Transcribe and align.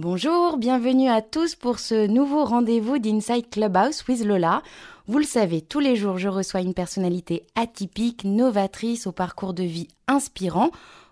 Bonjour, 0.00 0.58
bienvenue 0.58 1.08
à 1.08 1.22
tous 1.22 1.56
pour 1.56 1.80
ce 1.80 2.06
nouveau 2.06 2.44
rendez-vous 2.44 3.00
d'Inside 3.00 3.50
Clubhouse 3.50 4.06
with 4.06 4.24
Lola. 4.24 4.62
Vous 5.08 5.18
le 5.18 5.24
savez, 5.24 5.60
tous 5.60 5.80
les 5.80 5.96
jours, 5.96 6.18
je 6.18 6.28
reçois 6.28 6.60
une 6.60 6.72
personnalité 6.72 7.42
atypique, 7.56 8.22
novatrice, 8.22 9.08
au 9.08 9.12
parcours 9.12 9.54
de 9.54 9.64
vie 9.64 9.88
inspirant. 10.06 10.70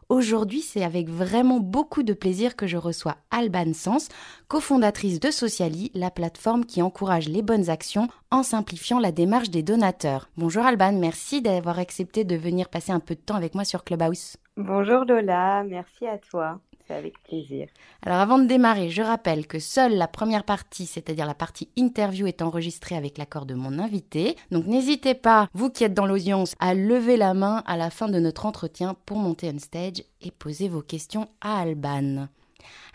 Aujourd'hui, 0.09 0.61
c'est 0.61 0.85
avec 0.85 1.09
vraiment 1.09 1.59
beaucoup 1.59 2.05
de 2.05 2.13
plaisir 2.13 2.55
que 2.55 2.69
je 2.69 2.77
reçois 2.77 3.17
Alban 3.33 3.73
Sens, 3.75 4.07
cofondatrice 4.47 5.19
de 5.19 5.33
Sociali, 5.33 5.91
la 5.93 6.13
plateforme 6.13 6.65
qui 6.65 6.81
encourage 6.81 7.29
les 7.29 7.43
bonnes 7.43 7.69
actions 7.69 8.07
en 8.31 8.45
simplifiant 8.45 9.01
la 9.01 9.11
démarche 9.11 9.51
des 9.51 9.65
donateurs. 9.65 10.29
Bonjour 10.37 10.65
Alban, 10.65 10.93
merci 10.93 11.43
d'avoir 11.43 11.81
accepté 11.81 12.23
de 12.23 12.37
venir 12.37 12.69
passer 12.69 12.93
un 12.93 13.01
peu 13.01 13.17
de 13.17 13.21
temps 13.21 13.35
avec 13.35 13.57
moi 13.57 13.65
sur 13.65 13.83
Clubhouse. 13.83 14.37
Bonjour 14.57 15.05
Lola, 15.05 15.65
merci 15.65 16.07
à 16.07 16.19
toi 16.19 16.61
avec 16.95 17.23
plaisir. 17.23 17.69
Alors 18.03 18.19
avant 18.19 18.39
de 18.39 18.47
démarrer, 18.47 18.91
je 18.91 19.03
rappelle 19.03 19.47
que 19.47 19.59
seule 19.59 19.97
la 19.97 20.09
première 20.09 20.45
partie, 20.45 20.87
c'est-à-dire 20.87 21.27
la 21.27 21.35
partie 21.35 21.69
interview, 21.77 22.27
est 22.27 22.43
enregistrée 22.43 22.97
avec 22.97 23.19
l'accord 23.19 23.47
de 23.47 23.55
mon 23.55 23.79
invité. 23.79 24.37
Donc 24.51 24.67
n'hésitez 24.67 25.15
pas, 25.15 25.49
vous 25.55 25.71
qui 25.71 25.85
êtes 25.85 25.95
dans 25.95 26.07
l'audience, 26.07 26.55
à 26.59 26.75
lever 26.75 27.17
la 27.17 27.35
main 27.35 27.63
à 27.67 27.77
la 27.77 27.91
fin 27.91 28.09
de 28.09 28.19
notre 28.19 28.47
entretien 28.47 28.97
pour 29.07 29.19
monter 29.19 29.51
on 29.55 29.59
stage 29.59 30.03
et 30.21 30.31
poser 30.31 30.69
vos 30.69 30.83
questions 30.83 31.29
à 31.41 31.61
Alban. 31.61 32.29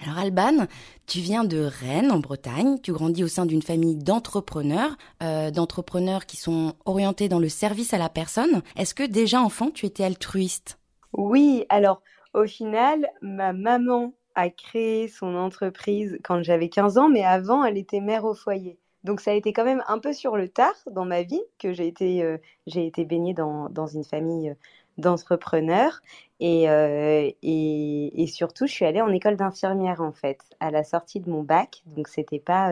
Alors 0.04 0.18
Alban, 0.18 0.68
tu 1.08 1.20
viens 1.20 1.44
de 1.44 1.60
Rennes 1.60 2.12
en 2.12 2.20
Bretagne, 2.20 2.80
tu 2.82 2.92
grandis 2.92 3.24
au 3.24 3.28
sein 3.28 3.46
d'une 3.46 3.62
famille 3.62 3.96
d'entrepreneurs, 3.96 4.98
euh, 5.24 5.52
d'entrepreneurs 5.52 6.26
qui 6.26 6.38
sont 6.38 6.74
orientés 6.86 7.30
dans 7.30 7.40
le 7.40 7.50
service 7.50 7.94
à 7.94 7.98
la 7.98 8.10
personne. 8.10 8.62
Est-ce 8.76 8.96
que 8.96 9.04
déjà 9.04 9.42
enfant 9.42 9.70
tu 9.70 9.86
étais 9.86 10.04
altruiste? 10.04 10.78
Oui, 11.14 11.66
alors 11.70 12.02
au 12.34 12.46
final, 12.46 13.10
ma 13.22 13.54
maman 13.54 14.14
a 14.36 14.50
créé 14.50 15.08
son 15.08 15.36
entreprise 15.36 16.18
quand 16.24 16.42
j'avais 16.44 16.70
15 16.70 16.98
ans, 16.98 17.10
mais 17.10 17.24
avant, 17.24 17.64
elle 17.64 17.78
était 17.78 18.00
mère 18.00 18.26
au 18.26 18.34
foyer. 18.34 18.78
Donc 19.04 19.20
ça 19.20 19.32
a 19.32 19.34
été 19.34 19.52
quand 19.54 19.66
même 19.66 19.84
un 19.88 20.00
peu 20.00 20.14
sur 20.14 20.38
le 20.38 20.48
tard 20.48 20.76
dans 20.92 21.06
ma 21.06 21.24
vie 21.24 21.42
que 21.58 21.74
j'ai 21.74 21.88
été, 21.88 22.24
euh, 22.24 22.38
été 22.68 23.04
baignée 23.06 23.34
dans, 23.34 23.70
dans 23.70 23.88
une 23.88 24.04
famille 24.04 24.52
euh, 24.52 24.56
d'entrepreneurs. 24.98 26.02
Et, 26.40 26.70
euh, 26.70 27.30
et, 27.42 28.24
et, 28.24 28.28
surtout, 28.28 28.68
je 28.68 28.72
suis 28.72 28.86
allée 28.86 29.02
en 29.02 29.12
école 29.12 29.38
d'infirmière, 29.38 30.02
en 30.02 30.12
fait, 30.12 30.40
à 30.60 30.72
la 30.72 30.84
sortie 30.84 31.20
de 31.20 31.30
mon 31.30 31.44
bac. 31.44 31.82
Donc 31.86 32.08
c'était 32.08 32.40
pas... 32.40 32.72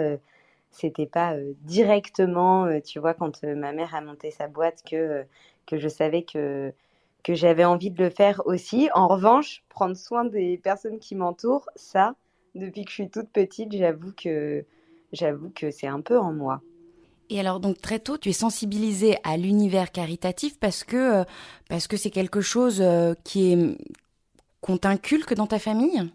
pas 1.12 1.36
directement, 1.62 2.68
tu 2.82 3.00
vois, 3.00 3.14
quand 3.14 3.44
ma 3.44 3.72
mère 3.74 3.96
a 3.96 4.02
monté 4.02 4.32
sa 4.32 4.48
boîte 4.48 4.84
que, 4.90 5.26
que 5.66 5.78
je 5.78 5.88
savais 5.88 6.24
que, 6.24 6.74
que 7.24 7.34
j'avais 7.34 7.66
envie 7.66 7.92
de 7.92 8.04
le 8.04 8.10
faire 8.10 8.42
aussi. 8.46 8.90
En 8.94 9.08
revanche, 9.08 9.64
prendre 9.70 9.96
soin 9.96 10.26
des 10.26 10.58
personnes 10.58 11.00
qui 11.00 11.16
m'entourent, 11.16 11.70
ça, 11.76 12.16
depuis 12.56 12.86
que 12.86 12.90
je 12.90 12.96
suis 12.96 13.10
toute 13.10 13.30
petite, 13.30 13.76
j'avoue 13.76 14.12
que 14.14 14.66
j'avoue 15.12 15.50
que 15.50 15.72
c'est 15.72 15.88
un 15.88 16.02
peu 16.02 16.18
en 16.18 16.34
moi. 16.34 16.62
Et 17.30 17.40
alors 17.40 17.60
donc 17.60 17.80
très 17.80 18.00
tôt, 18.00 18.18
tu 18.18 18.30
es 18.30 18.34
sensibilisée 18.34 19.18
à 19.24 19.38
l'univers 19.38 19.92
caritatif 19.92 20.60
parce 20.60 20.84
que 20.84 21.22
euh, 21.22 21.24
parce 21.70 21.88
que 21.88 21.98
c'est 21.98 22.10
quelque 22.10 22.42
chose 22.42 22.82
euh, 22.82 23.14
qui 23.24 23.54
est 23.54 23.78
qu'on 24.62 24.78
t'inculque 24.78 25.34
dans 25.36 25.48
ta 25.48 25.60
famille? 25.60 26.10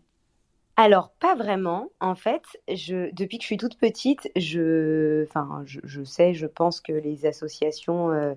Alors 0.77 1.11
pas 1.21 1.37
vraiment. 1.37 1.91
En 2.01 2.17
fait, 2.17 2.43
je 2.69 3.15
depuis 3.15 3.39
que 3.39 3.43
je 3.43 3.47
suis 3.47 3.57
toute 3.57 3.79
petite, 3.79 4.29
je 4.35 5.23
enfin 5.25 5.63
je, 5.67 5.79
je 5.85 6.03
sais, 6.03 6.35
je 6.35 6.47
pense 6.47 6.81
que 6.81 6.93
les 6.93 7.27
associations 7.27 8.11
euh, 8.11 8.35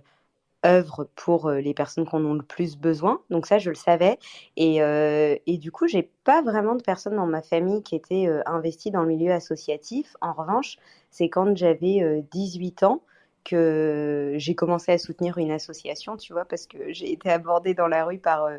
œuvre 0.66 1.08
pour 1.16 1.48
euh, 1.48 1.60
les 1.60 1.74
personnes 1.74 2.06
qu'on 2.06 2.26
en 2.26 2.32
ont 2.32 2.34
le 2.34 2.44
plus 2.44 2.78
besoin. 2.78 3.22
Donc 3.30 3.46
ça, 3.46 3.60
je 3.60 3.70
le 3.70 3.76
savais. 3.76 4.18
Et, 4.56 4.82
euh, 4.82 5.36
et 5.46 5.58
du 5.58 5.72
coup, 5.72 5.88
j'ai 5.88 6.10
pas 6.24 6.42
vraiment 6.42 6.76
de 6.76 6.82
personnes 6.82 7.16
dans 7.16 7.28
ma 7.28 7.42
famille 7.42 7.84
qui 7.84 7.96
étaient 7.96 8.28
euh, 8.28 8.42
investies 8.46 8.92
dans 8.92 9.02
le 9.02 9.08
milieu 9.08 9.32
associatif. 9.32 10.16
En 10.22 10.34
revanche, 10.34 10.78
c'est 11.10 11.30
quand 11.30 11.56
j'avais 11.56 12.26
18 12.32 12.84
ans 12.84 13.02
que 13.44 14.34
j'ai 14.36 14.56
commencé 14.56 14.92
à 14.92 14.98
soutenir 14.98 15.38
une 15.38 15.52
association, 15.52 16.18
tu 16.18 16.34
vois, 16.34 16.44
parce 16.44 16.68
que 16.68 16.92
j'ai 16.92 17.12
été 17.12 17.30
abordée 17.30 17.74
dans 17.74 17.88
la 17.88 18.04
rue 18.04 18.20
par 18.20 18.50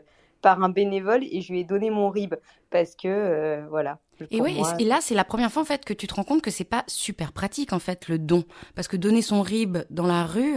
par 0.40 0.62
un 0.62 0.68
bénévole 0.68 1.24
et 1.24 1.40
je 1.40 1.52
lui 1.52 1.60
ai 1.60 1.64
donné 1.64 1.90
mon 1.90 2.08
RIB 2.10 2.36
parce 2.70 2.94
que 2.94 3.66
voilà. 3.68 3.98
Et 4.30 4.40
oui, 4.40 4.62
et 4.78 4.84
là 4.84 5.00
c'est 5.02 5.14
la 5.14 5.24
première 5.24 5.52
fois 5.52 5.62
en 5.62 5.66
fait 5.66 5.84
que 5.84 5.92
tu 5.92 6.06
te 6.06 6.14
rends 6.14 6.24
compte 6.24 6.40
que 6.40 6.50
c'est 6.50 6.64
pas 6.64 6.84
super 6.86 7.32
pratique 7.32 7.74
en 7.74 7.80
fait 7.80 8.08
le 8.08 8.18
don 8.18 8.44
parce 8.74 8.88
que 8.88 8.96
donner 8.96 9.20
son 9.20 9.42
RIB 9.42 9.78
dans 9.90 10.06
la 10.06 10.24
rue 10.24 10.54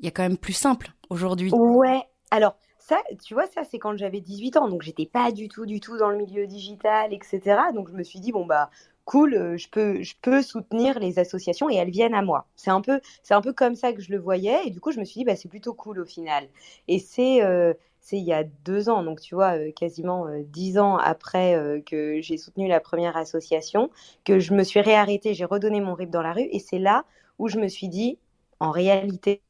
il 0.00 0.06
y 0.06 0.08
a 0.08 0.10
quand 0.10 0.22
même 0.22 0.38
plus 0.38 0.54
simple 0.54 0.92
aujourd'hui. 1.10 1.50
Ouais, 1.52 2.02
alors 2.30 2.56
ça, 2.78 2.98
tu 3.24 3.34
vois, 3.34 3.46
ça 3.46 3.62
c'est 3.64 3.78
quand 3.78 3.96
j'avais 3.96 4.20
18 4.20 4.56
ans, 4.56 4.68
donc 4.68 4.82
j'étais 4.82 5.06
pas 5.06 5.30
du 5.30 5.48
tout, 5.48 5.66
du 5.66 5.78
tout 5.78 5.96
dans 5.96 6.08
le 6.08 6.16
milieu 6.16 6.46
digital, 6.46 7.12
etc. 7.12 7.40
Donc 7.74 7.88
je 7.88 7.94
me 7.94 8.02
suis 8.02 8.18
dit, 8.18 8.32
bon 8.32 8.46
bah 8.46 8.70
cool, 9.04 9.34
euh, 9.34 9.56
je 9.56 9.68
peux, 9.68 10.02
je 10.02 10.14
peux 10.20 10.42
soutenir 10.42 10.98
les 10.98 11.18
associations 11.18 11.68
et 11.68 11.74
elles 11.76 11.90
viennent 11.90 12.14
à 12.14 12.22
moi. 12.22 12.46
C'est 12.56 12.70
un 12.70 12.80
peu, 12.80 13.00
un 13.30 13.40
peu 13.40 13.52
comme 13.52 13.74
ça 13.74 13.92
que 13.92 14.00
je 14.00 14.10
le 14.10 14.18
voyais 14.18 14.66
et 14.66 14.70
du 14.70 14.80
coup 14.80 14.92
je 14.92 14.98
me 15.00 15.04
suis 15.04 15.20
dit, 15.20 15.24
bah 15.24 15.36
c'est 15.36 15.48
plutôt 15.48 15.74
cool 15.74 16.00
au 16.00 16.04
final. 16.06 16.48
Et 16.88 16.98
c'est 16.98 17.42
euh, 17.44 17.74
c'est 18.00 18.16
il 18.16 18.24
y 18.24 18.32
a 18.32 18.44
deux 18.44 18.88
ans, 18.88 19.02
donc 19.04 19.20
tu 19.20 19.34
vois, 19.34 19.58
euh, 19.58 19.72
quasiment 19.72 20.26
dix 20.46 20.78
ans 20.78 20.96
après 20.96 21.82
que 21.84 22.20
j'ai 22.22 22.38
soutenu 22.38 22.66
la 22.66 22.80
première 22.80 23.16
association, 23.16 23.90
que 24.24 24.38
je 24.38 24.54
me 24.54 24.64
suis 24.64 24.80
réarrêtée, 24.80 25.34
j'ai 25.34 25.44
redonné 25.44 25.80
mon 25.80 25.94
RIP 25.94 26.10
dans 26.10 26.22
la 26.22 26.32
rue, 26.32 26.48
et 26.50 26.58
c'est 26.60 26.78
là 26.78 27.04
où 27.38 27.48
je 27.48 27.58
me 27.58 27.68
suis 27.68 27.88
dit, 27.88 28.18
en 28.58 28.70
réalité, 28.70 29.42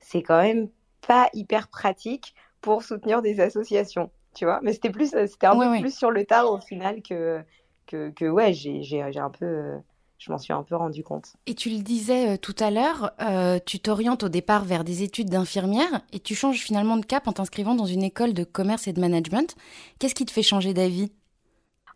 c'est 0.00 0.22
quand 0.22 0.40
même 0.42 0.68
pas 1.06 1.28
hyper 1.32 1.68
pratique 1.68 2.34
pour 2.60 2.82
soutenir 2.82 3.22
des 3.22 3.40
associations, 3.40 4.10
tu 4.34 4.44
vois. 4.44 4.60
Mais 4.62 4.72
c'était 4.72 4.90
plus, 4.90 5.10
c'était 5.10 5.46
un 5.46 5.58
peu 5.58 5.80
plus 5.80 5.96
sur 5.96 6.10
le 6.10 6.24
tard 6.24 6.50
au 6.50 6.60
final 6.60 7.02
que, 7.02 7.42
que, 7.86 8.10
que 8.10 8.24
ouais, 8.26 8.52
j'ai 8.52 9.02
un 9.02 9.30
peu, 9.30 9.78
je 10.18 10.30
m'en 10.30 10.38
suis 10.38 10.52
un 10.52 10.62
peu 10.62 10.76
rendu 10.76 11.02
compte. 11.02 11.32
Et 11.46 11.54
tu 11.54 11.70
le 11.70 11.78
disais 11.78 12.34
euh, 12.34 12.36
tout 12.36 12.54
à 12.58 12.70
l'heure, 12.70 13.12
euh, 13.20 13.58
tu 13.64 13.80
t'orientes 13.80 14.22
au 14.22 14.28
départ 14.28 14.64
vers 14.64 14.84
des 14.84 15.02
études 15.02 15.30
d'infirmière 15.30 16.02
et 16.12 16.20
tu 16.20 16.34
changes 16.34 16.58
finalement 16.58 16.98
de 16.98 17.06
cap 17.06 17.26
en 17.26 17.32
t'inscrivant 17.32 17.74
dans 17.74 17.86
une 17.86 18.02
école 18.02 18.34
de 18.34 18.44
commerce 18.44 18.86
et 18.86 18.92
de 18.92 19.00
management. 19.00 19.56
Qu'est-ce 19.98 20.14
qui 20.14 20.26
te 20.26 20.30
fait 20.30 20.42
changer 20.42 20.74
d'avis? 20.74 21.10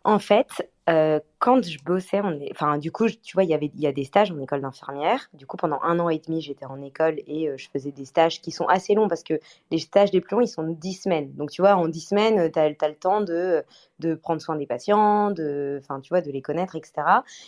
En 0.05 0.19
fait, 0.19 0.69
euh, 0.87 1.19
quand 1.39 1.63
je 1.63 1.83
bossais, 1.83 2.21
on 2.21 2.39
enfin, 2.51 2.77
du 2.77 2.91
coup, 2.91 3.07
tu 3.09 3.33
vois, 3.33 3.43
il 3.43 3.49
y 3.49 3.71
il 3.73 3.81
y 3.81 3.87
a 3.87 3.91
des 3.91 4.03
stages 4.03 4.31
en 4.31 4.39
école 4.39 4.61
d'infirmière. 4.61 5.29
Du 5.33 5.47
coup, 5.47 5.57
pendant 5.57 5.79
un 5.81 5.99
an 5.99 6.09
et 6.09 6.19
demi, 6.19 6.41
j'étais 6.41 6.65
en 6.65 6.79
école 6.83 7.15
et 7.25 7.49
euh, 7.49 7.57
je 7.57 7.67
faisais 7.73 7.91
des 7.91 8.05
stages 8.05 8.39
qui 8.39 8.51
sont 8.51 8.67
assez 8.67 8.93
longs 8.93 9.07
parce 9.07 9.23
que 9.23 9.33
les 9.71 9.79
stages 9.79 10.11
les 10.11 10.21
plus 10.21 10.35
longs, 10.35 10.41
ils 10.41 10.47
sont 10.47 10.67
dix 10.67 10.93
semaines. 10.93 11.33
Donc, 11.33 11.49
tu 11.49 11.63
vois, 11.63 11.75
en 11.75 11.87
dix 11.87 12.01
semaines, 12.01 12.51
tu 12.51 12.59
as, 12.59 12.69
le 12.69 12.95
temps 12.95 13.21
de, 13.21 13.63
de 13.97 14.13
prendre 14.13 14.39
soin 14.43 14.55
des 14.57 14.67
patients, 14.67 15.31
de, 15.31 15.81
tu 16.03 16.09
vois, 16.09 16.21
de 16.21 16.29
les 16.29 16.43
connaître, 16.43 16.75
etc. 16.75 16.93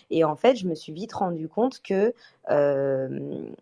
Et 0.10 0.24
en 0.24 0.36
fait, 0.36 0.56
je 0.56 0.68
me 0.68 0.74
suis 0.74 0.92
vite 0.92 1.14
rendu 1.14 1.48
compte 1.48 1.84
que 1.84 2.16
euh, 2.50 3.20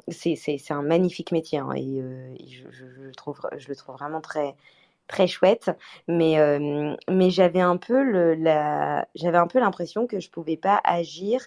c'est 0.08 0.72
un 0.72 0.84
magnifique 0.84 1.34
métier 1.34 1.60
hein, 1.60 1.72
et, 1.76 2.00
euh, 2.02 2.34
je, 2.48 3.12
trouve, 3.12 3.42
je 3.58 3.68
le 3.68 3.76
trouve 3.76 3.96
vraiment 3.96 4.22
très 4.22 4.56
très 5.08 5.28
chouette, 5.28 5.72
mais, 6.08 6.40
euh, 6.40 6.96
mais 7.10 7.30
j'avais 7.30 7.62
un 7.62 7.78
peu 7.78 8.04
le, 8.04 8.34
la, 8.36 9.08
j'avais 9.16 9.38
un 9.38 9.48
peu 9.48 9.60
l'impression 9.60 10.08
que 10.08 10.20
je 10.20 10.30
pouvais 10.30 10.58
pas 10.58 10.82
agir 10.84 11.42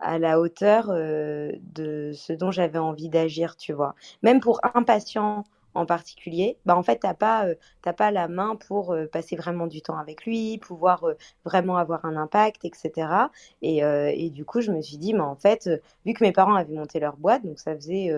à 0.00 0.18
la 0.18 0.40
hauteur 0.40 0.90
euh, 0.90 1.52
de 1.74 2.12
ce 2.14 2.32
dont 2.32 2.50
j'avais 2.50 2.78
envie 2.78 3.08
d'agir, 3.08 3.56
tu 3.56 3.72
vois. 3.72 3.94
Même 4.22 4.40
pour 4.40 4.60
un 4.74 4.82
patient 4.82 5.44
en 5.76 5.86
particulier, 5.86 6.56
bah 6.66 6.76
en 6.76 6.84
fait 6.84 6.98
t'as 7.00 7.14
pas 7.14 7.46
euh, 7.46 7.54
t'as 7.82 7.92
pas 7.92 8.12
la 8.12 8.28
main 8.28 8.54
pour 8.56 8.96
passer 9.12 9.34
vraiment 9.36 9.66
du 9.66 9.82
temps 9.82 9.98
avec 9.98 10.24
lui, 10.24 10.58
pouvoir 10.58 11.04
vraiment 11.44 11.76
avoir 11.78 12.04
un 12.04 12.16
impact, 12.16 12.64
etc. 12.64 13.30
Et, 13.62 13.78
et 13.78 14.30
du 14.30 14.44
coup 14.44 14.60
je 14.60 14.70
me 14.70 14.80
suis 14.82 14.98
dit, 14.98 15.14
mais 15.14 15.20
en 15.20 15.34
fait 15.36 15.68
vu 16.06 16.12
que 16.14 16.22
mes 16.24 16.32
parents 16.32 16.54
avaient 16.54 16.74
monté 16.74 17.00
leur 17.00 17.16
boîte, 17.16 17.44
donc 17.44 17.58
ça 17.58 17.74
faisait 17.74 18.12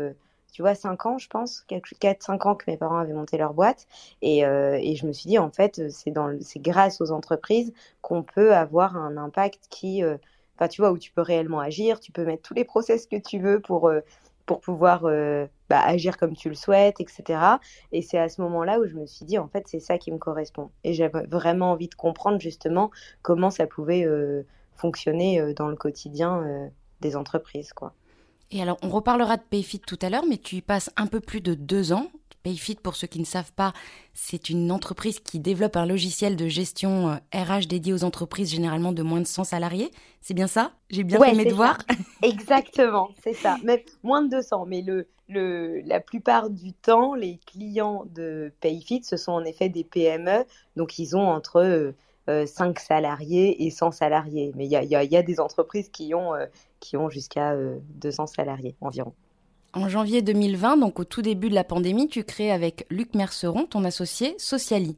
tu 0.53 0.63
vois, 0.63 0.75
5 0.75 1.05
ans, 1.07 1.19
je 1.19 1.29
pense, 1.29 1.65
4-5 1.69 2.49
ans 2.49 2.55
que 2.55 2.65
mes 2.71 2.77
parents 2.77 2.99
avaient 2.99 3.13
monté 3.13 3.37
leur 3.37 3.53
boîte. 3.53 3.87
Et, 4.23 4.47
euh, 4.47 4.79
et 4.81 4.97
je 4.97 5.07
me 5.07 5.13
suis 5.13 5.29
dit, 5.29 5.39
en 5.39 5.51
fait, 5.51 5.91
c'est, 5.91 6.11
dans, 6.11 6.35
c'est 6.41 6.61
grâce 6.61 7.01
aux 7.01 7.11
entreprises 7.13 7.73
qu'on 8.01 8.23
peut 8.23 8.55
avoir 8.55 8.97
un 8.97 9.17
impact 9.17 9.65
qui, 9.69 10.03
euh, 10.03 10.17
enfin, 10.57 10.69
tu 10.69 10.81
vois, 10.81 10.93
où 10.93 10.99
tu 10.99 11.13
peux 11.13 11.21
réellement 11.21 11.61
agir, 11.61 12.01
tu 12.01 12.13
peux 12.13 12.25
mettre 12.25 12.43
tous 12.43 12.55
les 12.55 12.65
process 12.65 13.07
que 13.07 13.17
tu 13.17 13.39
veux 13.39 13.61
pour, 13.61 13.89
euh, 13.89 14.01
pour 14.47 14.61
pouvoir 14.61 15.03
bah, 15.69 15.81
agir 15.81 16.17
comme 16.17 16.35
tu 16.37 16.49
le 16.49 16.55
souhaites, 16.55 17.01
etc. 17.01 17.59
Et 17.91 18.01
c'est 18.01 18.19
à 18.19 18.29
ce 18.29 18.41
moment-là 18.43 18.79
où 18.79 18.87
je 18.87 18.95
me 18.95 19.05
suis 19.05 19.27
dit, 19.27 19.39
en 19.39 19.49
fait, 19.49 19.67
c'est 19.67 19.81
ça 19.81 19.99
qui 19.99 20.13
me 20.13 20.19
correspond. 20.19 20.71
Et 20.85 20.95
j'avais 20.95 21.27
vraiment 21.27 21.73
envie 21.73 21.89
de 21.89 21.97
comprendre 21.97 22.41
justement 22.41 22.93
comment 23.23 23.51
ça 23.51 23.67
pouvait 23.67 24.07
fonctionner 24.77 25.53
dans 25.55 25.67
le 25.67 25.75
quotidien 25.75 26.71
des 27.01 27.17
entreprises, 27.17 27.73
quoi. 27.73 27.93
Et 28.51 28.63
alors, 28.63 28.79
on 28.83 28.89
reparlera 28.89 29.37
de 29.37 29.43
Payfit 29.43 29.81
tout 29.81 29.99
à 30.03 30.11
l'heure, 30.11 30.25
mais 30.29 30.39
tu 30.39 30.57
y 30.57 30.63
passes 30.63 30.91
un 30.97 31.07
peu 31.07 31.21
plus 31.21 31.41
de 31.41 31.55
deux 31.55 31.93
ans. 31.93 32.11
Payfit, 32.43 32.77
pour 32.77 32.95
ceux 32.95 33.09
qui 33.09 33.19
ne 33.19 33.25
savent 33.25 33.53
pas, 33.53 33.73
c'est 34.15 34.51
une 34.51 34.71
entreprise 34.71 35.19
qui 35.19 35.41
développe 35.41 35.77
un 35.77 35.85
logiciel 35.85 36.37
de 36.37 36.47
gestion 36.47 37.19
RH 37.35 37.37
euh, 37.37 37.61
dédié 37.69 37.93
aux 37.93 38.05
entreprises 38.05 38.53
généralement 38.53 38.93
de 38.93 39.03
moins 39.03 39.21
de 39.21 39.27
100 39.27 39.43
salariés. 39.43 39.91
C'est 40.21 40.35
bien 40.35 40.47
ça? 40.47 40.71
J'ai 40.89 41.03
bien 41.03 41.19
fait 41.19 41.35
mes 41.35 41.45
devoirs 41.45 41.79
Exactement, 42.23 43.11
c'est 43.25 43.33
ça. 43.33 43.57
Même 43.65 43.81
moins 44.05 44.23
de 44.23 44.29
200, 44.29 44.67
mais 44.67 44.83
le, 44.83 45.09
le, 45.29 45.81
la 45.87 45.99
plupart 45.99 46.49
du 46.49 46.73
temps, 46.73 47.15
les 47.15 47.41
clients 47.47 48.05
de 48.15 48.53
Payfit, 48.61 49.03
ce 49.03 49.17
sont 49.17 49.33
en 49.33 49.45
effet 49.45 49.69
des 49.69 49.83
PME. 49.83 50.45
Donc, 50.77 51.01
ils 51.01 51.17
ont 51.17 51.29
entre 51.29 51.95
5 52.29 52.79
salariés 52.79 53.67
et 53.67 53.71
100 53.71 53.93
salariés. 53.93 54.53
Mais 54.57 54.67
il 54.67 54.71
y 54.71 54.77
a, 54.77 54.83
y 54.83 55.17
a, 55.17 55.23
des 55.23 55.41
entreprises 55.41 55.89
qui 55.89 56.15
ont, 56.15 56.33
qui 56.81 56.97
ont 56.97 57.09
jusqu'à 57.09 57.55
200 57.57 58.27
salariés 58.27 58.75
environ. 58.81 59.13
En 59.73 59.89
janvier 59.89 60.23
2020, 60.23 60.79
donc 60.79 60.99
au 61.01 61.05
tout 61.05 61.23
début 61.23 61.51
de 61.51 61.55
la 61.55 61.65
pandémie, 61.65 62.09
tu 62.09 62.25
crées 62.25 62.51
avec 62.51 62.87
Luc 62.89 63.15
Merceron, 63.15 63.67
ton 63.67 63.85
associé, 63.85 64.35
Sociali. 64.39 64.97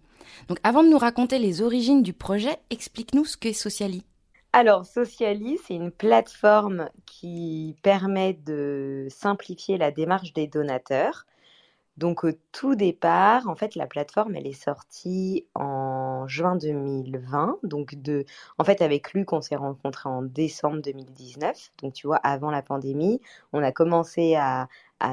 Donc 0.48 0.58
avant 0.62 0.82
de 0.82 0.88
nous 0.88 0.98
raconter 0.98 1.38
les 1.38 1.62
origines 1.62 2.02
du 2.02 2.12
projet, 2.12 2.58
explique-nous 2.70 3.24
ce 3.24 3.36
qu'est 3.36 3.52
Sociali. 3.52 4.04
Alors, 4.52 4.86
Sociali, 4.86 5.58
c'est 5.66 5.74
une 5.74 5.90
plateforme 5.90 6.88
qui 7.04 7.76
permet 7.82 8.32
de 8.32 9.06
simplifier 9.10 9.76
la 9.76 9.90
démarche 9.90 10.32
des 10.32 10.46
donateurs. 10.46 11.26
Donc, 11.98 12.22
au 12.24 12.30
tout 12.52 12.76
départ, 12.76 13.48
en 13.48 13.56
fait, 13.56 13.74
la 13.74 13.86
plateforme, 13.88 14.36
elle 14.36 14.46
est 14.46 14.52
sortie 14.52 15.46
en 15.54 16.28
juin 16.28 16.56
2020. 16.56 17.58
Donc, 17.64 17.96
de, 17.96 18.24
en 18.58 18.64
fait, 18.64 18.82
avec 18.82 19.12
Luc, 19.14 19.32
on 19.32 19.40
s'est 19.40 19.56
rencontrés 19.56 20.08
en 20.08 20.22
décembre 20.22 20.80
2019. 20.80 21.72
Donc, 21.82 21.94
tu 21.94 22.06
vois, 22.06 22.18
avant 22.18 22.52
la 22.52 22.62
pandémie, 22.62 23.20
on 23.52 23.62
a 23.62 23.72
commencé 23.72 24.36
à, 24.36 24.68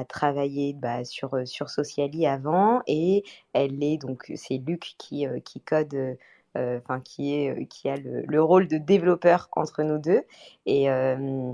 travailler 0.08 0.74
bah, 0.74 1.04
sur, 1.04 1.46
sur 1.46 1.70
Sociali 1.70 2.26
avant. 2.26 2.82
Et 2.86 3.24
elle 3.52 3.82
est, 3.82 3.98
donc, 3.98 4.32
c'est 4.36 4.58
Luc 4.58 4.94
qui, 4.96 5.26
euh, 5.26 5.40
qui 5.40 5.60
code 5.60 6.16
euh, 6.56 6.78
enfin 6.78 7.00
qui 7.00 7.34
est 7.34 7.50
euh, 7.50 7.64
qui 7.64 7.88
a 7.88 7.96
le, 7.96 8.42
rôle 8.42 8.66
de 8.66 8.78
développeur 8.78 9.48
entre 9.52 9.82
nous 9.82 9.98
deux 9.98 10.22
et 10.64 10.90
euh, 10.90 11.52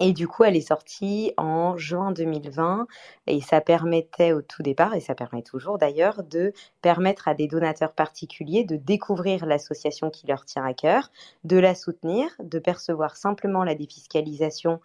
et 0.00 0.12
du 0.12 0.26
coup, 0.26 0.42
elle 0.44 0.56
est 0.56 0.60
sortie 0.60 1.32
en 1.36 1.76
juin 1.76 2.10
2020 2.10 2.86
et 3.28 3.40
ça 3.40 3.60
permettait 3.60 4.32
au 4.32 4.42
tout 4.42 4.62
départ, 4.62 4.94
et 4.94 5.00
ça 5.00 5.14
permet 5.14 5.42
toujours 5.42 5.78
d'ailleurs, 5.78 6.22
de 6.24 6.52
permettre 6.82 7.28
à 7.28 7.34
des 7.34 7.46
donateurs 7.46 7.92
particuliers 7.92 8.64
de 8.64 8.76
découvrir 8.76 9.46
l'association 9.46 10.10
qui 10.10 10.26
leur 10.26 10.44
tient 10.44 10.64
à 10.64 10.74
cœur, 10.74 11.10
de 11.44 11.56
la 11.58 11.74
soutenir, 11.74 12.28
de 12.42 12.58
percevoir 12.58 13.16
simplement 13.16 13.62
la 13.62 13.74
défiscalisation 13.76 14.80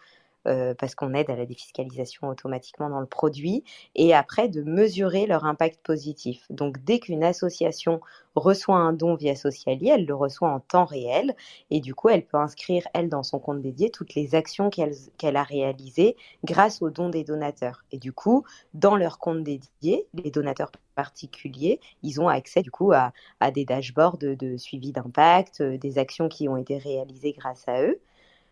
euh, 0.47 0.74
parce 0.74 0.95
qu'on 0.95 1.13
aide 1.13 1.30
à 1.30 1.36
la 1.36 1.45
défiscalisation 1.45 2.30
automatiquement 2.30 2.89
dans 2.89 3.01
le 3.01 3.06
produit, 3.06 3.63
et 3.95 4.13
après 4.13 4.47
de 4.47 4.62
mesurer 4.62 5.25
leur 5.25 5.44
impact 5.45 5.81
positif. 5.83 6.45
Donc 6.50 6.83
dès 6.83 7.00
qu'une 7.00 7.24
association 7.24 8.00
reçoit 8.36 8.77
un 8.77 8.94
don 8.94 9.15
via 9.15 9.36
Sociali, 9.36 9.89
elle 9.89 10.06
le 10.06 10.15
reçoit 10.15 10.50
en 10.50 10.59
temps 10.62 10.86
réel, 10.86 11.36
et 11.71 11.81
du 11.81 11.94
coup 11.94 12.09
elle 12.09 12.25
peut 12.25 12.38
inscrire, 12.38 12.88
elle, 12.94 13.09
dans 13.09 13.24
son 13.24 13.39
compte 13.39 13.62
dédié, 13.62 13.91
toutes 13.91 14.15
les 14.15 14.33
actions 14.33 14.69
qu'elle 14.69 15.38
a 15.38 15.44
réalisées 15.44 16.15
grâce 16.45 16.81
aux 16.81 16.89
dons 16.89 17.09
des 17.09 17.24
donateurs. 17.24 17.83
Et 17.91 17.97
du 17.97 18.13
coup, 18.13 18.45
dans 18.74 18.95
leur 18.95 19.19
compte 19.19 19.44
dédié, 19.44 20.07
les 20.13 20.31
donateurs 20.31 20.71
particuliers, 20.95 21.80
ils 22.03 22.21
ont 22.21 22.30
accès 22.30 22.62
du 22.62 22.71
coup 22.71 22.94
à, 22.94 23.12
des 23.51 23.65
dashboards 23.65 24.18
de 24.18 24.57
suivi 24.57 24.91
d'impact, 24.91 25.62
euh, 25.62 25.77
des 25.77 25.97
actions 25.97 26.30
qui 26.30 26.47
ont 26.47 26.57
été 26.57 26.77
réalisées 26.77 27.33
grâce 27.33 27.68
à 27.68 27.83
eux. 27.83 28.00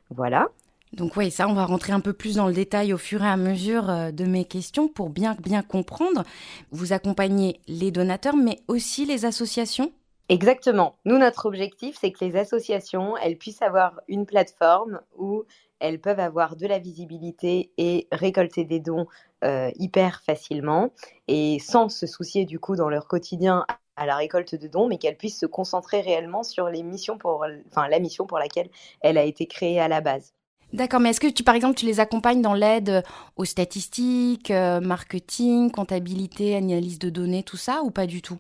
Voilà. 0.09 0.49
Donc 0.93 1.17
oui, 1.17 1.31
ça, 1.31 1.47
on 1.47 1.53
va 1.53 1.65
rentrer 1.65 1.93
un 1.93 1.99
peu 1.99 2.13
plus 2.13 2.35
dans 2.35 2.47
le 2.47 2.53
détail 2.53 2.93
au 2.93 2.97
fur 2.97 3.23
et 3.23 3.27
à 3.27 3.37
mesure 3.37 3.89
euh, 3.89 4.11
de 4.11 4.25
mes 4.25 4.45
questions 4.45 4.87
pour 4.87 5.09
bien 5.09 5.35
bien 5.39 5.61
comprendre. 5.61 6.23
Vous 6.71 6.93
accompagnez 6.93 7.59
les 7.67 7.91
donateurs, 7.91 8.37
mais 8.37 8.59
aussi 8.67 9.05
les 9.05 9.25
associations 9.25 9.91
Exactement. 10.29 10.95
Nous, 11.05 11.17
notre 11.17 11.45
objectif, 11.45 11.97
c'est 11.99 12.11
que 12.11 12.23
les 12.25 12.35
associations, 12.35 13.15
elles 13.17 13.37
puissent 13.37 13.61
avoir 13.61 14.01
une 14.09 14.25
plateforme 14.25 14.99
où 15.17 15.45
elles 15.79 16.01
peuvent 16.01 16.19
avoir 16.19 16.55
de 16.55 16.67
la 16.67 16.79
visibilité 16.79 17.71
et 17.77 18.07
récolter 18.11 18.65
des 18.65 18.79
dons 18.79 19.07
euh, 19.43 19.71
hyper 19.75 20.21
facilement 20.21 20.91
et 21.27 21.59
sans 21.59 21.87
se 21.89 22.07
soucier 22.07 22.45
du 22.45 22.59
coup 22.59 22.75
dans 22.75 22.89
leur 22.89 23.07
quotidien 23.07 23.65
à 23.95 24.05
la 24.05 24.15
récolte 24.15 24.55
de 24.55 24.67
dons, 24.67 24.87
mais 24.87 24.97
qu'elles 24.97 25.17
puissent 25.17 25.39
se 25.39 25.45
concentrer 25.45 26.01
réellement 26.01 26.43
sur 26.43 26.69
les 26.69 26.83
missions 26.83 27.17
pour, 27.17 27.45
enfin, 27.67 27.87
la 27.87 27.99
mission 27.99 28.25
pour 28.25 28.39
laquelle 28.39 28.69
elle 29.01 29.17
a 29.17 29.23
été 29.23 29.47
créée 29.47 29.79
à 29.79 29.87
la 29.87 30.01
base. 30.01 30.33
D'accord, 30.73 30.99
mais 30.99 31.09
est-ce 31.11 31.21
que 31.21 31.31
tu, 31.31 31.43
par 31.43 31.55
exemple, 31.55 31.75
tu 31.75 31.85
les 31.85 31.99
accompagnes 31.99 32.41
dans 32.41 32.53
l'aide 32.53 33.03
aux 33.37 33.45
statistiques, 33.45 34.51
euh, 34.51 34.81
marketing, 34.81 35.71
comptabilité, 35.71 36.55
analyse 36.55 36.99
de 36.99 37.09
données, 37.09 37.43
tout 37.43 37.57
ça, 37.57 37.83
ou 37.83 37.91
pas 37.91 38.05
du 38.05 38.21
tout? 38.21 38.37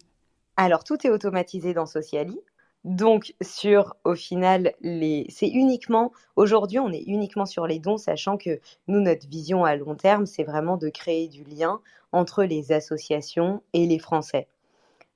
Alors, 0.57 0.83
tout 0.83 1.07
est 1.07 1.09
automatisé 1.09 1.73
dans 1.73 1.85
Sociali. 1.85 2.37
Donc, 2.83 3.33
sur, 3.41 3.95
au 4.03 4.15
final, 4.15 4.73
les... 4.81 5.25
c'est 5.29 5.47
uniquement, 5.47 6.11
aujourd'hui, 6.35 6.79
on 6.79 6.91
est 6.91 7.03
uniquement 7.03 7.45
sur 7.45 7.65
les 7.65 7.79
dons, 7.79 7.97
sachant 7.97 8.37
que 8.37 8.59
nous, 8.87 8.99
notre 8.99 9.27
vision 9.27 9.63
à 9.63 9.75
long 9.75 9.95
terme, 9.95 10.25
c'est 10.25 10.43
vraiment 10.43 10.77
de 10.77 10.89
créer 10.89 11.27
du 11.29 11.43
lien 11.43 11.79
entre 12.11 12.43
les 12.43 12.71
associations 12.71 13.61
et 13.73 13.85
les 13.85 13.99
Français. 13.99 14.47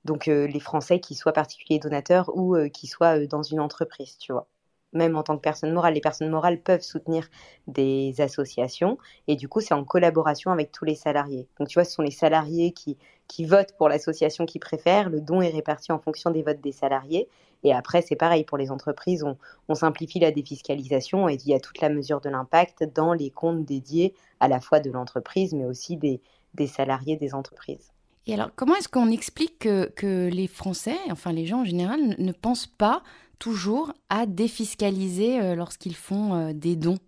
Donc, 0.04 0.28
euh, 0.28 0.46
les 0.46 0.60
Français 0.60 0.98
qui 0.98 1.14
soient 1.14 1.32
particuliers 1.32 1.78
donateurs 1.78 2.30
ou 2.36 2.56
euh, 2.56 2.68
qui 2.68 2.86
soient 2.86 3.26
dans 3.26 3.42
une 3.42 3.60
entreprise, 3.60 4.16
tu 4.18 4.32
vois 4.32 4.48
même 4.92 5.16
en 5.16 5.22
tant 5.22 5.36
que 5.36 5.42
personne 5.42 5.72
morale, 5.72 5.94
les 5.94 6.00
personnes 6.00 6.30
morales 6.30 6.60
peuvent 6.60 6.82
soutenir 6.82 7.28
des 7.66 8.14
associations 8.18 8.98
et 9.28 9.36
du 9.36 9.48
coup, 9.48 9.60
c'est 9.60 9.74
en 9.74 9.84
collaboration 9.84 10.50
avec 10.50 10.72
tous 10.72 10.84
les 10.84 10.94
salariés. 10.94 11.48
Donc, 11.58 11.68
tu 11.68 11.74
vois, 11.74 11.84
ce 11.84 11.92
sont 11.92 12.02
les 12.02 12.10
salariés 12.10 12.72
qui, 12.72 12.96
qui 13.28 13.44
votent 13.44 13.74
pour 13.76 13.88
l'association 13.88 14.46
qu'ils 14.46 14.60
préfèrent. 14.60 15.08
Le 15.08 15.20
don 15.20 15.40
est 15.40 15.50
réparti 15.50 15.92
en 15.92 15.98
fonction 15.98 16.30
des 16.30 16.42
votes 16.42 16.60
des 16.60 16.72
salariés. 16.72 17.28
Et 17.64 17.72
après, 17.72 18.02
c'est 18.02 18.16
pareil 18.16 18.44
pour 18.44 18.58
les 18.58 18.70
entreprises. 18.70 19.22
On, 19.22 19.36
on, 19.68 19.74
simplifie 19.74 20.18
la 20.18 20.32
défiscalisation 20.32 21.28
et 21.28 21.34
il 21.34 21.48
y 21.48 21.54
a 21.54 21.60
toute 21.60 21.80
la 21.80 21.88
mesure 21.88 22.20
de 22.20 22.28
l'impact 22.28 22.84
dans 22.94 23.12
les 23.12 23.30
comptes 23.30 23.64
dédiés 23.64 24.14
à 24.40 24.48
la 24.48 24.60
fois 24.60 24.80
de 24.80 24.90
l'entreprise, 24.90 25.54
mais 25.54 25.64
aussi 25.64 25.96
des, 25.96 26.20
des 26.54 26.66
salariés 26.66 27.16
des 27.16 27.34
entreprises. 27.34 27.92
Et 28.26 28.34
alors, 28.34 28.50
comment 28.54 28.74
est-ce 28.76 28.88
qu'on 28.88 29.10
explique 29.10 29.58
que, 29.58 29.86
que, 29.86 30.28
les 30.32 30.46
Français, 30.46 30.96
enfin 31.10 31.32
les 31.32 31.46
gens 31.46 31.62
en 31.62 31.64
général, 31.64 32.00
ne 32.18 32.32
pensent 32.32 32.68
pas 32.68 33.02
toujours 33.42 33.92
à 34.08 34.24
défiscaliser 34.24 35.40
euh, 35.40 35.56
lorsqu'ils 35.56 35.96
font 35.96 36.34
euh, 36.34 36.52
des 36.52 36.76
dons 36.76 36.98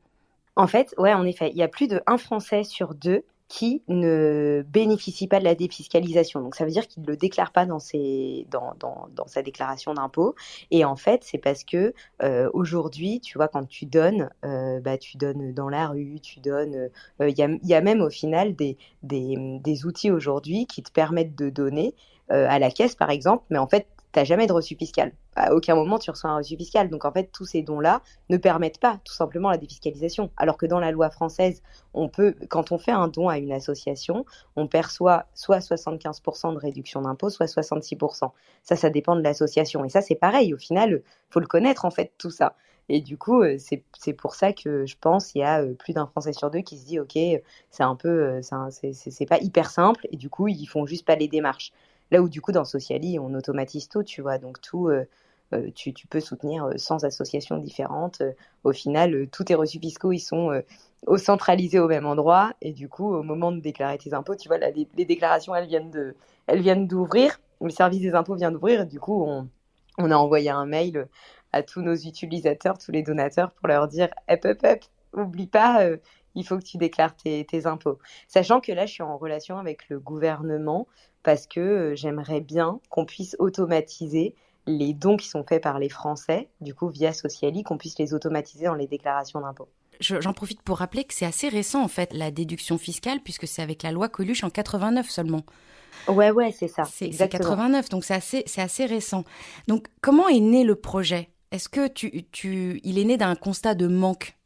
En 0.57 0.67
fait, 0.67 0.93
ouais, 0.99 1.15
en 1.15 1.25
effet, 1.25 1.51
il 1.51 1.57
y 1.57 1.63
a 1.63 1.69
plus 1.69 1.87
de 1.87 2.03
un 2.09 2.19
Français 2.19 2.65
sur 2.65 2.97
deux 2.97 3.23
qui 3.47 3.83
ne 3.87 4.65
bénéficie 4.67 5.29
pas 5.29 5.39
de 5.39 5.45
la 5.45 5.55
défiscalisation. 5.55 6.41
Donc 6.41 6.57
ça 6.57 6.65
veut 6.65 6.73
dire 6.73 6.89
qu'il 6.89 7.05
ne 7.05 7.07
le 7.07 7.17
déclare 7.17 7.53
pas 7.53 7.67
dans, 7.67 7.79
ses, 7.79 8.49
dans, 8.51 8.75
dans, 8.81 9.27
sa 9.29 9.43
déclaration 9.43 9.95
d'impôt. 9.95 10.35
Et 10.73 10.85
en 10.85 10.97
fait, 10.97 11.23
c'est 11.23 11.39
parce 11.39 11.63
que 11.63 11.95
euh, 12.25 12.51
aujourd'hui, 12.53 13.21
tu 13.21 13.39
vois, 13.39 13.47
quand 13.47 13.69
tu 13.69 13.87
donnes, 13.87 14.29
bah, 14.43 14.99
tu 14.99 15.17
donnes 15.19 15.55
dans 15.55 15.69
la 15.69 15.87
rue, 15.87 16.19
tu 16.21 16.41
donnes... 16.41 16.89
Il 17.21 17.39
y, 17.39 17.43
a, 17.43 17.49
y, 17.63 17.75
a, 17.75 17.81
même 17.81 18.01
au 18.01 18.11
final 18.11 18.57
des, 18.57 18.77
des, 19.05 19.37
des 19.63 19.87
outils 19.87 20.11
aujourd'hui 20.11 20.67
qui 20.67 20.83
te 20.83 20.91
permettent 20.91 21.37
de 21.37 21.49
donner 21.49 21.95
à 22.29 22.59
la 22.59 22.71
caisse, 22.73 22.97
par 22.97 23.11
exemple, 23.11 23.45
mais 23.51 23.59
en 23.59 23.69
fait, 23.69 23.87
tu 24.15 24.25
jamais 24.25 24.47
de 24.47 24.53
reçu 24.53 24.77
fiscal. 24.77 25.13
À 25.37 25.55
aucun 25.55 25.75
moment 25.75 25.99
tu 25.99 26.11
reçois 26.11 26.31
un 26.31 26.37
reçu 26.37 26.57
fiscal. 26.57 26.89
Donc 26.89 27.05
en 27.05 27.13
fait, 27.13 27.31
tous 27.33 27.45
ces 27.45 27.63
dons-là 27.63 28.03
ne 28.31 28.37
permettent 28.37 28.79
pas 28.79 29.01
tout 29.05 29.13
simplement 29.13 29.51
la 29.51 29.59
défiscalisation. 29.59 30.31
Alors 30.37 30.57
que 30.57 30.67
dans 30.67 30.81
la 30.81 30.91
loi 30.91 31.11
française, 31.11 31.63
on 31.93 32.09
peut, 32.09 32.35
quand 32.49 32.73
on 32.73 32.79
fait 32.79 32.93
un 32.93 33.09
don 33.09 33.29
à 33.29 33.39
une 33.39 33.53
association, 33.53 34.25
on 34.57 34.67
perçoit 34.67 35.27
soit 35.35 35.59
75% 35.59 36.53
de 36.53 36.59
réduction 36.59 37.03
d'impôt, 37.03 37.31
soit 37.31 37.47
66%. 37.47 38.31
Ça, 38.63 38.77
ça 38.77 38.91
dépend 38.91 39.17
de 39.17 39.23
l'association. 39.23 39.85
Et 39.85 39.89
ça, 39.89 40.01
c'est 40.01 40.15
pareil. 40.15 40.55
Au 40.55 40.59
final, 40.59 41.03
faut 41.31 41.41
le 41.41 41.47
connaître 41.47 41.85
en 41.85 41.91
fait 41.91 42.13
tout 42.19 42.31
ça. 42.31 42.57
Et 42.89 43.01
du 43.01 43.17
coup, 43.17 43.43
euh, 43.43 43.57
c'est 43.59 44.13
pour 44.13 44.35
ça 44.35 44.53
que 44.53 44.85
je 44.87 44.97
pense 45.01 45.35
il 45.35 45.39
y 45.39 45.43
a 45.43 45.63
euh, 45.63 45.75
plus 45.75 45.95
d'un 45.95 46.07
Français 46.07 46.33
sur 46.33 46.51
deux 46.51 46.61
qui 46.61 46.79
se 46.79 46.85
dit, 46.85 47.01
ok, 47.01 47.17
c'est 47.71 47.83
un 47.83 47.97
peu, 47.97 48.09
euh, 48.09 48.41
c'est 48.43 49.27
pas 49.27 49.39
hyper 49.39 49.71
simple. 49.71 50.07
Et 50.11 50.17
du 50.17 50.29
coup, 50.29 50.49
ils 50.49 50.67
font 50.67 50.87
juste 50.87 51.07
pas 51.07 51.17
les 51.17 51.29
démarches. 51.29 51.73
Là 52.11 52.23
où 52.23 52.29
du 52.29 52.41
coup 52.41 52.53
dans 52.53 52.65
Sociali, 52.65 53.19
on 53.19 53.35
automatise 53.35 53.89
tout, 53.89 54.03
tu 54.03 54.23
vois, 54.23 54.39
donc 54.39 54.61
tout, 54.61 54.89
euh, 54.89 55.05
euh, 55.55 55.71
tu, 55.75 55.93
peux 56.09 56.21
soutenir 56.21 56.69
100 56.77 57.03
euh, 57.03 57.07
associations 57.07 57.59
différentes. 57.59 58.23
au 58.65 58.73
final, 58.73 59.29
tous 59.31 59.45
tes 59.45 59.55
reçus 59.55 59.79
fiscaux, 59.79 60.13
ils 60.13 60.21
sont 60.21 60.63
centralisés 61.17 61.79
au 61.79 61.89
même 61.89 62.07
endroit, 62.07 62.53
et 62.61 62.73
du 62.73 62.89
coup, 62.89 63.15
au 63.15 63.23
moment 63.23 63.53
de 63.53 63.61
déclarer 63.61 63.99
tes 63.99 64.15
impôts, 64.15 64.37
tu 64.37 64.49
vois, 64.49 64.59
les, 64.59 65.05
déclarations, 65.05 65.55
elles 65.55 65.67
viennent 65.67 66.87
d'ouvrir, 66.87 67.41
le 67.61 67.71
service 67.71 68.01
des 68.01 68.15
impôts 68.15 68.35
vient 68.35 68.53
d'ouvrir, 68.53 68.87
du 68.87 69.01
coup, 69.01 69.27
on, 69.99 70.11
a 70.11 70.17
envoyé 70.17 70.51
un 70.51 70.67
mail 70.67 71.09
à 71.53 71.63
tous 71.63 71.83
nos 71.83 71.95
utilisateurs, 71.95 72.79
tous 72.79 72.93
les 72.93 73.03
donateurs, 73.03 73.53
pour 73.53 73.69
leur 73.69 73.89
dire, 73.89 74.09
hop, 74.29 74.45
hop, 74.45 74.59
hop, 74.65 74.79
oublie 75.15 75.47
pas, 75.47 75.87
il 76.35 76.45
faut 76.45 76.59
que 76.59 76.65
tu 76.65 76.79
déclares 76.79 77.15
tes, 77.17 77.67
impôts. 77.67 77.99
Sachant 78.29 78.61
que 78.61 78.73
là, 78.73 78.87
je 78.87 78.93
suis 78.93 79.03
en 79.03 79.17
relation 79.17 79.59
avec 79.59 79.89
le 79.89 79.99
gouvernement 80.01 80.87
parce 81.25 81.49
que 81.49 81.61
euh, 81.61 81.95
j'aimerais 81.97 82.41
bien 82.41 82.79
qu'on 82.91 83.05
puisse 83.05 83.35
automatiser 83.41 84.35
les 84.67 84.95
dons 84.95 85.17
qui 85.17 85.29
sont 85.29 85.43
faits 85.43 85.63
par 85.63 85.79
les 85.79 85.89
Français, 85.89 86.49
du 86.61 86.75
coup 86.75 86.89
via 86.89 87.13
Sociali, 87.13 87.65
qu'on 87.65 87.77
puisse 87.77 87.99
les 87.99 88.15
automatiser 88.15 88.67
dans 88.67 88.75
les 88.75 88.87
déclarations 88.87 89.41
d'impôts. 89.41 89.69
J'en 90.01 90.33
profite 90.33 90.63
pour 90.63 90.79
rappeler 90.79 91.05
que 91.05 91.15
c'est 91.15 91.27
assez 91.27 91.49
récent 91.49 91.83
en 91.83 91.89
fait 91.89 92.13
la 92.13 92.31
déduction 92.31 92.79
fiscale 92.79 93.21
puisque 93.23 93.47
c'est 93.47 93.63
avec 93.63 93.83
la 93.83 93.93
loi 93.93 94.09
Coluche 94.09 94.43
en 94.43 94.51
89 94.51 95.09
seulement. 95.09 95.43
Ouais 96.09 96.31
ouais 96.33 96.53
c'est 96.53 96.69
ça. 96.69 96.83
C'est 96.85 97.11
89 97.11 97.89
donc 97.91 98.05
c'est 98.05 98.15
assez 98.15 98.43
c'est 98.47 98.61
assez 98.61 98.87
récent. 98.87 99.25
Donc 99.69 99.87
comment 100.01 100.29
est 100.29 100.41
né 100.41 100.65
le 100.65 100.75
projet? 100.75 101.29
Est-ce 101.53 101.69
que 101.69 101.87
tu, 101.87 102.25
tu 102.33 102.81
il 102.83 102.99
est 102.99 103.05
né 103.05 103.17
d'un 103.17 103.37
constat 103.37 103.77
de 103.77 103.87
manque? 103.87 104.37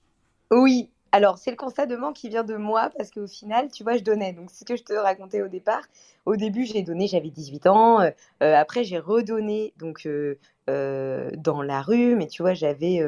Oui 0.50 0.90
alors, 1.12 1.38
c'est 1.38 1.50
le 1.50 1.57
constat 1.57 1.87
de 1.87 1.97
manque 1.97 2.17
qui 2.17 2.29
vient 2.29 2.45
de 2.45 2.57
moi 2.57 2.91
parce 2.97 3.11
qu'au 3.11 3.27
final, 3.27 3.71
tu 3.71 3.83
vois, 3.83 3.97
je 3.97 4.03
donnais. 4.03 4.33
Donc, 4.33 4.50
ce 4.50 4.65
que 4.65 4.77
je 4.77 4.83
te 4.83 4.93
racontais 4.93 5.43
au 5.43 5.49
départ, 5.49 5.83
au 6.27 6.37
début, 6.37 6.65
j'ai 6.67 6.83
donné, 6.83 7.07
j'avais 7.07 7.31
18 7.31 7.67
ans. 7.67 8.00
Euh, 8.00 8.11
euh, 8.43 8.55
après, 8.55 8.85
j'ai 8.85 8.99
redonné 8.99 9.73
donc 9.79 10.07
euh, 10.07 11.31
dans 11.37 11.62
la 11.62 11.81
rue, 11.81 12.15
mais 12.15 12.27
tu 12.27 12.43
vois, 12.43 12.55
j'avais 12.55 13.00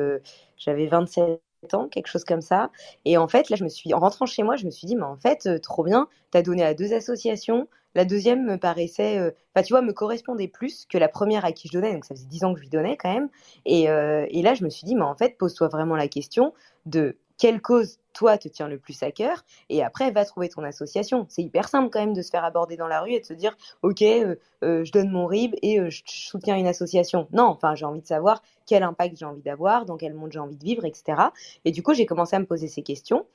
j'avais 0.56 0.86
27 0.86 1.40
ans, 1.74 1.88
quelque 1.88 2.06
chose 2.06 2.24
comme 2.24 2.40
ça. 2.40 2.70
Et 3.04 3.18
en 3.18 3.28
fait, 3.28 3.50
là, 3.50 3.56
je 3.56 3.64
me 3.64 3.68
suis, 3.68 3.92
en 3.92 3.98
rentrant 3.98 4.26
chez 4.26 4.42
moi, 4.42 4.56
je 4.56 4.64
me 4.64 4.70
suis 4.70 4.86
dit, 4.86 4.96
mais 4.96 5.02
en 5.02 5.16
fait, 5.16 5.60
trop 5.60 5.84
bien, 5.84 6.08
tu 6.32 6.38
as 6.38 6.42
donné 6.42 6.64
à 6.64 6.74
deux 6.74 6.94
associations. 6.94 7.68
La 7.94 8.04
deuxième 8.04 8.46
me 8.46 8.56
paraissait, 8.56 9.18
enfin, 9.54 9.62
tu 9.62 9.72
vois, 9.72 9.82
me 9.82 9.92
correspondait 9.92 10.48
plus 10.48 10.86
que 10.86 10.96
la 10.96 11.08
première 11.08 11.44
à 11.44 11.52
qui 11.52 11.68
je 11.68 11.72
donnais. 11.74 11.92
Donc, 11.92 12.06
ça 12.06 12.14
faisait 12.14 12.26
10 12.26 12.44
ans 12.44 12.54
que 12.54 12.60
je 12.60 12.64
lui 12.64 12.70
donnais 12.70 12.96
quand 12.96 13.12
même. 13.12 13.28
Et, 13.66 13.82
et 13.84 14.42
là, 14.42 14.54
je 14.54 14.64
me 14.64 14.70
suis 14.70 14.86
dit, 14.86 14.94
mais 14.94 15.02
en 15.02 15.14
fait, 15.14 15.36
pose-toi 15.36 15.68
vraiment 15.68 15.96
la 15.96 16.08
question 16.08 16.54
de 16.86 17.16
quelle 17.40 17.62
cause 17.62 17.98
toi 18.12 18.36
te 18.38 18.48
tient 18.48 18.68
le 18.68 18.78
plus 18.78 19.02
à 19.02 19.10
cœur 19.10 19.44
et 19.70 19.82
après 19.82 20.10
va 20.10 20.24
trouver 20.24 20.48
ton 20.50 20.62
association. 20.62 21.26
C'est 21.28 21.42
hyper 21.42 21.68
simple 21.68 21.88
quand 21.90 22.00
même 22.00 22.12
de 22.12 22.22
se 22.22 22.30
faire 22.30 22.44
aborder 22.44 22.76
dans 22.76 22.86
la 22.86 23.00
rue 23.00 23.12
et 23.12 23.20
de 23.20 23.24
se 23.24 23.32
dire 23.32 23.56
ok 23.82 24.02
euh, 24.02 24.36
euh, 24.62 24.84
je 24.84 24.92
donne 24.92 25.10
mon 25.10 25.26
RIB 25.26 25.54
et 25.62 25.80
euh, 25.80 25.90
je 25.90 26.02
soutiens 26.04 26.56
une 26.56 26.66
association. 26.66 27.26
Non, 27.32 27.46
enfin 27.46 27.74
j'ai 27.74 27.86
envie 27.86 28.02
de 28.02 28.06
savoir 28.06 28.42
quel 28.66 28.82
impact 28.82 29.16
j'ai 29.18 29.24
envie 29.24 29.40
d'avoir, 29.40 29.86
dans 29.86 29.96
quel 29.96 30.12
monde 30.12 30.30
j'ai 30.32 30.38
envie 30.38 30.56
de 30.56 30.64
vivre, 30.64 30.84
etc. 30.84 31.18
Et 31.64 31.72
du 31.72 31.82
coup 31.82 31.94
j'ai 31.94 32.04
commencé 32.04 32.36
à 32.36 32.38
me 32.38 32.46
poser 32.46 32.68
ces 32.68 32.82
questions. 32.82 33.26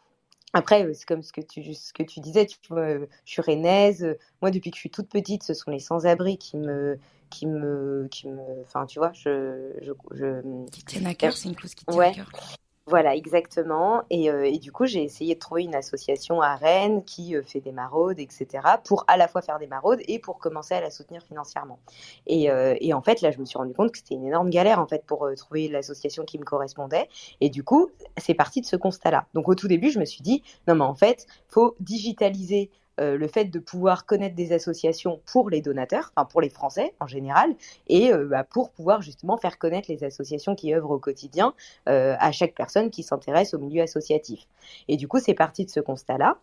Après, 0.53 0.93
c'est 0.93 1.05
comme 1.05 1.21
ce 1.21 1.33
que 1.33 1.41
tu, 1.41 1.73
ce 1.73 1.91
que 1.91 2.03
tu 2.03 2.21
disais, 2.21 2.45
tu 2.45 2.57
je 2.69 3.07
suis 3.25 3.41
rennaise. 3.41 4.15
Moi, 4.41 4.51
depuis 4.51 4.71
que 4.71 4.77
je 4.77 4.79
suis 4.79 4.89
toute 4.89 5.09
petite, 5.09 5.43
ce 5.43 5.53
sont 5.53 5.69
les 5.69 5.79
sans-abri 5.79 6.37
qui 6.37 6.55
me, 6.55 6.97
qui 7.29 7.45
me, 7.45 8.07
qui 8.09 8.29
me, 8.29 8.61
enfin, 8.61 8.85
tu 8.85 8.99
vois, 8.99 9.11
je, 9.11 9.73
je, 9.81 9.91
je... 10.11 10.65
qui 10.69 10.85
tiennent 10.85 11.07
à 11.07 11.13
cœur, 11.13 11.35
c'est 11.35 11.49
une 11.49 11.57
cause 11.57 11.75
qui 11.75 11.83
tient 11.83 11.99
à 11.99 12.11
cœur. 12.11 12.31
Voilà, 12.87 13.15
exactement. 13.15 14.03
Et, 14.11 14.29
euh, 14.29 14.45
et 14.45 14.59
du 14.59 14.71
coup, 14.71 14.85
j'ai 14.85 15.01
essayé 15.01 15.33
de 15.33 15.39
trouver 15.39 15.63
une 15.63 15.73
association 15.73 16.39
à 16.41 16.55
Rennes 16.55 17.03
qui 17.03 17.35
euh, 17.35 17.41
fait 17.41 17.59
des 17.59 17.71
maraudes, 17.71 18.19
etc., 18.19 18.77
pour 18.83 19.03
à 19.07 19.17
la 19.17 19.27
fois 19.27 19.41
faire 19.41 19.57
des 19.57 19.65
maraudes 19.65 20.01
et 20.07 20.19
pour 20.19 20.37
commencer 20.37 20.75
à 20.75 20.81
la 20.81 20.91
soutenir 20.91 21.23
financièrement. 21.23 21.79
Et, 22.27 22.51
euh, 22.51 22.75
et 22.79 22.93
en 22.93 23.01
fait, 23.01 23.21
là, 23.21 23.31
je 23.31 23.39
me 23.39 23.45
suis 23.45 23.57
rendu 23.57 23.73
compte 23.73 23.91
que 23.91 23.97
c'était 23.97 24.13
une 24.13 24.27
énorme 24.27 24.51
galère 24.51 24.79
en 24.79 24.85
fait 24.85 25.03
pour 25.03 25.27
trouver 25.35 25.67
l'association 25.67 26.25
qui 26.25 26.37
me 26.37 26.43
correspondait. 26.43 27.09
Et 27.41 27.49
du 27.49 27.63
coup, 27.63 27.89
c'est 28.17 28.35
parti 28.35 28.61
de 28.61 28.67
ce 28.67 28.75
constat-là. 28.75 29.25
Donc, 29.33 29.49
au 29.49 29.55
tout 29.55 29.67
début, 29.67 29.89
je 29.89 29.97
me 29.99 30.05
suis 30.05 30.21
dit, 30.21 30.43
non, 30.67 30.75
mais 30.75 30.83
en 30.85 30.93
fait, 30.93 31.25
faut 31.47 31.75
digitaliser 31.79 32.69
euh, 32.99 33.17
le 33.17 33.27
fait 33.27 33.45
de 33.45 33.59
pouvoir 33.59 34.05
connaître 34.05 34.35
des 34.35 34.53
associations 34.53 35.21
pour 35.25 35.49
les 35.49 35.61
donateurs, 35.61 36.11
enfin 36.15 36.25
pour 36.25 36.41
les 36.41 36.49
Français 36.49 36.93
en 36.99 37.07
général, 37.07 37.55
et 37.87 38.13
euh, 38.13 38.25
bah, 38.25 38.43
pour 38.43 38.71
pouvoir 38.71 39.01
justement 39.01 39.37
faire 39.37 39.57
connaître 39.57 39.91
les 39.91 40.03
associations 40.03 40.55
qui 40.55 40.73
œuvrent 40.73 40.91
au 40.91 40.99
quotidien 40.99 41.53
euh, 41.89 42.15
à 42.19 42.31
chaque 42.31 42.55
personne 42.55 42.89
qui 42.89 43.03
s'intéresse 43.03 43.53
au 43.53 43.59
milieu 43.59 43.81
associatif. 43.81 44.47
Et 44.87 44.97
du 44.97 45.07
coup, 45.07 45.19
c'est 45.19 45.33
parti 45.33 45.65
de 45.65 45.69
ce 45.69 45.79
constat-là. 45.79 46.37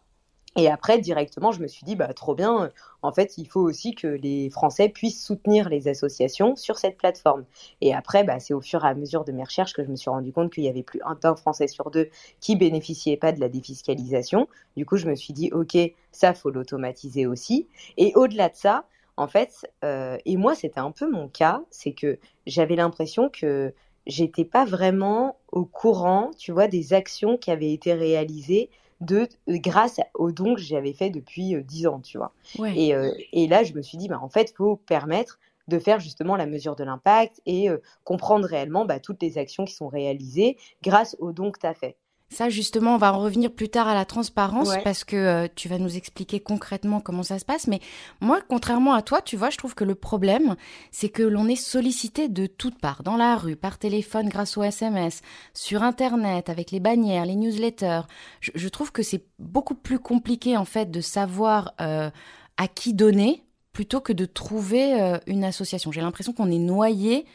Et 0.57 0.69
après, 0.69 0.99
directement, 0.99 1.51
je 1.51 1.63
me 1.63 1.67
suis 1.67 1.85
dit, 1.85 1.97
bah, 1.97 2.13
trop 2.13 2.35
bien, 2.35 2.71
en 3.01 3.13
fait, 3.13 3.39
il 3.39 3.49
faut 3.49 3.61
aussi 3.61 3.95
que 3.95 4.07
les 4.07 4.51
Français 4.51 4.91
puissent 4.91 5.25
soutenir 5.25 5.71
les 5.71 5.89
associations 5.89 6.57
sur 6.57 6.77
cette 6.77 6.99
plateforme. 6.99 7.45
Et 7.81 7.95
après, 7.95 8.23
bah, 8.23 8.39
c'est 8.39 8.53
au 8.53 8.61
fur 8.61 8.85
et 8.85 8.89
à 8.89 8.95
mesure 8.95 9.25
de 9.25 9.33
mes 9.33 9.45
recherches 9.45 9.73
que 9.73 9.83
je 9.83 9.89
me 9.89 9.97
suis 9.97 10.11
rendu 10.11 10.31
compte 10.31 10.53
qu'il 10.53 10.65
y 10.65 10.69
avait 10.69 10.83
plus 10.83 11.01
d'un 11.23 11.37
Français 11.37 11.69
sur 11.69 11.91
deux 11.91 12.11
qui 12.41 12.57
bénéficiait 12.57 13.17
pas 13.17 13.33
de 13.33 13.41
la 13.41 13.49
défiscalisation. 13.49 14.47
Du 14.77 14.85
coup, 14.85 14.99
je 14.99 15.09
me 15.09 15.15
suis 15.15 15.33
dit, 15.33 15.51
OK, 15.53 15.79
ça, 16.11 16.35
faut 16.35 16.51
l'automatiser 16.51 17.27
aussi. 17.27 17.67
Et 17.97 18.13
au-delà 18.15 18.51
de 18.51 18.57
ça, 18.57 18.85
en 19.17 19.29
fait, 19.29 19.67
euh, 19.85 20.19
et 20.27 20.37
moi, 20.37 20.55
c'était 20.55 20.81
un 20.81 20.91
peu 20.91 21.11
mon 21.11 21.29
cas, 21.29 21.63
c'est 21.71 21.93
que 21.93 22.19
j'avais 22.47 22.77
l'impression 22.77 23.31
que 23.31 23.73
j'étais 24.07 24.45
pas 24.45 24.65
vraiment 24.65 25.37
au 25.51 25.65
courant, 25.65 26.31
tu 26.39 26.53
vois, 26.53 26.69
des 26.69 26.93
actions 26.93 27.39
qui 27.39 27.51
avaient 27.51 27.73
été 27.73 27.95
réalisées 27.95 28.69
de 29.03 29.29
grâce 29.49 30.01
aux 30.15 30.33
dons 30.33 30.55
que 30.55 30.61
j'avais 30.61 30.93
fait 30.93 31.11
depuis 31.11 31.55
euh, 31.55 31.63
dix 31.63 31.87
ans, 31.87 32.01
tu 32.01 32.19
vois. 32.19 32.33
Et, 32.75 32.95
euh, 32.95 33.13
et, 33.33 33.47
là, 33.47 33.65
je 33.65 33.75
me 33.75 33.83
suis 33.83 33.99
dit, 33.99 34.09
bah, 34.09 34.21
en 34.23 34.29
fait, 34.29 34.51
il 34.51 34.55
faut 34.55 34.77
permettre 34.77 35.39
de 35.69 35.79
faire 35.79 36.01
justement 36.01 36.37
la 36.37 36.47
mesure 36.47 36.77
de 36.77 36.85
l'impact 36.85 37.41
et 37.47 37.69
euh, 37.69 37.79
comprendre 38.05 38.47
réellement 38.47 38.85
bah, 38.85 39.01
toutes 39.01 39.23
les 39.23 39.39
actions 39.39 39.65
qui 39.65 39.75
sont 39.75 39.89
réalisées 39.89 40.57
grâce 40.83 41.17
aux 41.21 41.33
dons 41.33 41.51
que 41.51 41.61
tu 41.61 41.67
as 41.67 41.75
fait. 41.75 41.97
Ça, 42.33 42.49
justement, 42.49 42.95
on 42.95 42.99
va 42.99 43.13
en 43.13 43.19
revenir 43.19 43.53
plus 43.53 43.69
tard 43.69 43.89
à 43.89 43.95
la 43.95 44.07
transparence 44.07 44.71
parce 44.85 45.05
que 45.05 45.17
euh, 45.17 45.49
tu 45.55 45.69
vas 45.69 45.77
nous 45.77 45.99
expliquer 45.99 46.41
concrètement 46.41 47.01
comment 47.01 47.23
ça 47.23 47.39
se 47.39 47.45
passe. 47.45 47.67
Mais 47.67 47.81
moi, 48.23 48.41
contrairement 48.49 48.95
à 48.95 49.03
toi, 49.03 49.21
tu 49.21 49.37
vois, 49.37 49.51
je 49.51 49.59
trouve 49.59 49.75
que 49.75 49.85
le 49.85 49.95
problème, 49.95 50.57
c'est 50.91 51.11
que 51.11 51.23
l'on 51.23 51.47
est 51.47 51.57
sollicité 51.57 52.29
de 52.29 52.47
toutes 52.47 52.79
parts, 52.79 53.03
dans 53.03 53.19
la 53.19 53.37
rue, 53.37 53.55
par 53.55 53.79
téléphone 53.79 54.31
grâce 54.31 54.57
au 54.57 54.63
SMS, 54.63 55.21
sur 55.53 55.83
Internet, 55.83 56.49
avec 56.49 56.71
les 56.71 56.81
bannières, 56.81 57.27
les 57.27 57.37
newsletters. 57.37 58.03
Je, 58.41 58.69
trouve 58.69 58.93
que 58.93 59.03
c'est 59.03 59.27
beaucoup 59.39 59.75
plus 59.75 59.99
compliqué, 59.99 60.57
en 60.57 60.65
fait, 60.65 60.91
de 60.91 61.03
savoir 61.03 61.75
euh, 61.83 62.11
à 62.57 62.67
qui 62.67 62.95
donner 62.95 63.45
plutôt 63.75 64.01
que 64.01 64.15
de 64.15 64.25
trouver 64.25 64.99
euh, 65.01 65.19
une 65.27 65.45
association. 65.45 65.93
J'ai 65.93 66.01
l'impression 66.01 66.33
qu'on 66.33 66.51
est 66.51 66.59
noyé 66.59 67.27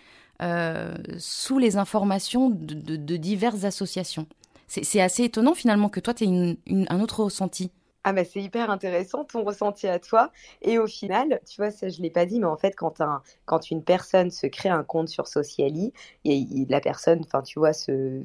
sous 1.17 1.57
les 1.57 1.77
informations 1.77 2.51
de 2.51 3.17
diverses 3.17 3.63
associations. 3.63 4.27
C'est 4.67 5.01
assez 5.01 5.23
étonnant 5.23 5.53
finalement 5.53 5.89
que 5.89 5.99
toi, 5.99 6.13
tu 6.13 6.25
aies 6.25 6.57
un 6.89 7.01
autre 7.01 7.23
ressenti. 7.23 7.71
Ah 8.03 8.13
bah 8.13 8.23
c'est 8.23 8.41
hyper 8.41 8.69
intéressant 8.69 9.25
ton 9.25 9.43
ressenti 9.43 9.85
à 9.85 9.99
toi. 9.99 10.31
Et 10.61 10.77
au 10.79 10.87
final, 10.87 11.41
tu 11.45 11.59
vois, 11.59 11.71
ça 11.71 11.89
je 11.89 12.01
l'ai 12.01 12.09
pas 12.09 12.25
dit, 12.25 12.39
mais 12.39 12.45
en 12.45 12.55
fait, 12.55 12.73
quand, 12.73 13.01
un, 13.01 13.21
quand 13.45 13.69
une 13.69 13.83
personne 13.83 14.31
se 14.31 14.47
crée 14.47 14.69
un 14.69 14.85
compte 14.85 15.09
sur 15.09 15.27
Sociali, 15.27 15.91
et, 16.23 16.45
la 16.69 16.79
personne, 16.79 17.21
enfin 17.25 17.41
tu 17.41 17.59
vois, 17.59 17.73
se, 17.73 18.23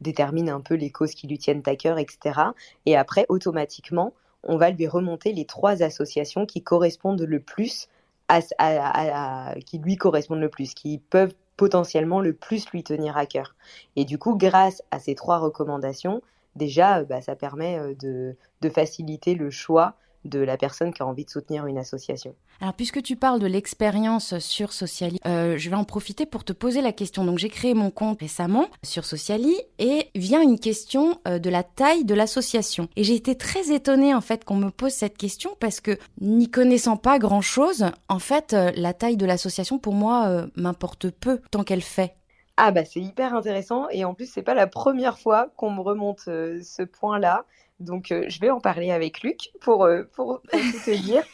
détermine 0.00 0.48
un 0.48 0.60
peu 0.60 0.74
les 0.74 0.90
causes 0.90 1.14
qui 1.16 1.26
lui 1.26 1.36
tiennent 1.36 1.62
à 1.66 1.74
cœur, 1.74 1.98
etc. 1.98 2.40
Et 2.86 2.96
après, 2.96 3.26
automatiquement, 3.28 4.14
on 4.44 4.56
va 4.56 4.70
lui 4.70 4.86
remonter 4.86 5.32
les 5.32 5.46
trois 5.46 5.82
associations 5.82 6.46
qui 6.46 6.62
correspondent 6.62 7.22
le 7.22 7.40
plus 7.40 7.88
à, 8.28 9.54
qui 9.66 9.78
lui 9.78 9.96
correspondent 9.96 10.40
le 10.40 10.50
plus, 10.50 10.74
qui 10.74 10.98
peuvent 10.98 11.34
potentiellement 11.58 12.22
le 12.22 12.32
plus 12.32 12.70
lui 12.70 12.82
tenir 12.82 13.18
à 13.18 13.26
cœur. 13.26 13.54
Et 13.96 14.06
du 14.06 14.16
coup, 14.16 14.38
grâce 14.38 14.82
à 14.90 14.98
ces 14.98 15.14
trois 15.14 15.38
recommandations, 15.38 16.22
déjà, 16.56 17.00
euh, 17.00 17.04
bah, 17.04 17.20
ça 17.20 17.36
permet 17.36 17.78
euh, 17.78 17.94
de, 17.94 18.36
de 18.62 18.68
faciliter 18.70 19.34
le 19.34 19.50
choix 19.50 19.96
de 20.28 20.40
la 20.40 20.56
personne 20.56 20.92
qui 20.92 21.02
a 21.02 21.06
envie 21.06 21.24
de 21.24 21.30
soutenir 21.30 21.66
une 21.66 21.78
association. 21.78 22.34
Alors, 22.60 22.74
puisque 22.74 23.02
tu 23.02 23.16
parles 23.16 23.40
de 23.40 23.46
l'expérience 23.46 24.38
sur 24.38 24.72
Sociali, 24.72 25.18
euh, 25.26 25.56
je 25.56 25.70
vais 25.70 25.76
en 25.76 25.84
profiter 25.84 26.26
pour 26.26 26.44
te 26.44 26.52
poser 26.52 26.80
la 26.80 26.92
question. 26.92 27.24
Donc, 27.24 27.38
j'ai 27.38 27.48
créé 27.48 27.74
mon 27.74 27.90
compte 27.90 28.20
récemment 28.20 28.66
sur 28.82 29.04
Sociali 29.04 29.54
et 29.78 30.10
vient 30.14 30.42
une 30.42 30.58
question 30.58 31.20
euh, 31.26 31.38
de 31.38 31.50
la 31.50 31.62
taille 31.62 32.04
de 32.04 32.14
l'association. 32.14 32.88
Et 32.96 33.04
j'ai 33.04 33.14
été 33.14 33.36
très 33.36 33.72
étonnée, 33.72 34.14
en 34.14 34.20
fait, 34.20 34.44
qu'on 34.44 34.56
me 34.56 34.70
pose 34.70 34.92
cette 34.92 35.16
question 35.16 35.56
parce 35.60 35.80
que, 35.80 35.98
n'y 36.20 36.50
connaissant 36.50 36.96
pas 36.96 37.18
grand 37.18 37.42
chose, 37.42 37.86
en 38.08 38.18
fait, 38.18 38.52
euh, 38.52 38.70
la 38.74 38.92
taille 38.92 39.16
de 39.16 39.26
l'association, 39.26 39.78
pour 39.78 39.94
moi, 39.94 40.46
m'importe 40.56 41.10
peu 41.10 41.40
tant 41.50 41.64
qu'elle 41.64 41.82
fait. 41.82 42.14
Ah 42.56 42.72
bah 42.72 42.84
c'est 42.84 43.00
hyper 43.00 43.34
intéressant 43.34 43.86
et 43.90 44.04
en 44.04 44.14
plus 44.14 44.28
c'est 44.28 44.42
pas 44.42 44.54
la 44.54 44.66
première 44.66 45.18
fois 45.18 45.48
qu'on 45.56 45.70
me 45.70 45.80
remonte 45.80 46.22
ce 46.22 46.82
point-là. 46.82 47.44
Donc, 47.80 48.12
euh, 48.12 48.24
je 48.28 48.40
vais 48.40 48.50
en 48.50 48.60
parler 48.60 48.90
avec 48.90 49.22
Luc 49.22 49.50
pour, 49.60 49.84
euh, 49.84 50.04
pour, 50.14 50.40
pour 50.40 50.60
tout 50.60 50.84
te 50.84 50.90
dire. 51.02 51.24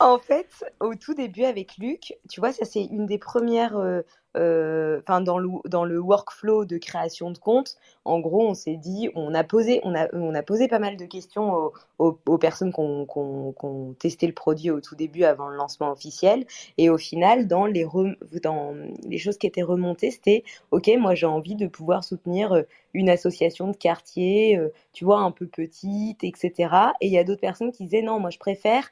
En 0.00 0.18
fait, 0.18 0.64
au 0.80 0.94
tout 0.94 1.12
début 1.12 1.44
avec 1.44 1.76
Luc, 1.76 2.16
tu 2.30 2.40
vois, 2.40 2.52
ça 2.52 2.64
c'est 2.64 2.82
une 2.84 3.04
des 3.04 3.18
premières 3.18 3.76
euh, 3.76 4.00
euh, 4.36 5.00
enfin 5.02 5.20
dans 5.20 5.38
le 5.38 5.48
dans 5.68 5.84
le 5.84 5.98
workflow 5.98 6.64
de 6.64 6.78
création 6.78 7.30
de 7.32 7.36
compte, 7.36 7.76
en 8.06 8.18
gros, 8.18 8.48
on 8.48 8.54
s'est 8.54 8.76
dit, 8.76 9.10
on 9.14 9.34
a 9.34 9.44
posé, 9.44 9.80
on 9.82 9.94
a 9.94 10.08
on 10.14 10.34
a 10.34 10.42
posé 10.42 10.68
pas 10.68 10.78
mal 10.78 10.96
de 10.96 11.04
questions 11.04 11.70
aux, 11.98 12.18
aux, 12.26 12.38
personnes 12.38 12.72
qui 12.72 12.80
ont 12.80 13.94
testé 13.98 14.26
le 14.26 14.32
produit 14.32 14.70
au 14.70 14.80
tout 14.80 14.94
début 14.94 15.24
avant 15.24 15.48
le 15.48 15.56
lancement 15.56 15.92
officiel, 15.92 16.46
et 16.78 16.88
au 16.88 16.96
final, 16.96 17.46
dans 17.46 17.66
les 17.66 17.86
dans 18.42 18.74
les 19.04 19.18
choses 19.18 19.36
qui 19.36 19.46
étaient 19.46 19.62
remontées, 19.62 20.10
c'était, 20.10 20.44
ok, 20.70 20.90
moi 20.98 21.14
j'ai 21.14 21.26
envie 21.26 21.56
de 21.56 21.66
pouvoir 21.66 22.04
soutenir 22.04 22.64
une 22.94 23.08
association 23.08 23.68
de 23.68 23.76
quartier, 23.76 24.56
euh, 24.56 24.68
tu 24.92 25.04
vois, 25.04 25.20
un 25.20 25.30
peu 25.30 25.46
petite, 25.46 26.24
etc. 26.24 26.74
Et 27.00 27.06
il 27.06 27.12
y 27.12 27.18
a 27.18 27.24
d'autres 27.24 27.40
personnes 27.40 27.72
qui 27.72 27.84
disaient 27.84 28.02
non, 28.02 28.20
moi 28.20 28.30
je 28.30 28.38
préfère 28.38 28.90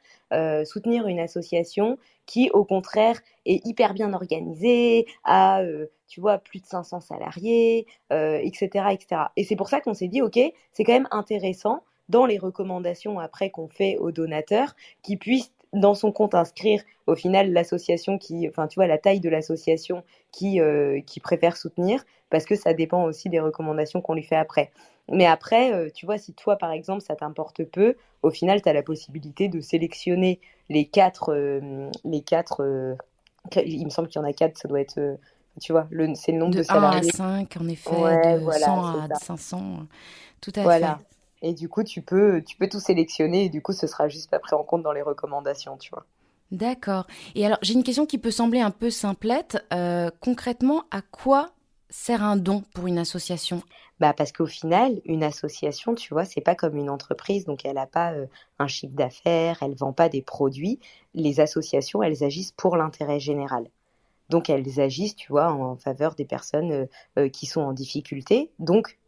soutenir 0.64 1.07
une 1.07 1.21
association 1.21 1.97
qui, 2.28 2.50
au 2.50 2.62
contraire, 2.62 3.19
est 3.47 3.67
hyper 3.67 3.95
bien 3.95 4.12
organisée, 4.12 5.07
a, 5.25 5.62
euh, 5.62 5.87
tu 6.09 6.21
vois, 6.21 6.37
plus 6.38 6.61
de 6.61 6.67
500 6.67 7.00
salariés, 7.00 7.87
etc., 8.11 8.69
euh, 8.76 8.88
etc. 8.90 9.23
Et 9.37 9.45
c'est 9.45 9.57
pour 9.57 9.69
ça 9.69 9.81
qu'on 9.81 9.95
s'est 9.95 10.09
dit, 10.09 10.21
OK, 10.21 10.38
c'est 10.73 10.85
quand 10.85 10.93
même 10.93 11.09
intéressant 11.11 11.83
dans 12.11 12.26
les 12.26 12.38
recommandations 12.38 13.19
après 13.19 13.50
qu'on 13.50 13.69
fait 13.69 13.97
aux 13.97 14.12
donateurs, 14.12 14.76
qu'ils 15.02 15.19
puissent 15.19 15.52
dans 15.73 15.95
son 15.95 16.13
compte 16.13 16.35
inscrire 16.35 16.83
au 17.07 17.15
final 17.15 17.53
l'association 17.53 18.19
qui, 18.19 18.49
enfin 18.49 18.67
tu 18.67 18.77
vois, 18.77 18.87
la 18.87 18.99
taille 18.99 19.21
de 19.21 19.29
l'association 19.29 20.03
qui, 20.33 20.61
euh, 20.61 21.01
qui 21.01 21.21
préfère 21.21 21.57
soutenir, 21.57 22.05
parce 22.31 22.45
que 22.45 22.55
ça 22.55 22.75
dépend 22.75 23.05
aussi 23.05 23.29
des 23.29 23.41
recommandations 23.41 24.01
qu'on 24.01 24.15
lui 24.15 24.23
fait 24.23 24.37
après. 24.37 24.71
Mais 25.11 25.27
après, 25.27 25.73
euh, 25.73 25.89
tu 25.95 26.05
vois, 26.05 26.19
si 26.19 26.35
toi, 26.35 26.57
par 26.57 26.71
exemple, 26.71 27.01
ça 27.01 27.17
t'importe 27.17 27.65
peu, 27.65 27.97
au 28.23 28.31
final, 28.31 28.61
tu 28.61 28.69
as 28.69 28.73
la 28.75 28.83
possibilité 28.83 29.49
de 29.49 29.61
sélectionner 29.61 30.41
les 30.69 30.85
quatre, 30.85 31.33
euh, 31.33 31.91
les 32.05 32.21
quatre 32.21 32.97
il 33.65 33.85
me 33.85 33.91
semble 33.91 34.09
qu'il 34.09 34.21
y 34.21 34.25
en 34.25 34.29
a 34.29 34.33
quatre, 34.33 34.59
ça 34.59 34.69
doit 34.69 34.81
être 34.81 35.01
Tu 35.61 35.73
vois, 35.73 35.89
c'est 36.15 36.33
le 36.33 36.39
nombre 36.39 36.53
de, 36.55 36.59
de 36.59 36.63
salariés. 36.63 37.11
1 37.19 37.25
à 37.25 37.47
5, 37.47 37.57
en 37.61 37.69
effet, 37.69 37.91
de 37.91 38.51
100 38.51 39.11
à 39.11 39.15
500. 39.15 39.87
Tout 40.41 40.53
à 40.57 40.63
voilà. 40.63 40.99
Et 41.42 41.54
du 41.54 41.68
coup, 41.68 41.85
tu 41.85 42.02
peux, 42.02 42.42
tu 42.42 42.57
peux 42.57 42.68
tout 42.68 42.80
sélectionner 42.80 43.45
et 43.45 43.49
du 43.49 43.62
coup, 43.62 43.73
ce 43.73 43.87
sera 43.87 44.09
juste 44.09 44.30
pas 44.30 44.38
pris 44.38 44.54
en 44.54 44.64
compte 44.64 44.83
dans 44.83 44.92
les 44.92 45.02
recommandations, 45.02 45.76
tu 45.76 45.90
vois. 45.90 46.04
D'accord. 46.50 47.07
Et 47.35 47.45
alors, 47.45 47.59
j'ai 47.62 47.75
une 47.75 47.85
question 47.85 48.07
qui 48.07 48.18
peut 48.18 48.30
sembler 48.30 48.61
un 48.61 48.71
peu 48.71 48.90
simplette. 48.90 49.64
Euh, 49.73 50.11
concrètement, 50.21 50.85
à 50.90 51.02
quoi 51.02 51.50
sert 51.90 52.23
un 52.23 52.37
don 52.37 52.64
pour 52.75 52.87
une 52.87 52.99
association? 52.99 53.62
Bah 54.00 54.12
parce 54.12 54.33
qu'au 54.33 54.47
final, 54.47 55.00
une 55.04 55.25
association, 55.25 55.95
tu 55.95 56.14
vois, 56.14 56.25
c'est 56.25 56.40
pas 56.40 56.54
comme 56.54 56.76
une 56.76 56.90
entreprise, 56.90 57.45
donc 57.45 57.64
elle 57.64 57.75
n'a 57.75 57.87
pas 57.87 58.12
euh, 58.12 58.26
un 58.59 58.68
chiffre 58.68 58.95
d'affaires, 58.95 59.59
elle 59.62 59.75
vend 59.75 59.92
pas 59.92 60.09
des 60.09 60.23
produits. 60.23 60.78
Les 61.14 61.40
associations, 61.40 62.02
elles 62.02 62.23
agissent 62.23 62.52
pour 62.52 62.76
l'intérêt 62.76 63.18
général. 63.18 63.68
Donc 64.28 64.50
elles 64.50 64.80
agissent, 64.80 65.16
tu 65.16 65.33
vois, 65.33 65.50
en 65.52 65.76
faveur 65.76 66.14
des 66.14 66.26
personnes 66.26 66.87
euh, 67.18 67.28
qui 67.28 67.47
sont 67.47 67.62
en 67.62 67.73
difficulté. 67.73 68.50
Donc, 68.59 68.99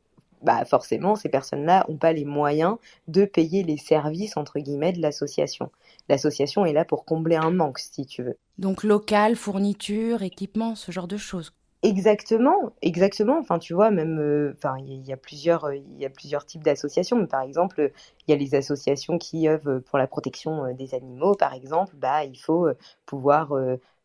bah 0.42 0.64
forcément, 0.64 1.16
ces 1.16 1.28
personnes-là 1.28 1.84
n'ont 1.88 1.96
pas 1.96 2.12
les 2.12 2.24
moyens 2.24 2.76
de 3.08 3.24
payer 3.24 3.62
les 3.62 3.76
services 3.76 4.36
entre 4.36 4.58
guillemets 4.58 4.92
de 4.92 5.00
l'association. 5.00 5.70
L'association 6.08 6.64
est 6.64 6.72
là 6.72 6.84
pour 6.84 7.04
combler 7.04 7.36
un 7.36 7.50
manque, 7.50 7.78
si 7.78 8.06
tu 8.06 8.22
veux. 8.22 8.36
Donc 8.58 8.82
local, 8.82 9.36
fourniture, 9.36 10.22
équipement, 10.22 10.74
ce 10.74 10.92
genre 10.92 11.08
de 11.08 11.16
choses. 11.16 11.52
Exactement, 11.82 12.72
exactement. 12.82 13.38
Enfin, 13.38 13.58
tu 13.58 13.72
vois, 13.72 13.90
même, 13.90 14.18
euh, 14.18 14.52
enfin, 14.54 14.76
il 14.86 15.00
y, 15.06 15.14
a 15.14 15.16
plusieurs, 15.16 15.72
il 15.72 15.98
y 15.98 16.04
a 16.04 16.10
plusieurs 16.10 16.44
types 16.44 16.62
d'associations. 16.62 17.16
Mais 17.16 17.26
par 17.26 17.40
exemple, 17.40 17.90
il 18.26 18.30
y 18.30 18.34
a 18.34 18.36
les 18.36 18.54
associations 18.54 19.16
qui 19.16 19.48
œuvrent 19.48 19.80
pour 19.80 19.96
la 19.96 20.06
protection 20.06 20.66
euh, 20.66 20.74
des 20.74 20.94
animaux, 20.94 21.34
par 21.34 21.54
exemple. 21.54 21.94
Bah, 21.96 22.24
il 22.24 22.36
faut 22.36 22.66
euh, 22.66 22.76
pouvoir 23.06 23.54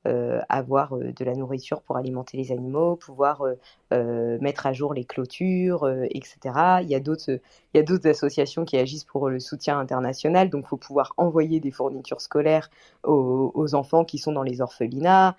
euh, 0.07 0.39
avoir 0.49 0.93
euh, 0.93 1.11
de 1.11 1.25
la 1.25 1.33
nourriture 1.33 1.81
pour 1.81 1.97
alimenter 1.97 2.37
les 2.37 2.51
animaux, 2.51 2.95
pouvoir 2.95 3.43
euh, 3.91 4.37
mettre 4.39 4.67
à 4.67 4.73
jour 4.73 4.93
les 4.93 5.03
clôtures, 5.03 5.89
etc. 6.11 6.37
Il 6.83 6.89
y 6.89 6.95
a 6.95 6.99
d'autres, 6.99 8.07
associations 8.07 8.65
qui 8.65 8.77
agissent 8.77 9.03
pour 9.03 9.29
le 9.29 9.39
soutien 9.39 9.79
international, 9.79 10.49
donc 10.49 10.65
il 10.65 10.67
faut 10.67 10.77
pouvoir 10.77 11.13
envoyer 11.17 11.59
des 11.59 11.71
fournitures 11.71 12.21
scolaires 12.21 12.69
aux, 13.03 13.73
enfants 13.73 14.05
qui 14.05 14.19
sont 14.19 14.31
dans 14.31 14.43
les 14.43 14.61
orphelinats. 14.61 15.35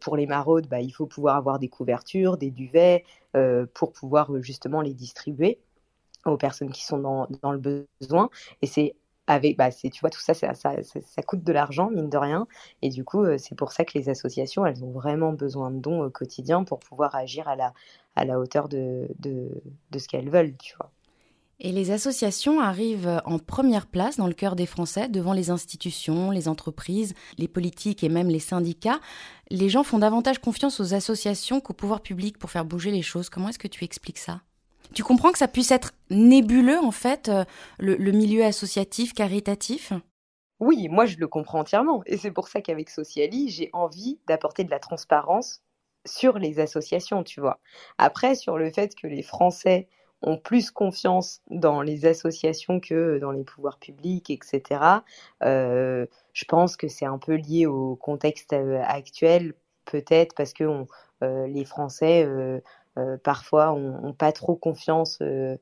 pour 0.00 0.16
les 0.16 0.26
maraudes, 0.26 0.66
bah, 0.66 0.80
il 0.80 0.90
faut 0.90 1.06
pouvoir 1.06 1.36
avoir 1.36 1.58
des 1.58 1.68
couvertures, 1.68 2.36
des 2.36 2.50
duvets, 2.50 3.04
pour 3.74 3.92
pouvoir 3.92 4.30
justement 4.42 4.80
les 4.80 4.94
distribuer 4.94 5.58
aux 6.24 6.36
personnes 6.36 6.72
qui 6.72 6.84
sont 6.84 6.98
dans, 6.98 7.28
dans 7.42 7.52
le 7.52 7.86
besoin. 8.00 8.28
Et 8.62 8.66
c'est 8.66 8.94
avec, 9.28 9.56
bah, 9.56 9.70
c'est, 9.70 9.90
tu 9.90 10.00
vois, 10.00 10.10
tout 10.10 10.20
ça 10.20 10.34
ça, 10.34 10.54
ça, 10.54 10.72
ça, 10.82 11.22
coûte 11.22 11.44
de 11.44 11.52
l'argent, 11.52 11.90
mine 11.90 12.08
de 12.08 12.16
rien. 12.16 12.46
Et 12.82 12.88
du 12.88 13.04
coup, 13.04 13.22
euh, 13.22 13.36
c'est 13.38 13.54
pour 13.54 13.72
ça 13.72 13.84
que 13.84 13.96
les 13.96 14.08
associations, 14.08 14.66
elles 14.66 14.82
ont 14.84 14.90
vraiment 14.90 15.32
besoin 15.32 15.70
de 15.70 15.78
dons 15.78 16.02
au 16.02 16.10
quotidien 16.10 16.64
pour 16.64 16.80
pouvoir 16.80 17.14
agir 17.14 17.46
à 17.46 17.54
la, 17.54 17.72
à 18.16 18.24
la 18.24 18.40
hauteur 18.40 18.68
de, 18.68 19.08
de, 19.18 19.50
de 19.90 19.98
ce 19.98 20.08
qu'elles 20.08 20.30
veulent, 20.30 20.56
tu 20.56 20.74
vois. 20.76 20.90
Et 21.60 21.72
les 21.72 21.90
associations 21.90 22.60
arrivent 22.60 23.20
en 23.24 23.40
première 23.40 23.88
place 23.88 24.16
dans 24.16 24.28
le 24.28 24.34
cœur 24.34 24.54
des 24.54 24.66
Français, 24.66 25.08
devant 25.08 25.32
les 25.32 25.50
institutions, 25.50 26.30
les 26.30 26.46
entreprises, 26.46 27.14
les 27.36 27.48
politiques 27.48 28.04
et 28.04 28.08
même 28.08 28.28
les 28.28 28.38
syndicats. 28.38 29.00
Les 29.50 29.68
gens 29.68 29.82
font 29.82 29.98
davantage 29.98 30.38
confiance 30.38 30.78
aux 30.78 30.94
associations 30.94 31.60
qu'au 31.60 31.72
pouvoir 31.72 32.00
public 32.00 32.38
pour 32.38 32.50
faire 32.50 32.64
bouger 32.64 32.92
les 32.92 33.02
choses. 33.02 33.28
Comment 33.28 33.48
est-ce 33.48 33.58
que 33.58 33.66
tu 33.66 33.84
expliques 33.84 34.18
ça? 34.18 34.40
Tu 34.94 35.02
comprends 35.02 35.32
que 35.32 35.38
ça 35.38 35.48
puisse 35.48 35.70
être 35.70 35.92
nébuleux, 36.10 36.78
en 36.78 36.90
fait, 36.90 37.28
euh, 37.28 37.44
le, 37.78 38.12
milieu 38.12 38.44
associatif, 38.44 39.12
caritatif? 39.12 39.92
Oui, 40.60 40.88
moi 40.88 41.06
je 41.06 41.18
le 41.18 41.28
comprends 41.28 41.60
entièrement. 41.60 42.02
Et 42.06 42.16
c'est 42.16 42.30
pour 42.30 42.48
ça 42.48 42.60
qu'avec 42.60 42.90
Sociali, 42.90 43.48
j'ai 43.48 43.70
envie 43.72 44.18
d'apporter 44.26 44.64
de 44.64 44.70
la 44.70 44.80
transparence 44.80 45.62
sur 46.04 46.38
les 46.38 46.58
associations, 46.58 47.22
tu 47.22 47.40
vois. 47.40 47.60
Après, 47.98 48.34
sur 48.34 48.58
le 48.58 48.70
fait 48.70 48.94
que 48.94 49.06
les 49.06 49.22
Français 49.22 49.88
ont 50.22 50.36
plus 50.36 50.72
confiance 50.72 51.42
dans 51.48 51.80
les 51.80 52.06
associations 52.06 52.80
que 52.80 53.18
dans 53.18 53.30
les 53.30 53.44
pouvoirs 53.44 53.78
publics, 53.78 54.30
etc., 54.30 54.80
euh, 55.44 56.06
je 56.32 56.44
pense 56.44 56.76
que 56.76 56.88
c'est 56.88 57.06
un 57.06 57.18
peu 57.18 57.34
lié 57.34 57.66
au 57.66 57.94
contexte 57.94 58.52
euh, 58.52 58.82
actuel, 58.84 59.54
peut-être 59.84 60.34
parce 60.34 60.52
que 60.52 60.84
les 61.20 61.64
Français 61.64 62.24
parfois 63.22 63.72
ont, 63.72 64.12
pas 64.12 64.32
trop 64.32 64.56
confiance 64.56 65.18
euh, 65.22 65.56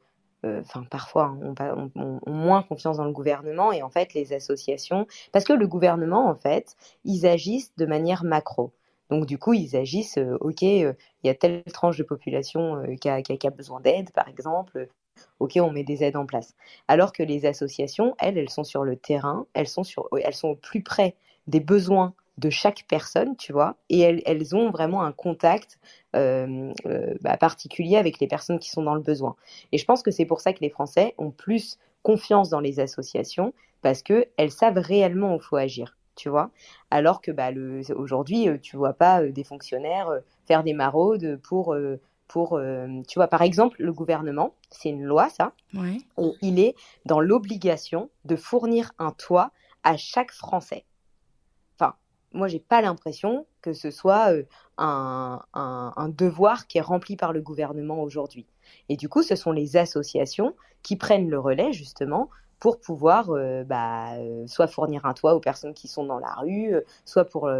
euh, 0.44 0.60
enfin 0.60 0.84
parfois 0.90 1.36
hein, 1.58 1.90
ont, 1.94 2.20
moins 2.26 2.62
confiance 2.62 2.98
dans 2.98 3.04
le 3.04 3.12
gouvernement 3.12 3.72
et 3.72 3.82
en 3.82 3.90
fait 3.90 4.14
les 4.14 4.32
associations, 4.32 5.06
parce 5.32 5.44
que 5.44 5.52
le 5.52 5.66
gouvernement 5.66 6.28
en 6.28 6.34
fait, 6.34 6.76
ils 7.04 7.26
agissent 7.26 7.72
de 7.76 7.86
manière 7.86 8.24
macro. 8.24 8.72
Donc 9.10 9.26
du 9.26 9.38
coup, 9.38 9.54
ils 9.54 9.76
agissent, 9.76 10.18
ok, 10.40 10.62
il 10.62 10.94
y 11.22 11.28
a 11.28 11.34
telle 11.34 11.62
tranche 11.64 11.96
de 11.96 12.02
population 12.02 12.82
qui, 13.00 13.08
a, 13.08 13.22
qui, 13.22 13.46
a, 13.46 13.50
besoin 13.50 13.80
d'aide, 13.80 14.10
par 14.10 14.26
exemple, 14.28 14.88
ok, 15.38 15.58
on 15.60 15.70
met 15.70 15.84
des 15.84 16.02
aides 16.02 16.16
en 16.16 16.26
place. 16.26 16.54
Alors 16.88 17.12
que 17.12 17.22
les 17.22 17.46
associations, 17.46 18.16
elles, 18.18 18.36
elles 18.36 18.50
sont 18.50 18.64
sur 18.64 18.82
le 18.82 18.96
terrain, 18.96 19.46
elles 19.54 19.68
sont, 19.68 19.84
sur, 19.84 20.08
elles 20.20 20.34
sont 20.34 20.48
au 20.48 20.56
plus 20.56 20.82
près 20.82 21.14
des 21.46 21.60
besoins 21.60 22.14
de 22.38 22.50
chaque 22.50 22.84
personne, 22.88 23.36
tu 23.36 23.52
vois, 23.52 23.76
et 23.88 24.00
elles, 24.00 24.22
elles 24.26 24.54
ont 24.54 24.70
vraiment 24.70 25.02
un 25.02 25.12
contact 25.12 25.78
euh, 26.14 26.72
euh, 26.86 27.14
bah, 27.22 27.36
particulier 27.36 27.96
avec 27.96 28.20
les 28.20 28.26
personnes 28.26 28.58
qui 28.58 28.70
sont 28.70 28.82
dans 28.82 28.94
le 28.94 29.00
besoin. 29.00 29.36
Et 29.72 29.78
je 29.78 29.84
pense 29.84 30.02
que 30.02 30.10
c'est 30.10 30.26
pour 30.26 30.40
ça 30.40 30.52
que 30.52 30.60
les 30.60 30.70
Français 30.70 31.14
ont 31.18 31.30
plus 31.30 31.78
confiance 32.02 32.50
dans 32.50 32.60
les 32.60 32.78
associations 32.78 33.52
parce 33.82 34.02
que 34.02 34.26
elles 34.36 34.50
savent 34.50 34.78
réellement 34.78 35.34
où 35.34 35.36
il 35.36 35.42
faut 35.42 35.56
agir, 35.56 35.96
tu 36.14 36.28
vois. 36.28 36.50
Alors 36.90 37.22
que 37.22 37.30
bah, 37.30 37.50
aujourd'hui, 37.94 38.48
euh, 38.48 38.58
tu 38.58 38.76
vois 38.76 38.92
pas 38.92 39.22
des 39.24 39.44
fonctionnaires 39.44 40.10
faire 40.46 40.62
des 40.62 40.74
maraudes 40.74 41.40
pour 41.42 41.76
pour, 42.28 42.60
tu 43.06 43.18
vois, 43.20 43.28
par 43.28 43.42
exemple, 43.42 43.80
le 43.80 43.92
gouvernement, 43.92 44.52
c'est 44.70 44.88
une 44.88 45.04
loi, 45.04 45.28
ça, 45.28 45.52
et 45.76 46.32
il 46.42 46.58
est 46.58 46.74
dans 47.04 47.20
l'obligation 47.20 48.10
de 48.24 48.34
fournir 48.34 48.90
un 48.98 49.12
toit 49.12 49.52
à 49.84 49.96
chaque 49.96 50.32
Français 50.32 50.84
moi, 52.36 52.48
j'ai 52.48 52.60
pas 52.60 52.82
l'impression 52.82 53.46
que 53.62 53.72
ce 53.72 53.90
soit 53.90 54.30
euh, 54.30 54.44
un, 54.78 56.08
devoir 56.16 56.66
qui 56.66 56.78
est 56.78 56.82
rempli 56.82 57.16
par 57.16 57.32
le 57.32 57.40
gouvernement 57.40 58.02
aujourd'hui. 58.02 58.46
Et 58.88 58.96
du 58.96 59.08
coup, 59.08 59.22
ce 59.22 59.34
sont 59.34 59.52
les 59.52 59.76
associations 59.76 60.54
qui 60.82 60.96
prennent 60.96 61.28
le 61.28 61.38
relais 61.38 61.72
justement 61.72 62.30
pour 62.58 62.80
pouvoir 62.80 63.30
euh, 63.30 63.64
bah, 63.64 64.14
euh, 64.14 64.46
soit 64.46 64.66
fournir 64.66 65.04
un 65.04 65.14
toit 65.14 65.34
aux 65.34 65.40
personnes 65.40 65.74
qui 65.74 65.88
sont 65.88 66.04
dans 66.04 66.18
la 66.18 66.34
rue, 66.34 66.74
soit 67.04 67.24
pour, 67.24 67.50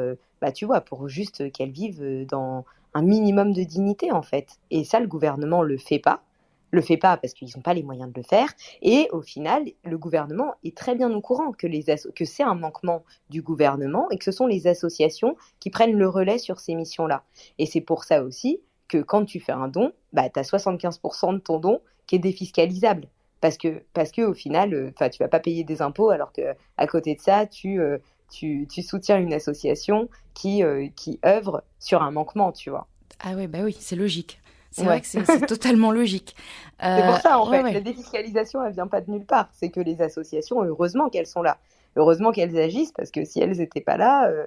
bah, 0.40 0.52
tu 0.52 0.64
vois, 0.64 0.80
pour 0.80 1.08
juste 1.08 1.50
qu'elles 1.52 1.70
vivent 1.70 2.26
dans 2.26 2.64
un 2.94 3.02
minimum 3.02 3.52
de 3.52 3.62
dignité 3.62 4.12
en 4.12 4.22
fait. 4.22 4.58
Et 4.70 4.84
ça, 4.84 5.00
le 5.00 5.06
gouvernement 5.06 5.62
le 5.62 5.76
fait 5.76 5.98
pas 5.98 6.22
le 6.70 6.80
fait 6.80 6.96
pas 6.96 7.16
parce 7.16 7.34
qu'ils 7.34 7.50
n'ont 7.56 7.62
pas 7.62 7.74
les 7.74 7.82
moyens 7.82 8.12
de 8.12 8.18
le 8.18 8.22
faire. 8.22 8.48
Et 8.82 9.08
au 9.12 9.22
final, 9.22 9.64
le 9.84 9.98
gouvernement 9.98 10.54
est 10.64 10.76
très 10.76 10.94
bien 10.94 11.12
au 11.12 11.20
courant 11.20 11.52
que, 11.52 11.66
que 12.10 12.24
c'est 12.24 12.42
un 12.42 12.54
manquement 12.54 13.04
du 13.30 13.42
gouvernement 13.42 14.10
et 14.10 14.18
que 14.18 14.24
ce 14.24 14.32
sont 14.32 14.46
les 14.46 14.66
associations 14.66 15.36
qui 15.60 15.70
prennent 15.70 15.96
le 15.96 16.08
relais 16.08 16.38
sur 16.38 16.60
ces 16.60 16.74
missions-là. 16.74 17.24
Et 17.58 17.66
c'est 17.66 17.80
pour 17.80 18.04
ça 18.04 18.22
aussi 18.22 18.60
que 18.88 18.98
quand 18.98 19.24
tu 19.24 19.40
fais 19.40 19.52
un 19.52 19.68
don, 19.68 19.92
bah, 20.12 20.28
tu 20.28 20.38
as 20.38 20.42
75% 20.42 21.34
de 21.34 21.38
ton 21.38 21.58
don 21.58 21.80
qui 22.06 22.16
est 22.16 22.20
défiscalisable. 22.20 23.08
Parce 23.40 23.58
que, 23.58 23.82
parce 23.92 24.12
que 24.12 24.22
au 24.22 24.34
final, 24.34 24.74
euh, 24.74 24.90
enfin, 24.94 25.08
tu 25.08 25.22
vas 25.22 25.28
pas 25.28 25.40
payer 25.40 25.62
des 25.62 25.82
impôts 25.82 26.10
alors 26.10 26.32
que 26.32 26.54
à 26.78 26.86
côté 26.86 27.14
de 27.14 27.20
ça, 27.20 27.46
tu, 27.46 27.80
euh, 27.80 27.98
tu, 28.30 28.66
tu, 28.70 28.82
soutiens 28.82 29.18
une 29.18 29.34
association 29.34 30.08
qui, 30.34 30.62
euh, 30.62 30.88
qui 30.96 31.20
œuvre 31.24 31.62
sur 31.78 32.02
un 32.02 32.10
manquement, 32.10 32.52
tu 32.52 32.70
vois. 32.70 32.86
Ah 33.20 33.34
oui, 33.36 33.46
bah 33.46 33.58
oui, 33.62 33.76
c'est 33.78 33.96
logique. 33.96 34.40
C'est 34.70 34.84
vrai 34.84 35.00
que 35.00 35.06
c'est 35.06 35.24
totalement 35.46 35.90
logique. 35.90 36.36
c'est 36.80 37.06
pour 37.06 37.18
ça, 37.18 37.38
en 37.38 37.52
euh, 37.52 37.62
fait, 37.62 37.72
la 37.72 37.80
défiscalisation, 37.80 38.64
elle 38.64 38.72
vient 38.72 38.86
pas 38.86 39.00
de 39.00 39.10
nulle 39.10 39.24
part. 39.24 39.48
C'est 39.52 39.70
que 39.70 39.80
les 39.80 40.02
associations, 40.02 40.62
heureusement 40.62 41.08
qu'elles 41.08 41.26
sont 41.26 41.42
là. 41.42 41.58
Heureusement 41.96 42.30
qu'elles 42.30 42.58
agissent, 42.58 42.92
parce 42.92 43.10
que 43.10 43.24
si 43.24 43.40
elles 43.40 43.56
n'étaient 43.56 43.80
pas 43.80 43.96
là, 43.96 44.28
euh, 44.28 44.46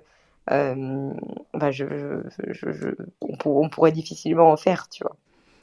euh, 0.51 1.11
bah, 1.53 1.71
je, 1.71 1.85
on, 3.21 3.69
pourrait 3.69 3.91
difficilement 3.91 4.51
en 4.51 4.57
faire, 4.57 4.87
tu 4.89 5.03
vois. 5.03 5.15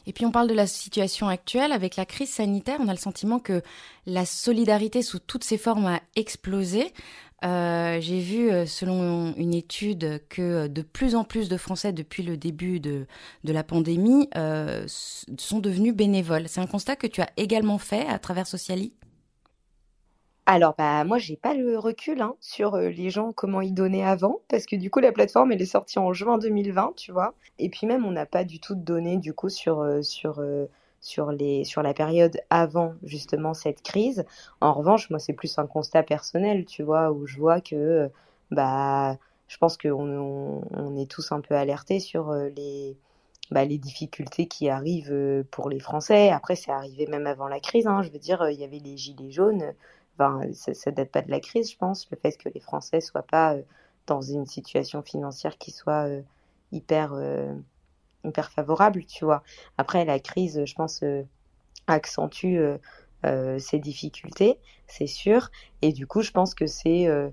Et 0.08 0.12
puis 0.12 0.24
on 0.24 0.30
parle 0.30 0.46
de 0.46 0.54
la 0.54 0.68
situation 0.68 1.26
actuelle 1.26 1.72
avec 1.72 1.96
la 1.96 2.06
crise 2.06 2.30
sanitaire. 2.30 2.78
On 2.80 2.86
a 2.86 2.92
le 2.92 2.98
sentiment 2.98 3.40
que 3.40 3.62
la 4.06 4.24
solidarité 4.24 5.02
sous 5.02 5.18
toutes 5.18 5.42
ses 5.42 5.58
formes 5.58 5.86
a 5.86 6.00
explosé. 6.14 6.92
Euh, 7.44 7.98
j'ai 8.00 8.20
vu, 8.20 8.50
euh, 8.50 8.64
selon 8.64 9.34
une 9.36 9.54
étude, 9.54 10.22
que 10.28 10.68
de 10.68 10.82
plus 10.82 11.14
en 11.14 11.24
plus 11.24 11.48
de 11.48 11.56
Français, 11.56 11.92
depuis 11.92 12.22
le 12.22 12.36
début 12.36 12.80
de, 12.80 13.06
de 13.44 13.52
la 13.52 13.62
pandémie, 13.62 14.28
euh, 14.36 14.84
sont 14.86 15.60
devenus 15.60 15.94
bénévoles. 15.94 16.48
C'est 16.48 16.60
un 16.60 16.66
constat 16.66 16.96
que 16.96 17.06
tu 17.06 17.20
as 17.20 17.28
également 17.36 17.78
fait 17.78 18.06
à 18.06 18.18
travers 18.18 18.46
Sociali? 18.46 18.94
Alors, 20.46 20.74
bah, 20.78 21.04
moi, 21.04 21.18
j'ai 21.18 21.36
pas 21.36 21.54
le 21.54 21.78
recul 21.78 22.20
hein, 22.22 22.36
sur 22.40 22.76
les 22.76 23.10
gens, 23.10 23.32
comment 23.32 23.60
ils 23.60 23.74
donnaient 23.74 24.04
avant, 24.04 24.40
parce 24.48 24.64
que 24.64 24.76
du 24.76 24.90
coup, 24.90 25.00
la 25.00 25.12
plateforme, 25.12 25.50
elle 25.52 25.60
est 25.60 25.66
sortie 25.66 25.98
en 25.98 26.12
juin 26.12 26.38
2020, 26.38 26.94
tu 26.96 27.10
vois. 27.12 27.34
Et 27.58 27.68
puis 27.68 27.86
même, 27.86 28.06
on 28.06 28.12
n'a 28.12 28.26
pas 28.26 28.44
du 28.44 28.60
tout 28.60 28.76
de 28.76 28.80
données, 28.82 29.18
du 29.18 29.34
coup, 29.34 29.48
sur, 29.48 29.84
sur 30.02 30.40
sur, 31.00 31.30
les, 31.32 31.64
sur 31.64 31.82
la 31.82 31.94
période 31.94 32.40
avant 32.50 32.94
justement 33.02 33.54
cette 33.54 33.82
crise. 33.82 34.24
En 34.60 34.72
revanche, 34.72 35.10
moi, 35.10 35.18
c'est 35.18 35.32
plus 35.32 35.58
un 35.58 35.66
constat 35.66 36.02
personnel, 36.02 36.64
tu 36.64 36.82
vois, 36.82 37.12
où 37.12 37.26
je 37.26 37.38
vois 37.38 37.60
que 37.60 38.10
bah, 38.50 39.16
je 39.48 39.56
pense 39.58 39.76
qu'on 39.76 40.62
on, 40.74 40.96
est 40.96 41.10
tous 41.10 41.32
un 41.32 41.40
peu 41.40 41.54
alertés 41.54 42.00
sur 42.00 42.32
les, 42.32 42.96
bah, 43.50 43.64
les 43.64 43.78
difficultés 43.78 44.46
qui 44.46 44.68
arrivent 44.68 45.44
pour 45.50 45.68
les 45.68 45.80
Français. 45.80 46.30
Après, 46.30 46.56
c'est 46.56 46.72
arrivé 46.72 47.06
même 47.06 47.26
avant 47.26 47.48
la 47.48 47.60
crise. 47.60 47.86
Hein. 47.86 48.02
Je 48.02 48.10
veux 48.10 48.18
dire, 48.18 48.48
il 48.50 48.58
y 48.58 48.64
avait 48.64 48.78
les 48.78 48.96
gilets 48.96 49.30
jaunes. 49.30 49.74
Enfin, 50.18 50.40
ça, 50.52 50.74
ça 50.74 50.90
date 50.90 51.10
pas 51.10 51.22
de 51.22 51.30
la 51.30 51.40
crise, 51.40 51.70
je 51.70 51.76
pense. 51.76 52.08
Le 52.10 52.16
fait 52.16 52.36
que 52.36 52.48
les 52.48 52.60
Français 52.60 53.00
soient 53.00 53.22
pas 53.22 53.56
dans 54.06 54.22
une 54.22 54.46
situation 54.46 55.02
financière 55.02 55.58
qui 55.58 55.70
soit 55.70 56.08
hyper 56.72 57.14
hyper 58.24 58.50
favorable, 58.50 59.04
tu 59.04 59.24
vois. 59.24 59.42
Après, 59.78 60.04
la 60.04 60.18
crise, 60.18 60.64
je 60.64 60.74
pense, 60.74 61.02
accentue 61.86 62.58
euh, 63.24 63.58
ces 63.58 63.78
difficultés, 63.78 64.58
c'est 64.86 65.06
sûr. 65.06 65.50
Et 65.82 65.92
du 65.92 66.06
coup, 66.06 66.22
je 66.22 66.30
pense 66.30 66.54
que 66.54 66.66
c'est 66.66 67.08
euh, 67.08 67.30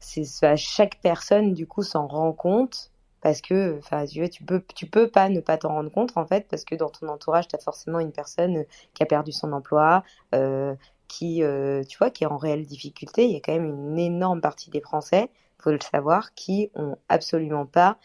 c'est 0.00 0.24
chaque 0.56 1.00
personne 1.02 1.54
du 1.54 1.66
coup 1.66 1.82
s'en 1.82 2.06
rend 2.06 2.32
compte 2.32 2.92
parce 3.20 3.40
que 3.40 3.78
enfin 3.78 4.04
tu 4.06 4.44
peux 4.44 4.62
tu 4.74 4.86
peux 4.86 5.08
pas 5.10 5.28
ne 5.28 5.40
pas 5.40 5.58
t'en 5.58 5.70
rendre 5.70 5.90
compte 5.90 6.16
en 6.16 6.24
fait 6.24 6.46
parce 6.48 6.64
que 6.64 6.76
dans 6.76 6.88
ton 6.88 7.08
entourage 7.08 7.48
tu 7.48 7.56
as 7.56 7.58
forcément 7.58 7.98
une 7.98 8.12
personne 8.12 8.64
qui 8.94 9.02
a 9.02 9.06
perdu 9.06 9.32
son 9.32 9.52
emploi 9.52 10.04
euh, 10.36 10.74
qui 11.08 11.42
tu 11.88 11.98
vois 11.98 12.10
qui 12.10 12.24
est 12.24 12.28
en 12.28 12.36
réelle 12.36 12.64
difficulté 12.64 13.24
il 13.26 13.32
y 13.32 13.36
a 13.36 13.40
quand 13.40 13.52
même 13.52 13.66
une 13.66 13.98
énorme 13.98 14.40
partie 14.40 14.70
des 14.70 14.80
français 14.80 15.30
faut 15.58 15.70
le 15.70 15.80
savoir 15.80 16.34
qui 16.34 16.70
ont 16.74 16.96
absolument 17.08 17.66
pas 17.66 17.98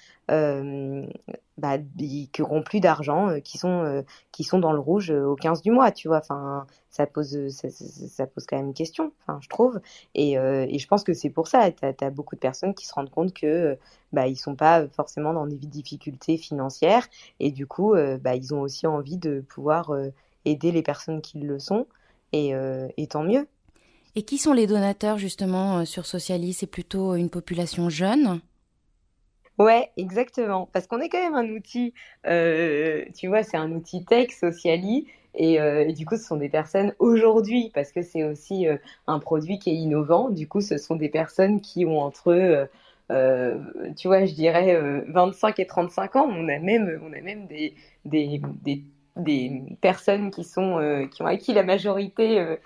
bah, 1.58 1.78
qui 1.78 2.30
n'auront 2.39 2.63
plus 2.63 2.80
d'argent, 2.80 3.30
euh, 3.30 3.39
qui 3.39 3.58
sont 3.58 3.84
euh, 3.84 4.02
qui 4.32 4.44
sont 4.44 4.58
dans 4.60 4.74
le 4.74 4.80
rouge 4.80 5.12
euh, 5.12 5.26
au 5.26 5.36
15 5.36 5.62
du 5.62 5.70
mois, 5.72 5.92
tu 5.92 6.08
vois. 6.08 6.18
Enfin, 6.18 6.66
ça 6.89 7.06
pose 7.06 7.50
ça, 7.50 8.28
pose 8.28 8.46
quand 8.48 8.58
même 8.58 8.68
une 8.68 8.74
question, 8.74 9.12
enfin, 9.22 9.39
je 9.42 9.50
trouve. 9.50 9.80
Et, 10.16 10.34
et 10.34 10.80
je 10.80 10.88
pense 10.88 11.04
que 11.04 11.13
c'est 11.13 11.30
pour 11.30 11.48
ça. 11.48 11.72
Tu 11.72 11.86
as, 11.86 12.10
beaucoup 12.10 12.36
de 12.36 12.39
personnes 12.39 12.74
qui 12.74 12.86
se 12.86 12.94
rendent 12.94 13.10
compte 13.10 13.34
que 13.34 13.78
bah 14.12 14.28
ils 14.28 14.36
sont 14.36 14.56
pas 14.56 14.88
forcément 14.89 15.34
dans 15.34 15.48
des 15.48 15.58
difficultés 15.58 16.38
financières 16.38 17.08
et 17.39 17.52
du 17.52 17.66
coup 17.68 17.96
bah 18.22 18.36
ils 18.36 18.54
ont 18.54 18.62
aussi 18.62 18.86
envie 18.88 19.18
de 19.18 19.42
pouvoir 19.42 19.92
aider 20.46 20.72
les 20.72 20.84
personnes 20.84 21.22
qui 21.22 21.39
le 21.39 21.60
sont 21.60 21.88
et, 22.32 22.54
et 22.98 23.08
tant 23.08 23.24
mieux. 23.24 23.48
Et 24.15 24.23
qui 24.23 24.38
sont 24.38 24.54
les 24.54 24.67
donateurs 24.67 25.17
justement 25.17 25.86
sur 25.86 26.06
Socialis? 26.06 26.54
C'est 26.54 26.67
plutôt 26.67 27.15
une 27.15 27.30
population 27.30 27.89
jeune? 27.89 28.41
Ouais, 29.60 29.91
exactement. 29.97 30.67
Parce 30.73 30.88
qu'on 30.88 30.99
est 30.99 31.10
quand 31.10 31.21
même 31.21 31.36
un 31.36 31.47
outil, 31.56 31.93
euh, 32.26 33.06
tu 33.15 33.28
vois, 33.28 33.43
c'est 33.43 33.58
un 33.58 33.71
outil 33.71 34.04
tech, 34.04 34.32
Sociali. 34.32 35.08
Et, 35.36 35.60
euh, 35.60 35.88
et, 35.88 35.93
du 35.93 36.06
coup, 36.06 36.15
ce 36.15 36.23
sont 36.23 36.38
des 36.38 36.49
personnes 36.49 36.93
aujourd'hui, 36.99 37.71
parce 37.73 37.91
que 37.91 38.02
c'est 38.02 38.23
aussi 38.23 38.67
euh, 38.67 38.78
un 39.08 39.19
produit 39.19 39.60
qui 39.60 39.71
est 39.71 39.76
innovant. 39.76 40.30
Du 40.30 40.47
coup, 40.47 40.62
ce 40.62 40.78
sont 40.78 40.95
des 40.95 41.10
personnes 41.10 41.62
qui 41.62 41.86
ont 41.86 41.99
entre, 42.02 42.67
tu 43.95 44.08
vois, 44.08 44.26
je 44.26 44.34
dirais 44.34 45.04
25 45.08 45.60
et 45.60 45.67
35 45.67 46.15
ans. 46.15 46.28
On 46.30 46.47
a 46.49 46.60
même, 46.60 46.99
on 47.04 47.13
a 47.13 47.21
même 47.21 47.45
des, 47.47 47.76
des, 48.06 48.41
des, 48.63 48.84
des 49.17 49.62
personnes 49.82 50.32
qui, 50.32 50.43
sont, 50.43 51.08
qui 51.12 51.21
ont 51.21 51.28
acquis 51.28 51.54
la 51.54 51.63
majorité. 51.63 52.58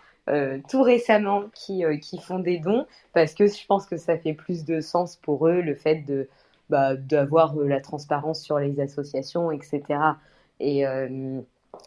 Tout 0.68 0.82
récemment 0.82 1.44
qui, 1.54 1.84
qui 2.02 2.20
font 2.20 2.40
des 2.40 2.60
dons 2.60 2.86
parce 3.14 3.34
que 3.34 3.48
je 3.48 3.66
pense 3.66 3.86
que 3.86 3.98
ça 3.98 4.18
fait 4.18 4.34
plus 4.34 4.66
de 4.66 4.82
sens 4.82 5.16
pour 5.16 5.48
eux 5.48 5.62
le 5.62 5.76
fait 5.76 6.04
de, 6.06 6.28
bah, 6.70 6.98
d'avoir 6.98 7.58
euh, 7.58 7.66
la 7.66 7.80
transparence 7.80 8.42
sur 8.42 8.60
les 8.60 8.80
associations, 8.82 9.52
etc. 9.52 9.84
Et, 10.60 10.86
euh, 10.86 11.40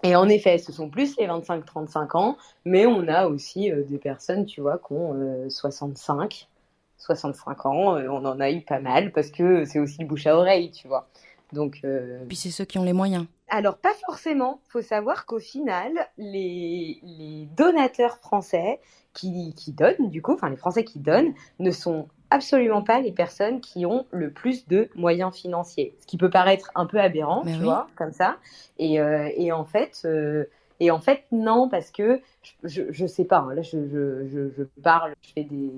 et 0.02 0.16
en 0.16 0.26
effet, 0.28 0.56
ce 0.56 0.72
sont 0.72 0.88
plus 0.88 1.18
les 1.18 1.26
25-35 1.26 2.16
ans, 2.16 2.38
mais 2.64 2.86
on 2.86 3.06
a 3.08 3.26
aussi 3.26 3.70
euh, 3.70 3.82
des 3.84 3.98
personnes, 3.98 4.46
tu 4.46 4.62
vois, 4.62 4.78
qui 4.78 4.94
ont 4.94 5.50
65, 5.50 6.48
65 6.96 7.66
ans. 7.66 7.96
on 7.96 8.24
en 8.24 8.40
a 8.40 8.50
eu 8.50 8.62
pas 8.62 8.80
mal 8.80 9.12
parce 9.12 9.30
que 9.30 9.64
c'est 9.66 9.80
aussi 9.80 10.00
le 10.00 10.06
bouche 10.06 10.26
à 10.26 10.36
oreille, 10.36 10.70
tu 10.70 10.88
vois. 10.88 11.08
Donc, 11.52 11.82
Puis 12.28 12.36
c'est 12.36 12.50
ceux 12.50 12.64
qui 12.64 12.78
ont 12.78 12.84
les 12.84 12.92
moyens. 12.92 13.26
Alors, 13.48 13.78
pas 13.78 13.92
forcément. 14.06 14.60
Il 14.68 14.72
faut 14.72 14.82
savoir 14.82 15.26
qu'au 15.26 15.40
final, 15.40 15.92
les, 16.16 17.00
les, 17.02 17.48
donateurs 17.56 18.18
français 18.18 18.80
qui, 19.12 19.54
qui 19.56 19.72
donnent, 19.72 20.08
du 20.08 20.22
coup, 20.22 20.34
enfin 20.34 20.48
les 20.48 20.56
Français 20.56 20.84
qui 20.84 21.00
donnent, 21.00 21.34
ne 21.58 21.70
sont 21.72 22.06
absolument 22.30 22.82
pas 22.82 23.00
les 23.00 23.12
personnes 23.12 23.60
qui 23.60 23.84
ont 23.84 24.06
le 24.12 24.30
plus 24.30 24.68
de 24.68 24.88
moyens 24.94 25.34
financiers. 25.34 25.96
Ce 26.00 26.06
qui 26.06 26.16
peut 26.16 26.30
paraître 26.30 26.70
un 26.76 26.86
peu 26.86 27.00
aberrant, 27.00 27.42
tu 27.42 27.58
vois, 27.58 27.88
comme 27.96 28.12
ça. 28.12 28.36
Et, 28.78 29.00
euh, 29.00 29.28
et 29.36 29.50
en 29.50 29.64
fait, 29.64 30.02
euh, 30.04 30.44
et 30.78 30.90
en 30.90 31.00
fait, 31.00 31.24
non, 31.32 31.68
parce 31.68 31.90
que 31.90 32.20
je, 32.62 32.84
je, 32.90 33.06
sais 33.06 33.24
pas. 33.24 33.38
Hein, 33.38 33.54
là, 33.54 33.62
je, 33.62 33.86
je, 33.88 34.48
je, 34.56 34.62
parle, 34.82 35.14
je 35.22 35.32
fais 35.34 35.44
des, 35.44 35.72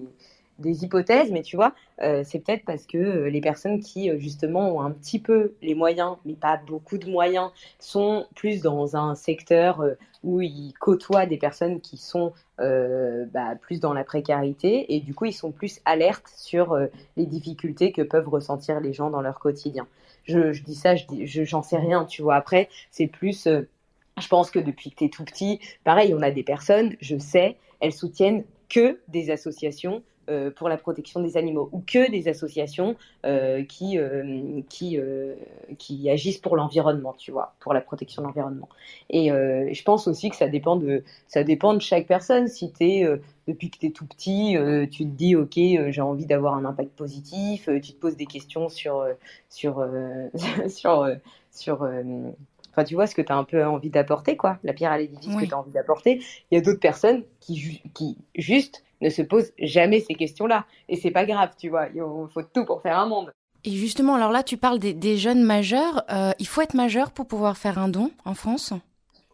des 0.62 0.85
hypothèses, 0.85 1.31
mais 1.31 1.42
tu 1.42 1.57
vois, 1.57 1.75
euh, 2.01 2.22
c'est 2.25 2.38
peut-être 2.38 2.64
parce 2.64 2.87
que 2.87 2.96
euh, 2.96 3.29
les 3.29 3.40
personnes 3.42 3.81
qui 3.81 4.09
euh, 4.09 4.18
justement 4.18 4.77
ont 4.77 4.81
un 4.81 4.90
petit 4.90 5.18
peu 5.18 5.53
les 5.61 5.75
moyens, 5.75 6.16
mais 6.25 6.33
pas 6.33 6.57
beaucoup 6.57 6.96
de 6.96 7.11
moyens, 7.11 7.51
sont 7.79 8.27
plus 8.35 8.62
dans 8.62 8.96
un 8.96 9.14
secteur 9.14 9.85
où 10.22 10.40
ils 10.40 10.72
côtoient 10.81 11.27
des 11.27 11.37
personnes 11.37 11.81
qui 11.81 11.96
sont 11.96 12.33
bah, 12.59 13.57
plus 13.61 13.81
dans 13.81 13.92
la 13.92 14.05
précarité 14.05 14.94
et 14.94 15.01
du 15.01 15.14
coup 15.14 15.25
ils 15.25 15.33
sont 15.33 15.51
plus 15.51 15.81
alertes 15.85 16.33
sur 16.37 16.79
les 17.16 17.27
difficultés 17.27 17.90
que 17.90 18.03
peuvent 18.03 18.29
ressentir 18.29 18.79
les 18.79 18.92
gens 18.92 19.11
dans 19.11 19.20
leur 19.20 19.40
quotidien. 19.40 19.88
Je, 20.25 20.62
dis 20.62 20.77
ça, 20.77 20.94
je 20.94 21.44
j'en 21.44 21.62
sais 21.62 21.79
rien, 21.79 22.05
tu 22.05 22.22
vois. 22.22 22.37
Après, 22.37 22.68
c'est 22.92 23.09
plus 23.09 23.48
je 24.20 24.29
pense 24.29 24.51
que 24.51 24.59
depuis 24.59 24.90
que 24.90 24.96
tu 24.96 25.05
es 25.07 25.09
tout 25.09 25.25
petit, 25.25 25.59
pareil, 25.85 26.14
on 26.16 26.22
a 26.22 26.31
des 26.31 26.44
personnes, 26.44 26.94
je 27.01 27.18
sais, 27.18 27.57
elles 27.81 27.92
soutiennent 27.92 28.44
que 28.68 29.01
des 29.09 29.31
associations 29.31 30.03
pour 30.57 30.69
la 30.69 30.77
protection 30.77 31.21
des 31.21 31.37
animaux 31.37 31.69
ou 31.73 31.81
que 31.81 32.11
des 32.11 32.29
associations 32.29 32.97
euh, 33.27 33.65
qui, 33.65 33.99
euh, 33.99 34.61
qui, 34.69 34.99
qui 35.79 36.11
agissent 36.11 36.39
pour 36.39 36.57
l'environnement, 36.57 37.15
tu 37.19 37.33
vois, 37.33 37.55
pour 37.61 37.75
la 37.75 37.81
protection 37.81 38.23
de 38.23 38.29
l'environnement. 38.29 38.69
Et 39.11 39.29
je 39.29 39.83
pense 39.83 40.09
aussi 40.09 40.31
que 40.31 40.37
ça 40.37 40.49
dépend 40.49 40.77
de, 40.77 41.03
ça 41.29 41.45
dépend 41.45 41.75
de 41.75 41.81
chaque 41.81 42.07
personne. 42.07 42.49
Si 42.49 42.73
tu 42.73 42.85
es, 42.85 43.21
depuis 43.49 43.71
que 43.71 43.79
tu 43.79 43.87
es 43.87 43.91
tout 43.91 44.07
petit, 44.07 44.57
tu 44.91 45.05
te 45.05 45.11
dis, 45.11 45.37
OK, 45.37 45.55
j'ai 45.55 46.01
envie 46.01 46.27
d'avoir 46.27 46.55
un 46.55 46.65
impact 46.65 46.93
positif, 46.93 47.69
tu 47.83 47.93
te 47.93 47.99
poses 47.99 48.17
des 48.17 48.27
questions 48.27 48.69
sur, 48.69 49.07
sur, 49.49 49.87
sur, 50.69 51.09
sur 51.51 51.87
Enfin, 52.73 52.85
tu 52.85 52.95
vois 52.95 53.07
ce 53.07 53.15
que 53.15 53.23
tu 53.23 53.31
as 53.31 53.37
un 53.37 53.45
peu 53.45 53.65
envie 53.65 53.91
d'apporter, 53.91 54.37
quoi, 54.37 54.59
la 54.65 54.73
pierre 54.73 54.93
à 54.93 54.99
l'édifice 54.99 55.37
que 55.37 55.45
tu 55.45 55.53
as 55.53 55.59
envie 55.59 55.73
d'apporter. 55.73 56.23
Il 56.51 56.55
y 56.55 56.59
a 56.59 56.63
d'autres 56.63 56.81
personnes 56.81 57.23
qui, 57.41 57.83
qui 57.93 58.17
juste 58.35 58.83
ne 59.03 59.11
se 59.11 59.21
posent 59.21 59.53
jamais 59.59 60.01
ces 60.01 60.15
questions-là. 60.15 60.65
Et 60.88 60.97
c'est 60.97 61.11
pas 61.11 61.27
grave, 61.27 61.51
tu 61.59 61.69
vois. 61.69 61.88
Il 61.95 62.03
faut 62.33 62.43
tout 62.43 62.65
pour 62.65 62.81
faire 62.81 62.99
un 62.99 63.07
monde. 63.07 63.33
Et 63.65 63.71
justement, 63.71 64.15
alors 64.15 64.33
là, 64.33 64.43
tu 64.43 64.57
parles 64.57 64.79
des, 64.79 65.17
jeunes 65.17 65.43
majeurs. 65.43 66.03
Euh, 66.11 66.33
il 66.38 66.47
faut 66.47 66.62
être 66.62 66.75
majeur 66.75 67.12
pour 67.12 67.27
pouvoir 67.27 67.57
faire 67.57 67.79
un 67.79 67.88
don 67.88 68.11
en 68.25 68.35
France? 68.35 68.73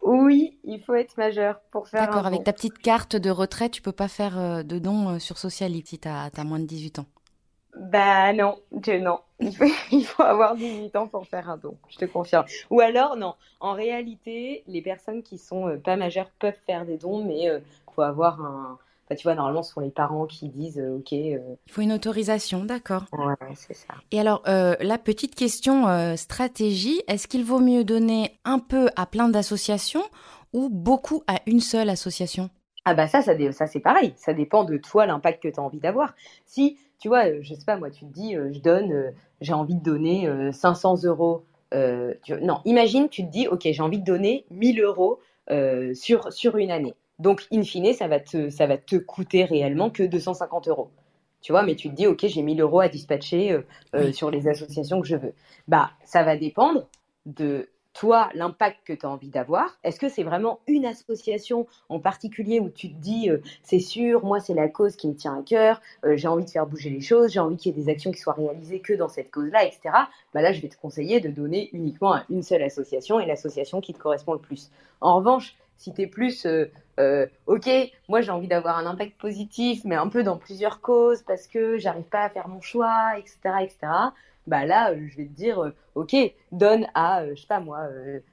Oui, 0.01 0.57
il 0.63 0.81
faut 0.81 0.93
être 0.93 1.17
majeur 1.17 1.59
pour 1.71 1.87
faire 1.87 2.01
un 2.01 2.05
don. 2.05 2.11
D'accord, 2.11 2.27
avec 2.27 2.43
ta 2.43 2.53
petite 2.53 2.77
carte 2.77 3.15
de 3.15 3.29
retraite, 3.29 3.71
tu 3.71 3.81
peux 3.81 3.91
pas 3.91 4.07
faire 4.07 4.37
euh, 4.37 4.63
de 4.63 4.77
don 4.77 5.09
euh, 5.09 5.19
sur 5.19 5.37
Socialite 5.37 5.87
si 5.87 5.99
tu 5.99 6.07
as, 6.07 6.31
moins 6.43 6.59
de 6.59 6.65
18 6.65 6.99
ans. 6.99 7.05
Bah 7.75 8.33
non, 8.33 8.57
non. 8.71 9.19
Il 9.41 9.55
faut, 9.55 9.65
il 9.91 10.03
faut, 10.03 10.23
avoir 10.23 10.55
18 10.55 10.95
ans 10.97 11.07
pour 11.07 11.25
faire 11.25 11.49
un 11.49 11.55
don, 11.55 11.77
je 11.87 11.97
te 11.97 12.03
confirme. 12.03 12.43
Ou 12.69 12.81
alors, 12.81 13.15
non. 13.15 13.35
En 13.61 13.71
réalité, 13.71 14.63
les 14.67 14.81
personnes 14.81 15.23
qui 15.23 15.37
sont 15.37 15.79
pas 15.81 15.95
majeures 15.95 16.29
peuvent 16.39 16.59
faire 16.65 16.85
des 16.85 16.97
dons, 16.97 17.23
mais 17.23 17.43
il 17.45 17.61
faut 17.95 18.01
avoir 18.01 18.41
un, 18.41 18.77
tu 19.15 19.23
vois, 19.23 19.35
normalement, 19.35 19.63
ce 19.63 19.73
sont 19.73 19.79
les 19.79 19.89
parents 19.89 20.25
qui 20.25 20.49
disent 20.49 20.79
euh, 20.79 20.97
OK. 20.97 21.13
Euh, 21.13 21.39
Il 21.67 21.73
faut 21.73 21.81
une 21.81 21.93
autorisation, 21.93 22.63
d'accord. 22.63 23.05
Ouais, 23.11 23.33
c'est 23.55 23.73
ça. 23.73 23.95
Et 24.11 24.19
alors, 24.19 24.43
euh, 24.47 24.75
la 24.81 24.97
petite 24.97 25.35
question 25.35 25.85
stratégie 26.15 27.01
est-ce 27.07 27.27
qu'il 27.27 27.43
vaut 27.43 27.59
mieux 27.59 27.83
donner 27.83 28.39
un 28.45 28.59
peu 28.59 28.89
à 28.95 29.05
plein 29.05 29.29
d'associations 29.29 30.03
ou 30.53 30.69
beaucoup 30.69 31.23
à 31.27 31.39
une 31.47 31.59
seule 31.59 31.89
association? 31.89 32.49
Ah, 32.85 32.93
bah 32.93 33.07
ça, 33.07 33.21
ça, 33.21 33.33
ça 33.51 33.67
c'est 33.67 33.79
pareil. 33.79 34.13
Ça 34.15 34.33
dépend 34.33 34.63
de 34.63 34.77
toi, 34.77 35.05
l'impact 35.05 35.43
que 35.43 35.47
tu 35.47 35.59
as 35.59 35.63
envie 35.63 35.79
d'avoir. 35.79 36.15
Si, 36.45 36.77
tu 36.99 37.07
vois, 37.07 37.41
je 37.41 37.53
sais 37.53 37.65
pas, 37.65 37.77
moi, 37.77 37.89
tu 37.89 38.05
te 38.05 38.11
dis, 38.11 38.35
je 38.35 38.59
donne, 38.59 39.13
j'ai 39.41 39.53
envie 39.53 39.75
de 39.75 39.83
donner 39.83 40.51
500 40.51 41.03
euros. 41.03 41.43
Tu, 41.71 42.33
non, 42.41 42.61
imagine, 42.65 43.09
tu 43.09 43.25
te 43.25 43.31
dis, 43.31 43.47
OK, 43.47 43.61
j'ai 43.63 43.81
envie 43.81 43.99
de 43.99 44.05
donner 44.05 44.45
1000 44.51 44.81
euros 44.81 45.19
sur, 45.93 46.31
sur 46.31 46.57
une 46.57 46.71
année. 46.71 46.93
Donc, 47.19 47.45
in 47.51 47.63
fine, 47.63 47.93
ça 47.93 48.07
va 48.07 48.19
te, 48.19 48.49
ça 48.49 48.65
va 48.65 48.77
te 48.77 48.95
coûter 48.95 49.43
réellement 49.43 49.89
que 49.89 50.03
250 50.03 50.69
euros. 50.69 50.89
Tu 51.41 51.51
vois, 51.51 51.63
mais 51.63 51.75
tu 51.75 51.89
te 51.89 51.95
dis, 51.95 52.07
OK, 52.07 52.25
j'ai 52.25 52.41
1000 52.41 52.59
euros 52.61 52.81
à 52.81 52.89
dispatcher 52.89 53.53
euh, 53.53 53.61
euh, 53.95 54.11
sur 54.11 54.29
les 54.29 54.47
associations 54.47 55.01
que 55.01 55.07
je 55.07 55.15
veux. 55.15 55.33
Bah, 55.67 55.91
ça 56.03 56.23
va 56.23 56.35
dépendre 56.35 56.87
de 57.25 57.69
toi, 57.93 58.29
l'impact 58.33 58.79
que 58.85 58.93
tu 58.93 59.05
as 59.05 59.09
envie 59.09 59.29
d'avoir. 59.29 59.77
Est-ce 59.83 59.99
que 59.99 60.09
c'est 60.09 60.23
vraiment 60.23 60.59
une 60.67 60.85
association 60.85 61.65
en 61.89 61.99
particulier 61.99 62.59
où 62.59 62.69
tu 62.69 62.89
te 62.93 62.97
dis, 62.97 63.29
euh, 63.29 63.39
c'est 63.63 63.79
sûr, 63.79 64.23
moi, 64.23 64.39
c'est 64.39 64.53
la 64.53 64.69
cause 64.69 64.95
qui 64.95 65.07
me 65.07 65.15
tient 65.15 65.37
à 65.37 65.41
cœur, 65.41 65.81
j'ai 66.05 66.27
envie 66.27 66.45
de 66.45 66.49
faire 66.49 66.65
bouger 66.65 66.89
les 66.89 67.01
choses, 67.01 67.31
j'ai 67.31 67.39
envie 67.39 67.57
qu'il 67.57 67.75
y 67.75 67.79
ait 67.79 67.83
des 67.83 67.89
actions 67.89 68.11
qui 68.11 68.19
soient 68.19 68.33
réalisées 68.33 68.79
que 68.79 68.93
dans 68.93 69.09
cette 69.09 69.31
cause-là, 69.31 69.65
etc. 69.65 69.79
Bah 70.33 70.41
là, 70.41 70.53
je 70.53 70.61
vais 70.61 70.69
te 70.69 70.77
conseiller 70.77 71.19
de 71.19 71.29
donner 71.29 71.69
uniquement 71.73 72.13
à 72.13 72.25
une 72.29 72.43
seule 72.43 72.63
association 72.63 73.19
et 73.19 73.25
l'association 73.25 73.81
qui 73.81 73.93
te 73.93 73.99
correspond 73.99 74.33
le 74.33 74.39
plus. 74.39 74.71
En 75.01 75.15
revanche, 75.17 75.55
si 75.77 75.93
tu 75.93 76.01
es 76.01 76.07
plus 76.07 76.45
euh, 76.99 77.27
ok, 77.47 77.69
moi 78.07 78.21
j'ai 78.21 78.31
envie 78.31 78.47
d'avoir 78.47 78.77
un 78.77 78.85
impact 78.85 79.17
positif, 79.19 79.81
mais 79.85 79.95
un 79.95 80.07
peu 80.07 80.23
dans 80.23 80.37
plusieurs 80.37 80.81
causes 80.81 81.23
parce 81.23 81.47
que 81.47 81.77
j'arrive 81.77 82.05
pas 82.05 82.23
à 82.23 82.29
faire 82.29 82.47
mon 82.47 82.61
choix, 82.61 83.17
etc., 83.17 83.37
etc. 83.61 83.77
Bah 84.47 84.65
là, 84.65 84.93
je 84.95 85.15
vais 85.17 85.25
te 85.25 85.33
dire, 85.33 85.71
ok, 85.95 86.15
donne 86.51 86.87
à, 86.95 87.23
je 87.29 87.39
sais 87.39 87.47
pas 87.47 87.59
moi, 87.59 87.87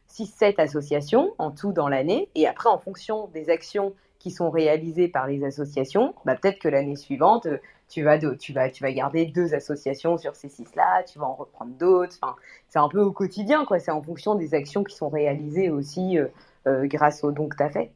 6-7 0.08 0.60
associations 0.60 1.34
en 1.38 1.50
tout 1.50 1.72
dans 1.72 1.88
l'année, 1.88 2.30
et 2.34 2.46
après 2.46 2.70
en 2.70 2.78
fonction 2.78 3.28
des 3.34 3.50
actions 3.50 3.92
qui 4.18 4.30
sont 4.30 4.50
réalisées 4.50 5.08
par 5.08 5.26
les 5.26 5.44
associations, 5.44 6.14
bah 6.24 6.36
peut-être 6.36 6.58
que 6.58 6.68
l'année 6.68 6.96
suivante, 6.96 7.46
tu 7.88 8.02
vas, 8.02 8.18
tu, 8.18 8.52
vas, 8.52 8.70
tu 8.70 8.82
vas 8.82 8.92
garder 8.92 9.26
deux 9.26 9.54
associations 9.54 10.18
sur 10.18 10.34
ces 10.34 10.48
six-là, 10.48 11.04
tu 11.04 11.18
vas 11.18 11.26
en 11.26 11.34
reprendre 11.34 11.72
d'autres. 11.72 12.16
Enfin, 12.20 12.36
c'est 12.68 12.78
un 12.78 12.88
peu 12.88 13.00
au 13.00 13.12
quotidien, 13.12 13.64
quoi. 13.64 13.78
C'est 13.78 13.90
en 13.90 14.02
fonction 14.02 14.34
des 14.34 14.54
actions 14.54 14.84
qui 14.84 14.96
sont 14.96 15.08
réalisées 15.08 15.70
aussi 15.70 16.18
euh, 16.18 16.26
euh, 16.66 16.86
grâce 16.86 17.22
au 17.24 17.30
don 17.30 17.48
que 17.48 17.56
tu 17.56 17.62
as 17.62 17.70
fait. 17.70 17.92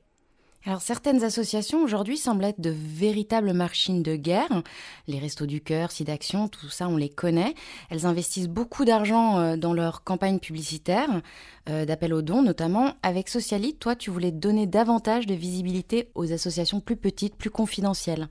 Alors 0.67 0.83
certaines 0.83 1.25
associations 1.25 1.83
aujourd'hui 1.83 2.19
semblent 2.19 2.45
être 2.45 2.61
de 2.61 2.71
véritables 2.71 3.55
machines 3.55 4.03
de 4.03 4.15
guerre. 4.15 4.63
Les 5.09 5.19
Restos 5.19 5.47
du 5.47 5.63
Cœur, 5.63 5.91
SIDAction, 5.91 6.49
tout 6.49 6.69
ça 6.69 6.87
on 6.87 6.97
les 6.99 7.09
connaît. 7.09 7.55
Elles 7.89 8.05
investissent 8.05 8.49
beaucoup 8.49 8.85
d'argent 8.85 9.39
euh, 9.39 9.57
dans 9.57 9.73
leurs 9.73 10.05
campagnes 10.05 10.39
publicitaires, 10.39 11.23
d'appel 11.67 12.13
aux 12.13 12.23
dons 12.23 12.43
notamment. 12.43 12.95
Avec 13.03 13.29
Socialite, 13.29 13.79
toi 13.79 13.97
tu 13.97 14.11
voulais 14.11 14.33
donner 14.33 14.67
davantage 14.67 15.27
de 15.27 15.35
visibilité 15.35 16.11
aux 16.15 16.33
associations 16.33 16.81
plus 16.81 16.97
petites, 16.97 17.37
plus 17.37 17.51
confidentielles. 17.51 18.29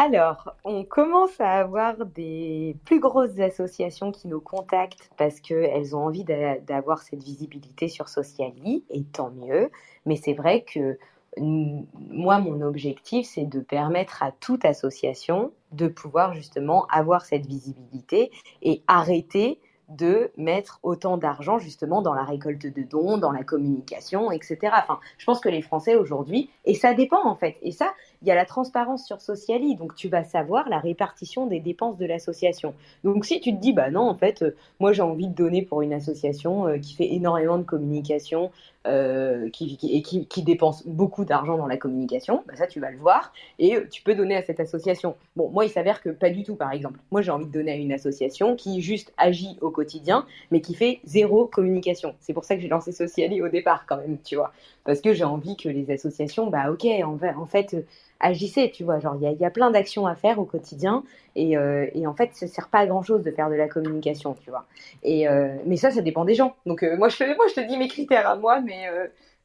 Alors, 0.00 0.54
on 0.62 0.84
commence 0.84 1.40
à 1.40 1.58
avoir 1.58 2.06
des 2.06 2.76
plus 2.84 3.00
grosses 3.00 3.40
associations 3.40 4.12
qui 4.12 4.28
nous 4.28 4.40
contactent 4.40 5.10
parce 5.16 5.40
qu'elles 5.40 5.96
ont 5.96 6.04
envie 6.04 6.22
d'avoir 6.22 7.02
cette 7.02 7.20
visibilité 7.20 7.88
sur 7.88 8.08
Sociali, 8.08 8.84
et 8.90 9.02
tant 9.02 9.32
mieux. 9.32 9.72
Mais 10.06 10.14
c'est 10.14 10.34
vrai 10.34 10.62
que 10.62 11.00
moi, 11.36 12.38
mon 12.38 12.60
objectif, 12.60 13.26
c'est 13.26 13.46
de 13.46 13.58
permettre 13.58 14.22
à 14.22 14.30
toute 14.30 14.64
association 14.64 15.50
de 15.72 15.88
pouvoir 15.88 16.32
justement 16.32 16.86
avoir 16.92 17.24
cette 17.24 17.46
visibilité 17.46 18.30
et 18.62 18.84
arrêter 18.86 19.58
de 19.88 20.30
mettre 20.36 20.80
autant 20.82 21.16
d'argent 21.16 21.58
justement 21.58 22.02
dans 22.02 22.14
la 22.14 22.22
récolte 22.22 22.66
de 22.66 22.82
dons, 22.82 23.16
dans 23.16 23.32
la 23.32 23.42
communication, 23.42 24.30
etc. 24.30 24.58
Enfin, 24.76 25.00
je 25.16 25.24
pense 25.24 25.40
que 25.40 25.48
les 25.48 25.62
Français 25.62 25.96
aujourd'hui, 25.96 26.50
et 26.66 26.74
ça 26.74 26.94
dépend 26.94 27.26
en 27.26 27.34
fait, 27.34 27.56
et 27.62 27.72
ça, 27.72 27.92
il 28.22 28.28
y 28.28 28.30
a 28.30 28.34
la 28.34 28.44
transparence 28.44 29.06
sur 29.06 29.20
Sociali, 29.20 29.76
donc 29.76 29.94
tu 29.94 30.08
vas 30.08 30.24
savoir 30.24 30.68
la 30.68 30.78
répartition 30.78 31.46
des 31.46 31.60
dépenses 31.60 31.96
de 31.98 32.06
l'association. 32.06 32.74
Donc 33.04 33.24
si 33.24 33.40
tu 33.40 33.54
te 33.54 33.60
dis, 33.60 33.72
bah 33.72 33.90
non, 33.90 34.08
en 34.08 34.14
fait, 34.14 34.42
euh, 34.42 34.56
moi 34.80 34.92
j'ai 34.92 35.02
envie 35.02 35.28
de 35.28 35.34
donner 35.34 35.62
pour 35.62 35.82
une 35.82 35.92
association 35.92 36.66
euh, 36.66 36.78
qui 36.78 36.94
fait 36.94 37.12
énormément 37.12 37.58
de 37.58 37.62
communication 37.62 38.50
euh, 38.86 39.50
qui, 39.50 39.78
et 39.82 40.02
qui, 40.02 40.26
qui, 40.26 40.42
dépense 40.42 40.86
beaucoup 40.86 41.24
d'argent 41.24 41.58
dans 41.58 41.66
la 41.66 41.76
communication, 41.76 42.42
bah 42.46 42.54
ça 42.56 42.66
tu 42.66 42.80
vas 42.80 42.90
le 42.90 42.96
voir 42.96 43.32
et 43.58 43.76
tu 43.90 44.02
peux 44.02 44.14
donner 44.14 44.36
à 44.36 44.42
cette 44.42 44.60
association. 44.60 45.14
Bon, 45.36 45.50
moi 45.50 45.64
il 45.66 45.70
s'avère 45.70 46.00
que 46.00 46.08
pas 46.08 46.30
du 46.30 46.42
tout, 46.42 46.54
par 46.54 46.72
exemple. 46.72 46.98
Moi 47.10 47.20
j'ai 47.20 47.30
envie 47.30 47.44
de 47.46 47.52
donner 47.52 47.72
à 47.72 47.76
une 47.76 47.92
association 47.92 48.56
qui 48.56 48.80
juste 48.80 49.12
agit 49.18 49.58
au 49.60 49.70
quotidien, 49.70 50.24
mais 50.50 50.60
qui 50.60 50.74
fait 50.74 51.00
zéro 51.04 51.46
communication. 51.46 52.14
C'est 52.20 52.32
pour 52.32 52.44
ça 52.44 52.54
que 52.56 52.62
j'ai 52.62 52.68
lancé 52.68 52.92
Sociali 52.92 53.42
au 53.42 53.48
départ 53.48 53.84
quand 53.86 53.98
même, 53.98 54.16
tu 54.24 54.36
vois, 54.36 54.52
parce 54.88 55.02
que 55.02 55.12
j'ai 55.12 55.24
envie 55.24 55.54
que 55.54 55.68
les 55.68 55.90
associations, 55.90 56.46
bah 56.46 56.70
ok, 56.70 56.86
en 57.04 57.44
fait 57.44 57.76
agissez, 58.20 58.70
tu 58.70 58.84
vois. 58.84 58.98
Genre, 58.98 59.16
il 59.20 59.38
y 59.38 59.44
a, 59.44 59.50
plein 59.50 59.70
d'actions 59.70 60.06
à 60.06 60.14
faire 60.14 60.38
au 60.38 60.44
quotidien 60.44 61.04
et, 61.36 61.56
euh, 61.56 61.86
en 62.06 62.14
fait, 62.14 62.30
ça 62.34 62.46
sert 62.46 62.68
pas 62.68 62.78
à 62.78 62.86
grand 62.86 63.02
chose 63.02 63.22
de 63.22 63.30
faire 63.30 63.50
de 63.50 63.54
la 63.54 63.68
communication, 63.68 64.34
tu 64.34 64.50
vois. 64.50 64.66
Et, 65.02 65.28
euh, 65.28 65.54
mais 65.66 65.76
ça, 65.76 65.90
ça 65.90 66.00
dépend 66.00 66.24
des 66.24 66.34
gens. 66.34 66.54
Donc, 66.66 66.82
euh, 66.82 66.96
moi, 66.96 67.08
je, 67.08 67.24
moi, 67.36 67.46
je 67.48 67.60
te 67.60 67.66
dis 67.66 67.76
mes 67.76 67.88
critères 67.88 68.28
à 68.28 68.36
moi, 68.36 68.60
mais, 68.60 68.86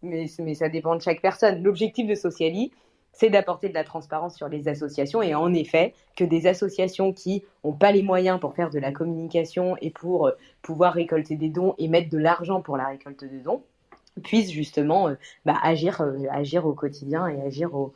mais, 0.02 0.26
mais 0.40 0.56
ça 0.56 0.70
dépend 0.70 0.96
de 0.96 1.02
chaque 1.02 1.22
personne. 1.22 1.62
L'objectif 1.64 2.08
de 2.08 2.16
Sociali, 2.16 2.72
c'est 3.12 3.30
d'apporter 3.30 3.70
de 3.70 3.74
la 3.74 3.84
transparence 3.84 4.36
sur 4.36 4.50
les 4.50 4.68
associations 4.68 5.22
et 5.22 5.36
en 5.36 5.54
effet 5.54 5.94
que 6.16 6.24
des 6.24 6.48
associations 6.48 7.14
qui 7.14 7.44
n'ont 7.64 7.74
pas 7.74 7.92
les 7.92 8.02
moyens 8.02 8.40
pour 8.40 8.56
faire 8.56 8.72
de 8.72 8.80
la 8.80 8.92
communication 8.92 9.78
et 9.82 9.92
pour 9.92 10.32
pouvoir 10.64 10.94
récolter 10.94 11.36
des 11.36 11.50
dons 11.50 11.76
et 11.78 11.88
mettre 11.88 12.10
de 12.10 12.18
l'argent 12.18 12.62
pour 12.62 12.76
la 12.76 12.88
récolte 12.88 13.24
de 13.24 13.38
dons 13.38 13.62
puissent 14.22 14.52
justement 14.52 15.10
bah, 15.46 15.58
agir, 15.64 16.06
agir 16.32 16.66
au 16.66 16.74
quotidien 16.74 17.28
et 17.28 17.42
agir 17.42 17.74
au, 17.74 17.94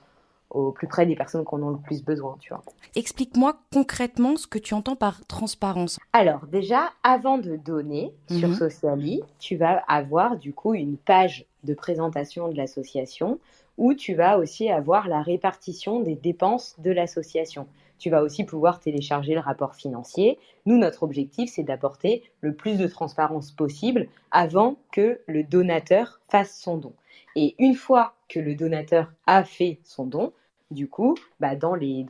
au 0.50 0.72
plus 0.72 0.88
près 0.88 1.06
des 1.06 1.16
personnes 1.16 1.44
qu'on 1.44 1.68
a 1.68 1.72
le 1.72 1.78
plus 1.78 2.04
besoin, 2.04 2.38
tu 2.40 2.50
vois. 2.50 2.64
Explique-moi 2.96 3.58
concrètement 3.72 4.38
ce 4.38 4.48
que 4.48 4.60
tu 4.60 4.74
entends 4.74 4.96
par 4.96 5.26
transparence. 5.26 6.00
Alors 6.14 6.46
déjà, 6.48 6.92
avant 7.04 7.38
de 7.38 7.56
donner 7.58 8.14
sur 8.30 8.50
mhm. 8.50 8.56
Sociali, 8.56 9.22
tu 9.40 9.56
vas 9.56 9.84
avoir 9.88 10.38
du 10.38 10.54
coup 10.54 10.74
une 10.74 10.98
page 10.98 11.46
de 11.64 11.74
présentation 11.74 12.48
de 12.48 12.56
l'association 12.56 13.40
où 13.78 13.94
tu 13.94 14.16
vas 14.16 14.40
aussi 14.40 14.70
avoir 14.70 15.08
la 15.08 15.22
répartition 15.22 16.00
des 16.00 16.16
dépenses 16.16 16.76
de 16.80 16.92
l'association. 16.92 17.68
Tu 17.98 18.10
vas 18.10 18.22
aussi 18.22 18.44
pouvoir 18.44 18.80
télécharger 18.80 19.34
le 19.34 19.40
rapport 19.40 19.76
financier. 19.76 20.40
Nous, 20.66 20.78
notre 20.78 21.04
objectif, 21.04 21.50
c'est 21.52 21.64
d'apporter 21.64 22.24
le 22.42 22.54
plus 22.54 22.78
de 22.78 22.88
transparence 22.88 23.52
possible 23.52 24.08
avant 24.32 24.78
que 24.92 25.20
le 25.28 25.44
donateur 25.44 26.20
fasse 26.30 26.60
son 26.60 26.78
don. 26.78 26.94
Et 27.36 27.56
une 27.60 27.76
fois 27.76 28.14
que 28.30 28.40
le 28.40 28.56
donateur 28.56 29.12
a 29.26 29.44
fait 29.44 29.80
son 29.84 30.06
don, 30.06 30.34
du 30.72 30.90
coup, 30.90 31.16
bah 31.40 31.56
dans, 31.56 31.76
les, 31.76 32.06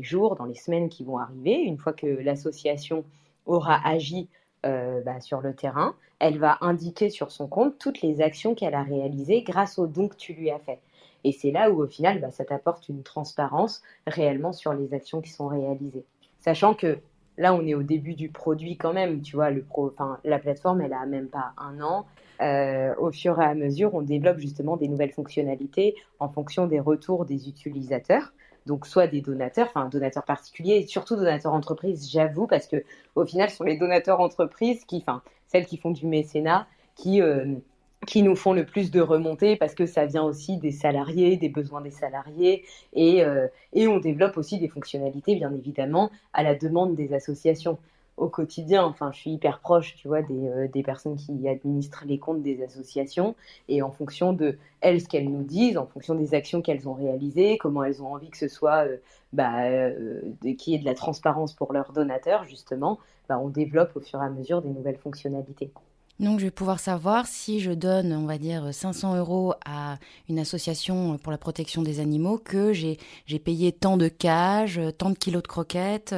jours, 0.00 0.36
dans 0.36 0.44
les 0.44 0.54
semaines 0.54 0.88
qui 0.88 1.04
vont 1.04 1.18
arriver, 1.18 1.54
une 1.54 1.78
fois 1.78 1.92
que 1.92 2.06
l'association 2.06 3.04
aura 3.44 3.86
agi 3.86 4.28
euh, 4.64 5.00
bah, 5.02 5.20
sur 5.20 5.40
le 5.40 5.54
terrain, 5.54 5.94
elle 6.18 6.38
va 6.38 6.58
indiquer 6.60 7.10
sur 7.10 7.32
son 7.32 7.48
compte 7.48 7.78
toutes 7.78 8.00
les 8.00 8.22
actions 8.22 8.54
qu'elle 8.54 8.74
a 8.74 8.82
réalisées 8.82 9.42
grâce 9.42 9.78
au 9.78 9.86
don 9.86 10.08
que 10.08 10.16
tu 10.16 10.32
lui 10.32 10.50
as 10.50 10.60
fait. 10.60 10.78
Et 11.24 11.32
c'est 11.32 11.50
là 11.50 11.70
où 11.70 11.82
au 11.82 11.86
final, 11.86 12.20
bah, 12.20 12.30
ça 12.30 12.44
t'apporte 12.44 12.88
une 12.88 13.02
transparence 13.02 13.82
réellement 14.06 14.52
sur 14.52 14.72
les 14.72 14.94
actions 14.94 15.20
qui 15.20 15.30
sont 15.30 15.48
réalisées. 15.48 16.04
Sachant 16.40 16.74
que 16.74 16.98
là, 17.38 17.54
on 17.54 17.66
est 17.66 17.74
au 17.74 17.82
début 17.82 18.14
du 18.14 18.28
produit 18.28 18.76
quand 18.76 18.92
même, 18.92 19.22
tu 19.22 19.36
vois, 19.36 19.50
la 20.24 20.38
plateforme, 20.38 20.80
elle 20.80 20.92
a 20.92 21.06
même 21.06 21.28
pas 21.28 21.52
un 21.56 21.80
an, 21.80 22.06
euh, 22.40 22.94
au 22.98 23.12
fur 23.12 23.40
et 23.40 23.44
à 23.44 23.54
mesure, 23.54 23.94
on 23.94 24.02
développe 24.02 24.38
justement 24.38 24.76
des 24.76 24.88
nouvelles 24.88 25.12
fonctionnalités 25.12 25.94
en 26.18 26.28
fonction 26.28 26.66
des 26.66 26.80
retours 26.80 27.24
des 27.24 27.48
utilisateurs. 27.48 28.32
Donc, 28.66 28.86
soit 28.86 29.08
des 29.08 29.20
donateurs, 29.20 29.66
enfin, 29.68 29.88
donateurs 29.88 30.24
particuliers, 30.24 30.76
et 30.76 30.86
surtout 30.86 31.16
donateurs 31.16 31.52
entreprises, 31.52 32.08
j'avoue, 32.10 32.46
parce 32.46 32.68
que 32.68 32.84
au 33.16 33.24
final, 33.24 33.50
ce 33.50 33.56
sont 33.56 33.64
les 33.64 33.76
donateurs 33.76 34.20
entreprises 34.20 34.84
qui, 34.84 34.98
enfin, 34.98 35.22
celles 35.48 35.66
qui 35.66 35.76
font 35.76 35.90
du 35.90 36.06
mécénat, 36.06 36.68
qui, 36.94 37.20
euh, 37.20 37.56
qui 38.06 38.22
nous 38.22 38.36
font 38.36 38.52
le 38.52 38.66
plus 38.66 38.90
de 38.90 39.00
remontées 39.00 39.56
parce 39.56 39.74
que 39.74 39.86
ça 39.86 40.06
vient 40.06 40.24
aussi 40.24 40.56
des 40.56 40.72
salariés, 40.72 41.36
des 41.36 41.48
besoins 41.48 41.80
des 41.80 41.90
salariés, 41.90 42.64
et, 42.94 43.24
euh, 43.24 43.46
et 43.72 43.86
on 43.88 43.98
développe 43.98 44.36
aussi 44.36 44.58
des 44.58 44.68
fonctionnalités, 44.68 45.36
bien 45.36 45.52
évidemment, 45.54 46.10
à 46.32 46.42
la 46.42 46.54
demande 46.54 46.96
des 46.96 47.14
associations 47.14 47.78
au 48.16 48.28
quotidien. 48.28 48.84
Enfin, 48.84 49.10
je 49.12 49.18
suis 49.18 49.30
hyper 49.32 49.60
proche, 49.60 49.94
tu 49.96 50.08
vois, 50.08 50.22
des, 50.22 50.48
euh, 50.48 50.68
des, 50.68 50.82
personnes 50.82 51.16
qui 51.16 51.48
administrent 51.48 52.04
les 52.06 52.18
comptes 52.18 52.42
des 52.42 52.62
associations 52.62 53.34
et 53.68 53.82
en 53.82 53.90
fonction 53.90 54.32
de 54.32 54.58
elles, 54.80 55.00
ce 55.00 55.08
qu'elles 55.08 55.30
nous 55.30 55.42
disent, 55.42 55.78
en 55.78 55.86
fonction 55.86 56.14
des 56.14 56.34
actions 56.34 56.62
qu'elles 56.62 56.88
ont 56.88 56.94
réalisées, 56.94 57.58
comment 57.58 57.84
elles 57.84 58.02
ont 58.02 58.12
envie 58.12 58.30
que 58.30 58.38
ce 58.38 58.48
soit, 58.48 58.86
euh, 58.86 58.96
bah, 59.32 59.64
euh, 59.64 60.20
qu'il 60.58 60.72
y 60.72 60.76
ait 60.76 60.78
de 60.78 60.84
la 60.84 60.94
transparence 60.94 61.54
pour 61.54 61.72
leurs 61.72 61.92
donateurs, 61.92 62.44
justement, 62.44 62.98
bah, 63.28 63.38
on 63.38 63.48
développe 63.48 63.96
au 63.96 64.00
fur 64.00 64.20
et 64.22 64.26
à 64.26 64.30
mesure 64.30 64.62
des 64.62 64.70
nouvelles 64.70 64.98
fonctionnalités. 64.98 65.70
Donc, 66.22 66.38
je 66.38 66.44
vais 66.44 66.50
pouvoir 66.50 66.80
savoir 66.80 67.26
si 67.26 67.60
je 67.60 67.72
donne, 67.72 68.12
on 68.12 68.26
va 68.26 68.38
dire, 68.38 68.72
500 68.72 69.16
euros 69.16 69.54
à 69.66 69.98
une 70.28 70.38
association 70.38 71.18
pour 71.18 71.32
la 71.32 71.38
protection 71.38 71.82
des 71.82 72.00
animaux, 72.00 72.38
que 72.38 72.72
j'ai 72.72 72.96
payé 73.44 73.72
tant 73.72 73.96
de 73.96 74.08
cages, 74.08 74.80
tant 74.96 75.10
de 75.10 75.16
kilos 75.16 75.42
de 75.42 75.48
croquettes. 75.48 76.14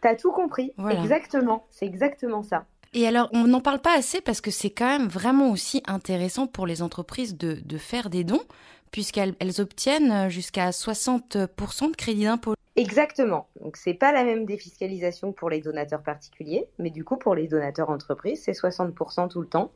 T'as 0.00 0.14
tout 0.16 0.32
compris. 0.32 0.72
Exactement. 0.90 1.66
C'est 1.70 1.86
exactement 1.86 2.42
ça. 2.42 2.64
Et 2.94 3.06
alors, 3.06 3.28
on 3.32 3.46
n'en 3.46 3.60
parle 3.60 3.80
pas 3.80 3.94
assez 3.94 4.22
parce 4.22 4.40
que 4.40 4.50
c'est 4.50 4.70
quand 4.70 4.86
même 4.86 5.08
vraiment 5.08 5.50
aussi 5.50 5.82
intéressant 5.86 6.46
pour 6.46 6.66
les 6.66 6.80
entreprises 6.80 7.36
de, 7.36 7.58
de 7.62 7.76
faire 7.76 8.08
des 8.08 8.24
dons, 8.24 8.42
puisqu'elles 8.90 9.34
elles 9.40 9.60
obtiennent 9.60 10.28
jusqu'à 10.28 10.70
60% 10.70 11.90
de 11.90 11.96
crédit 11.96 12.24
d'impôt. 12.24 12.54
Exactement. 12.76 13.48
Donc, 13.62 13.76
c'est 13.78 13.94
pas 13.94 14.12
la 14.12 14.22
même 14.22 14.44
défiscalisation 14.44 15.32
pour 15.32 15.48
les 15.48 15.60
donateurs 15.60 16.02
particuliers, 16.02 16.66
mais 16.78 16.90
du 16.90 17.04
coup, 17.04 17.16
pour 17.16 17.34
les 17.34 17.48
donateurs 17.48 17.88
entreprises, 17.88 18.42
c'est 18.44 18.52
60% 18.52 19.28
tout 19.28 19.40
le 19.40 19.46
temps. 19.46 19.72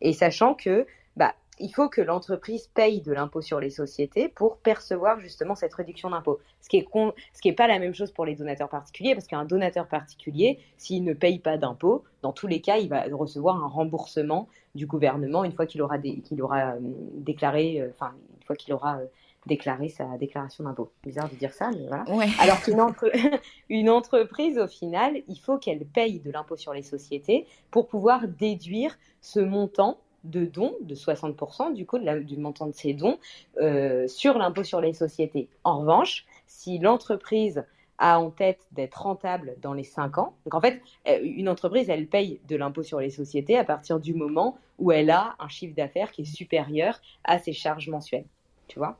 Et 0.00 0.12
sachant 0.12 0.54
que, 0.54 0.86
bah, 1.16 1.34
il 1.60 1.70
faut 1.70 1.88
que 1.88 2.00
l'entreprise 2.00 2.68
paye 2.74 3.00
de 3.00 3.12
l'impôt 3.12 3.40
sur 3.40 3.60
les 3.60 3.70
sociétés 3.70 4.28
pour 4.28 4.56
percevoir 4.58 5.20
justement 5.20 5.54
cette 5.54 5.74
réduction 5.74 6.10
d'impôt. 6.10 6.40
Ce 6.60 6.68
qui 6.68 6.78
est 6.78 6.88
ce 7.32 7.40
qui 7.40 7.48
est 7.48 7.52
pas 7.52 7.66
la 7.66 7.78
même 7.78 7.94
chose 7.94 8.10
pour 8.10 8.24
les 8.24 8.34
donateurs 8.34 8.68
particuliers, 8.68 9.14
parce 9.14 9.26
qu'un 9.26 9.44
donateur 9.44 9.86
particulier, 9.86 10.58
s'il 10.76 11.04
ne 11.04 11.12
paye 11.12 11.38
pas 11.38 11.56
d'impôt, 11.56 12.04
dans 12.22 12.32
tous 12.32 12.46
les 12.46 12.60
cas, 12.60 12.78
il 12.78 12.88
va 12.88 13.04
recevoir 13.12 13.62
un 13.62 13.68
remboursement 13.68 14.48
du 14.74 14.86
gouvernement 14.86 15.44
une 15.44 15.52
fois 15.52 15.66
qu'il 15.66 15.82
aura, 15.82 15.98
qu'il 15.98 16.42
aura 16.42 16.72
euh, 16.72 16.78
déclaré, 17.14 17.80
euh, 17.80 17.90
enfin 17.94 18.12
une 18.38 18.46
fois 18.46 18.56
qu'il 18.56 18.74
aura 18.74 18.96
euh, 18.96 19.06
déclaré 19.46 19.88
sa 19.88 20.16
déclaration 20.18 20.64
d'impôt. 20.64 20.90
Bizarre 21.04 21.28
de 21.28 21.36
dire 21.36 21.52
ça, 21.52 21.70
mais 21.70 21.86
voilà. 21.86 22.04
Alors 22.40 22.60
qu'une 22.62 22.80
une 23.68 23.90
entreprise, 23.90 24.58
au 24.58 24.66
final, 24.66 25.22
il 25.28 25.38
faut 25.38 25.58
qu'elle 25.58 25.84
paye 25.84 26.18
de 26.20 26.30
l'impôt 26.30 26.56
sur 26.56 26.72
les 26.72 26.82
sociétés 26.82 27.46
pour 27.70 27.86
pouvoir 27.86 28.26
déduire 28.26 28.96
ce 29.20 29.40
montant 29.40 29.98
de 30.24 30.44
dons, 30.44 30.74
de 30.80 30.94
60% 30.94 31.74
du 31.74 31.86
coup 31.86 31.98
du 31.98 32.36
montant 32.36 32.66
de 32.66 32.74
ces 32.74 32.94
dons, 32.94 33.18
euh, 33.60 34.08
sur 34.08 34.38
l'impôt 34.38 34.64
sur 34.64 34.80
les 34.80 34.92
sociétés. 34.92 35.48
En 35.62 35.80
revanche, 35.80 36.26
si 36.46 36.78
l'entreprise 36.78 37.64
a 37.98 38.18
en 38.18 38.30
tête 38.30 38.60
d'être 38.72 39.02
rentable 39.02 39.54
dans 39.62 39.72
les 39.72 39.84
5 39.84 40.18
ans, 40.18 40.34
donc 40.44 40.54
en 40.54 40.60
fait, 40.60 40.80
euh, 41.08 41.20
une 41.22 41.48
entreprise, 41.48 41.88
elle 41.88 42.06
paye 42.08 42.40
de 42.48 42.56
l'impôt 42.56 42.82
sur 42.82 42.98
les 42.98 43.10
sociétés 43.10 43.56
à 43.56 43.64
partir 43.64 44.00
du 44.00 44.14
moment 44.14 44.58
où 44.78 44.90
elle 44.90 45.10
a 45.10 45.36
un 45.38 45.48
chiffre 45.48 45.76
d'affaires 45.76 46.10
qui 46.10 46.22
est 46.22 46.24
supérieur 46.24 47.00
à 47.22 47.38
ses 47.38 47.52
charges 47.52 47.88
mensuelles. 47.88 48.26
Tu 48.66 48.78
vois? 48.78 48.98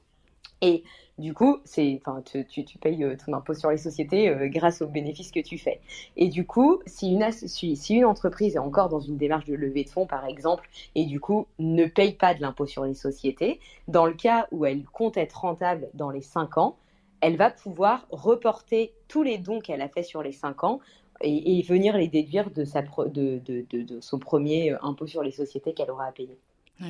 Et 0.65 0.83
du 1.19 1.35
coup, 1.35 1.59
c'est, 1.65 2.01
enfin, 2.05 2.23
tu, 2.23 2.65
tu, 2.65 2.79
payes 2.79 3.05
euh, 3.05 3.17
ton 3.17 3.35
impôt 3.35 3.55
sur 3.55 3.71
les 3.71 3.77
sociétés 3.77 4.31
euh, 4.31 4.49
grâce 4.49 4.81
aux 4.83 4.89
bénéfices 4.89 5.31
que 5.31 5.41
tu 5.41 5.59
fais. 5.59 5.81
Et 6.17 6.29
du 6.29 6.47
coup, 6.47 6.81
si 6.87 7.13
une, 7.13 7.31
si 7.31 7.95
une 7.95 8.07
entreprise 8.07 8.57
est 8.57 8.59
encore 8.59 8.89
dans 8.89 9.01
une 9.01 9.19
démarche 9.19 9.45
de 9.45 9.55
levée 9.55 9.85
de 9.85 9.91
fonds, 9.91 10.07
par 10.07 10.27
exemple, 10.27 10.69
et 10.95 11.05
du 11.05 11.21
coup 11.21 11.47
ne 11.59 11.85
paye 11.87 12.15
pas 12.15 12.35
de 12.35 12.41
l'impôt 12.41 12.67
sur 12.67 12.85
les 12.85 12.95
sociétés, 12.95 13.61
dans 13.89 14.07
le 14.07 14.15
cas 14.15 14.49
où 14.53 14.65
elle 14.65 14.85
compte 14.85 15.19
être 15.19 15.41
rentable 15.41 15.89
dans 15.93 16.11
les 16.11 16.23
5 16.23 16.57
ans, 16.59 16.77
elle 17.21 17.37
va 17.37 17.51
pouvoir 17.51 18.07
reporter 18.11 18.93
tous 19.07 19.23
les 19.23 19.39
dons 19.39 19.61
qu'elle 19.61 19.83
a 19.83 19.89
fait 19.89 20.03
sur 20.03 20.23
les 20.23 20.33
5 20.33 20.65
ans 20.65 20.81
et, 21.21 21.63
venir 21.63 21.97
les 21.97 22.09
déduire 22.09 22.51
de, 22.51 22.65
sa 22.65 22.83
de, 22.83 23.39
de, 23.39 23.65
de, 23.71 24.01
son 24.01 24.19
premier 24.19 24.73
euh, 24.73 24.79
impôt 24.83 25.07
sur 25.07 25.23
les 25.23 25.31
sociétés 25.31 25.75
qu'elle 25.75 25.91
aura 25.91 26.07
à 26.07 26.13
payer. 26.13 26.37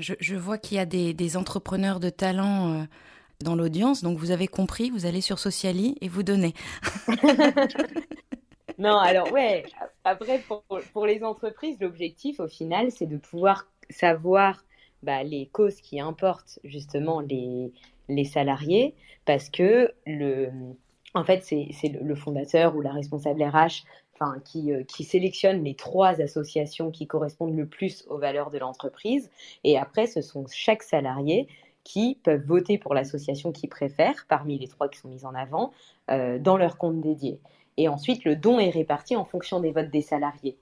Je, 0.01 0.35
vois 0.35 0.57
qu'il 0.57 0.79
y 0.79 0.81
a 0.81 0.87
des, 0.87 1.37
entrepreneurs 1.37 2.01
de 2.01 2.09
talent 2.09 2.87
dans 3.41 3.55
l'audience. 3.55 4.03
Donc 4.03 4.19
vous 4.19 4.31
avez 4.31 4.49
compris, 4.49 4.91
vous 4.91 5.07
allez 5.07 5.21
sur 5.21 5.39
Sociali 5.39 5.97
et 6.01 6.09
vous 6.09 6.23
donnez. 6.23 6.55
non, 8.79 8.99
alors 8.99 9.31
ouais, 9.33 9.65
après 10.05 10.41
pour, 10.93 11.07
les 11.07 11.23
entreprises, 11.23 11.79
l'objectif 11.81 12.41
au 12.41 12.49
final, 12.49 12.91
c'est 12.91 13.07
de 13.07 13.17
pouvoir 13.17 13.67
savoir 13.91 14.65
bah, 15.03 15.23
les 15.23 15.47
causes 15.47 15.81
qui 15.81 16.01
importent 16.01 16.59
justement 16.65 17.21
les, 17.21 17.73
les 18.09 18.25
salariés 18.25 18.95
parce 19.25 19.51
que 19.51 19.93
le, 20.07 20.51
en 21.15 21.25
fait, 21.25 21.45
c'est 21.45 21.89
le 21.89 22.15
fondateur 22.15 22.75
ou 22.77 22.81
la 22.81 22.93
responsable 22.93 23.43
RH 23.43 23.85
Enfin, 24.17 24.41
qui, 24.45 24.73
euh, 24.73 24.85
qui, 24.85 25.03
sélectionne 25.03 25.65
les 25.65 25.75
trois 25.75 26.21
associations 26.21 26.93
qui 26.93 27.09
correspondent 27.09 27.57
le 27.57 27.67
plus 27.67 28.05
aux 28.09 28.19
valeurs 28.19 28.51
de 28.51 28.59
l'entreprise. 28.59 29.29
Et 29.65 29.77
après, 29.77 30.07
ce 30.07 30.23
sont 30.23 30.45
chaque 30.49 30.85
salarié 30.85 31.49
qui 31.85 32.19
peuvent 32.23 32.45
voter 32.45 32.79
pour 32.79 32.95
l'association 32.95 33.53
qu'ils 33.53 33.69
préfèrent, 33.69 34.27
parmi 34.29 34.59
les 34.59 34.69
trois 34.69 34.89
qui 34.89 34.99
sont 34.99 35.09
mises 35.09 35.25
en 35.25 35.35
avant, 35.35 35.73
euh, 36.11 36.39
dans 36.39 36.57
leur 36.57 36.79
compte 36.79 37.01
dédié. 37.01 37.39
Et 37.77 37.89
ensuite, 37.89 38.25
le 38.25 38.37
don 38.37 38.59
est 38.59 38.71
réparti 38.71 39.17
en 39.17 39.25
fonction 39.25 39.61
des 39.61 39.71
votes 39.71 39.91
des 39.91 40.01
salariés. 40.01 40.57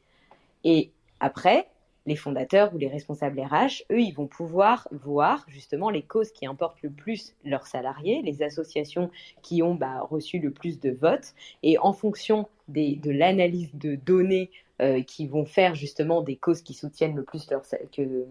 Et 0.65 0.91
après, 1.21 1.69
les 2.07 2.17
fondateurs 2.17 2.75
ou 2.75 2.79
les 2.79 2.89
responsables 2.89 3.41
RH, 3.41 3.85
eux, 3.93 4.01
ils 4.01 4.13
vont 4.13 4.27
pouvoir 4.27 4.89
voir 4.91 5.45
justement 5.49 5.91
les 5.91 6.03
causes 6.03 6.33
qui 6.33 6.47
importent 6.47 6.83
le 6.83 6.91
plus 6.91 7.35
leurs 7.45 7.67
salariés, 7.67 8.23
les 8.23 8.43
associations 8.43 9.11
qui 9.43 9.63
ont 9.63 9.75
bah, 9.75 10.01
reçu 10.11 10.39
le 10.39 10.51
plus 10.51 10.81
de 10.81 10.91
votes. 10.91 11.35
Et 11.63 11.79
en 11.79 11.93
fonction 11.93 12.49
de 12.69 13.11
l'analyse 13.11 13.71
de 13.75 13.95
données 13.95 14.51
euh, 14.83 15.01
qui 15.01 15.29
vont 15.29 15.45
faire 15.45 15.77
justement 15.77 16.23
des 16.23 16.35
causes 16.35 16.61
qui 16.61 16.75
soutiennent 16.75 17.15
le 17.15 17.23
plus 17.23 17.49
leurs 17.51 17.63
que, 17.95 18.27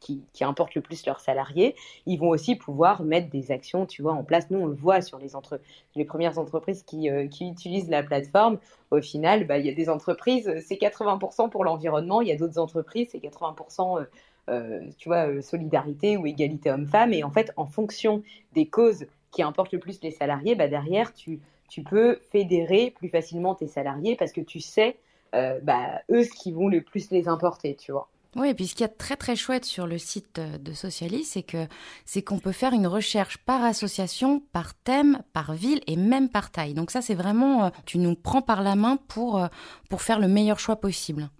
qui, 0.00 0.22
qui, 0.34 0.44
importent 0.44 0.74
le 0.74 0.82
plus 0.82 1.06
leurs 1.06 1.20
salariés, 1.20 1.74
ils 2.04 2.18
vont 2.18 2.28
aussi 2.28 2.56
pouvoir 2.56 3.02
mettre 3.02 3.30
des 3.30 3.50
actions, 3.50 3.86
tu 3.86 4.02
vois, 4.02 4.12
en 4.12 4.22
place. 4.22 4.50
Nous, 4.50 4.58
on 4.58 4.66
le 4.66 4.74
voit 4.74 5.00
sur 5.00 5.18
les 5.18 5.34
entre 5.34 5.60
les 5.94 6.04
premières 6.04 6.38
entreprises 6.38 6.82
qui, 6.82 7.08
euh, 7.08 7.26
qui 7.26 7.48
utilisent 7.48 7.88
la 7.88 8.02
plateforme. 8.02 8.58
Au 8.90 9.00
final, 9.00 9.46
bah, 9.46 9.56
il 9.56 9.64
y 9.64 9.70
a 9.70 9.72
des 9.72 9.88
entreprises, 9.88 10.52
c'est 10.66 10.76
80% 10.76 11.48
pour 11.48 11.64
l'environnement. 11.64 12.20
Il 12.20 12.28
y 12.28 12.32
a 12.32 12.36
d'autres 12.36 12.58
entreprises, 12.58 13.08
c'est 13.12 13.18
80%. 13.18 14.04
Euh, 14.50 14.80
tu 14.98 15.08
vois, 15.08 15.40
solidarité 15.40 16.18
ou 16.18 16.26
égalité 16.26 16.70
homme-femme. 16.70 17.14
Et 17.14 17.24
en 17.24 17.30
fait, 17.30 17.50
en 17.56 17.64
fonction 17.64 18.22
des 18.52 18.66
causes 18.66 19.06
qui 19.30 19.42
importent 19.42 19.72
le 19.72 19.78
plus 19.78 20.02
les 20.02 20.10
salariés, 20.10 20.54
bah 20.54 20.68
derrière, 20.68 21.14
tu, 21.14 21.40
tu 21.70 21.82
peux 21.82 22.18
fédérer 22.30 22.90
plus 22.94 23.08
facilement 23.08 23.54
tes 23.54 23.68
salariés 23.68 24.16
parce 24.16 24.32
que 24.32 24.42
tu 24.42 24.60
sais 24.60 24.98
euh, 25.34 25.58
bah, 25.62 26.02
eux, 26.10 26.24
ce 26.24 26.30
qui 26.30 26.52
vont 26.52 26.68
le 26.68 26.80
plus 26.80 27.10
les 27.10 27.28
importer, 27.28 27.76
tu 27.76 27.92
vois. 27.92 28.08
Oui, 28.36 28.48
et 28.48 28.54
puis 28.54 28.66
ce 28.66 28.74
qui 28.74 28.82
est 28.82 28.88
très 28.88 29.16
très 29.16 29.36
chouette 29.36 29.64
sur 29.64 29.86
le 29.86 29.96
site 29.96 30.40
de 30.40 30.72
Socialis, 30.72 31.24
c'est 31.24 31.44
que 31.44 31.68
c'est 32.04 32.22
qu'on 32.22 32.40
peut 32.40 32.52
faire 32.52 32.72
une 32.72 32.86
recherche 32.86 33.38
par 33.38 33.62
association, 33.62 34.42
par 34.52 34.74
thème, 34.74 35.22
par 35.32 35.52
ville 35.52 35.80
et 35.86 35.96
même 35.96 36.28
par 36.28 36.50
taille. 36.50 36.74
Donc 36.74 36.90
ça, 36.90 37.00
c'est 37.00 37.14
vraiment, 37.14 37.66
euh, 37.66 37.70
tu 37.86 37.98
nous 37.98 38.16
prends 38.16 38.42
par 38.42 38.62
la 38.62 38.74
main 38.74 38.98
pour, 39.08 39.38
euh, 39.38 39.46
pour 39.88 40.02
faire 40.02 40.18
le 40.18 40.26
meilleur 40.26 40.58
choix 40.58 40.76
possible. 40.76 41.30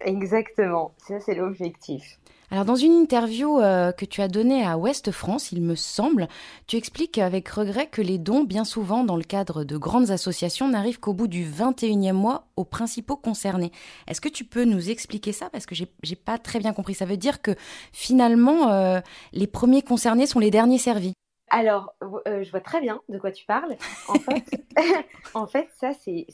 Exactement, 0.00 0.94
ça 1.06 1.20
c'est 1.20 1.34
l'objectif. 1.34 2.18
Alors 2.50 2.64
dans 2.64 2.76
une 2.76 2.92
interview 2.92 3.60
euh, 3.60 3.92
que 3.92 4.06
tu 4.06 4.22
as 4.22 4.28
donnée 4.28 4.64
à 4.64 4.78
Ouest 4.78 5.10
France, 5.10 5.52
il 5.52 5.60
me 5.60 5.74
semble, 5.74 6.28
tu 6.66 6.76
expliques 6.76 7.18
avec 7.18 7.46
regret 7.50 7.88
que 7.88 8.00
les 8.00 8.16
dons, 8.16 8.42
bien 8.42 8.64
souvent 8.64 9.04
dans 9.04 9.16
le 9.16 9.22
cadre 9.22 9.64
de 9.64 9.76
grandes 9.76 10.10
associations, 10.10 10.66
n'arrivent 10.66 10.98
qu'au 10.98 11.12
bout 11.12 11.28
du 11.28 11.44
21e 11.44 12.12
mois 12.12 12.46
aux 12.56 12.64
principaux 12.64 13.16
concernés. 13.16 13.70
Est-ce 14.06 14.22
que 14.22 14.30
tu 14.30 14.44
peux 14.44 14.64
nous 14.64 14.88
expliquer 14.88 15.32
ça? 15.32 15.50
Parce 15.50 15.66
que 15.66 15.74
j'ai 15.74 16.16
pas 16.16 16.38
très 16.38 16.58
bien 16.58 16.72
compris. 16.72 16.94
Ça 16.94 17.04
veut 17.04 17.18
dire 17.18 17.42
que 17.42 17.54
finalement, 17.92 18.70
euh, 18.70 19.00
les 19.32 19.46
premiers 19.46 19.82
concernés 19.82 20.26
sont 20.26 20.38
les 20.38 20.50
derniers 20.50 20.78
servis. 20.78 21.12
Alors, 21.50 21.94
euh, 22.26 22.42
je 22.42 22.50
vois 22.50 22.60
très 22.60 22.80
bien 22.80 23.00
de 23.10 23.18
quoi 23.18 23.30
tu 23.30 23.44
parles. 23.44 23.76
En 24.08 24.14
fait, 24.18 24.66
en 25.34 25.46
fait 25.46 25.68
ça, 25.78 25.90
c'est 25.92 26.26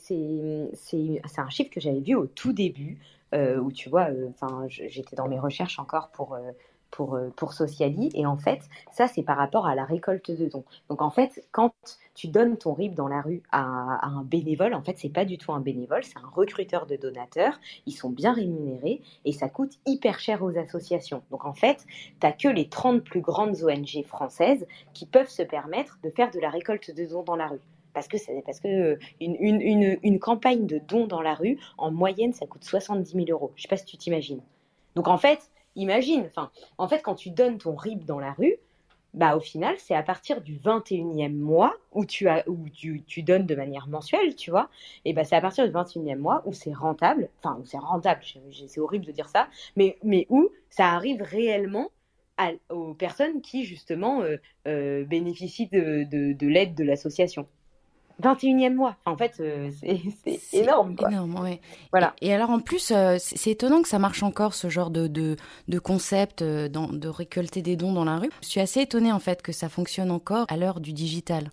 un 1.37 1.50
chiffre 1.50 1.70
que 1.70 1.81
j'avais 1.81 2.00
vu 2.00 2.14
au 2.14 2.27
tout 2.27 2.53
début. 2.53 2.98
Euh, 3.34 3.58
où 3.58 3.72
tu 3.72 3.88
vois, 3.88 4.10
euh, 4.10 4.28
enfin, 4.30 4.64
j'étais 4.68 5.16
dans 5.16 5.28
mes 5.28 5.38
recherches 5.38 5.78
encore 5.78 6.10
pour 6.10 6.34
euh, 6.34 6.52
pour, 6.90 7.18
pour 7.34 7.54
Sociali. 7.54 8.10
Et 8.14 8.24
en 8.24 8.37
fait, 8.37 8.60
ça, 8.92 9.08
c'est 9.08 9.24
par 9.24 9.37
rapport 9.37 9.66
à 9.66 9.74
la 9.74 9.84
récolte 9.84 10.30
de 10.30 10.46
dons. 10.46 10.64
Donc, 10.88 11.02
en 11.02 11.10
fait, 11.10 11.44
quand 11.50 11.74
tu 12.14 12.28
donnes 12.28 12.56
ton 12.56 12.72
RIB 12.72 12.94
dans 12.94 13.08
la 13.08 13.20
rue 13.20 13.42
à, 13.50 14.06
un 14.06 14.22
bénévole, 14.22 14.74
en 14.74 14.82
fait, 14.82 14.96
c'est 14.96 15.08
pas 15.08 15.24
du 15.24 15.37
tout 15.37 15.52
un 15.52 15.58
bénévole, 15.58 16.04
c'est 16.04 16.18
un 16.18 16.30
recruteur 16.32 16.87
de 16.87 16.94
donateurs. 16.94 17.58
Ils 17.87 17.94
sont 17.94 18.10
bien 18.10 18.32
rémunérés 18.32 19.02
et 19.24 19.32
ça 19.32 19.48
coûte 19.48 19.72
hyper 19.87 20.20
cher 20.20 20.44
aux 20.44 20.56
associations. 20.56 21.24
Donc, 21.32 21.44
en 21.44 21.54
fait, 21.54 21.84
tu 22.20 22.48
que 22.48 22.54
les 22.54 22.68
30 22.68 23.02
plus 23.02 23.22
grandes 23.22 23.64
ONG 23.64 24.04
françaises 24.06 24.64
qui 24.92 25.06
peuvent 25.06 25.28
se 25.28 25.42
permettre 25.42 25.98
de 26.04 26.10
faire 26.10 26.30
de 26.30 26.38
la 26.38 26.50
récolte 26.50 26.94
de 26.94 27.06
dons 27.06 27.24
dans 27.24 27.34
la 27.34 27.48
rue 27.48 27.60
parce 27.94 28.09
que 28.09 28.16
parce 28.42 28.61
que 28.61 28.68
euh, 28.68 28.98
une, 29.20 29.37
une, 29.40 29.98
une, 30.02 30.18
campagne 30.18 30.66
de 30.66 30.78
dons 30.78 31.07
dans 31.07 31.22
la 31.22 31.35
rue, 31.35 31.59
en 31.78 31.90
moyenne, 31.90 32.33
ça 32.33 32.46
coûte 32.46 32.64
70 32.64 33.12
000 33.12 33.26
euros. 33.30 33.52
Je 33.57 33.62
sais 33.62 33.68
pas 33.68 33.76
si 33.76 33.87
tu 33.87 33.96
t'imagines. 33.96 34.40
Donc 34.96 35.09
en 35.09 35.16
fait, 35.16 35.50
imagine, 35.76 36.24
enfin, 36.26 36.50
en 36.78 36.88
fait, 36.88 37.00
quand 37.00 37.14
tu 37.14 37.30
donnes 37.30 37.59
ton 37.59 37.74
RIB 37.74 38.04
dans 38.04 38.18
la 38.18 38.33
rue, 38.33 38.57
bah 39.14 39.37
au 39.37 39.40
final, 39.40 39.76
c'est 39.78 39.94
à 39.94 40.02
partir 40.02 40.40
du 40.40 40.59
21e 40.59 41.35
mois 41.35 41.76
où 41.92 42.04
tu 42.04 42.28
as 42.28 42.42
où 42.48 42.68
tu, 42.68 43.02
tu 43.07 43.22
donnes 43.22 43.46
de 43.46 43.54
manière 43.54 43.87
mensuelle, 43.87 44.35
tu 44.35 44.50
vois. 44.50 44.68
Et 45.04 45.12
bah 45.12 45.24
c'est 45.24 45.37
à 45.37 45.40
partir 45.40 45.64
du 45.66 45.72
21e 45.72 46.18
mois 46.18 46.42
où 46.46 46.52
c'est 46.52 46.72
rentable, 46.72 47.28
enfin 47.38 47.57
où 47.61 47.64
c'est 47.64 47.78
rentable, 47.78 48.22
c'est 48.66 48.80
horrible 48.80 49.07
de 49.07 49.12
dire 49.12 49.28
ça, 49.28 49.48
mais 49.76 49.98
mais 50.02 50.26
où 50.30 50.50
ça 50.68 50.88
arrive 50.88 51.22
réellement 51.22 51.90
aux 52.68 52.94
personnes 52.94 53.40
qui 53.40 53.64
justement 53.64 54.22
euh, 54.22 54.37
euh, 54.66 55.04
bénéficient 55.04 55.68
de, 55.68 56.04
de 56.33 56.46
l'aide 56.48 56.74
de 56.74 56.83
l'association. 56.83 57.46
21e 58.22 58.74
mois. 58.74 58.96
En 59.07 59.16
fait, 59.16 59.35
euh, 59.40 59.70
c'est 59.81 60.40
énorme. 60.53 60.96
Quoi. 60.96 61.11
Énorme, 61.11 61.38
ouais. 61.40 61.61
Voilà. 61.90 62.14
Et, 62.20 62.33
alors 62.33 62.50
en 62.50 62.61
plus, 62.61 62.90
euh, 62.90 63.16
c'est 63.18 63.50
étonnant 63.50 63.83
que 63.83 63.88
ça 63.88 63.98
marche 63.98 64.22
encore 64.22 64.55
ce 64.55 64.68
genre 64.68 64.90
de, 64.90 65.07
de, 65.07 65.37
de 65.68 65.79
concept 65.79 66.42
euh, 66.42 66.68
dans, 66.68 66.88
de 66.88 67.09
récolter 67.09 67.62
des 67.62 67.77
dons 67.77 67.92
dans 67.92 68.05
la 68.05 68.18
rue. 68.18 68.31
Je 68.42 68.48
suis 68.48 68.61
assez 68.61 68.81
étonnée 68.81 69.12
en 69.12 69.18
fait 69.18 69.42
que 69.42 69.53
ça 69.53 69.68
fonctionne 69.68 70.11
encore 70.11 70.46
à 70.48 70.57
l'heure 70.57 70.81
du 70.81 70.92
digital. 70.92 71.50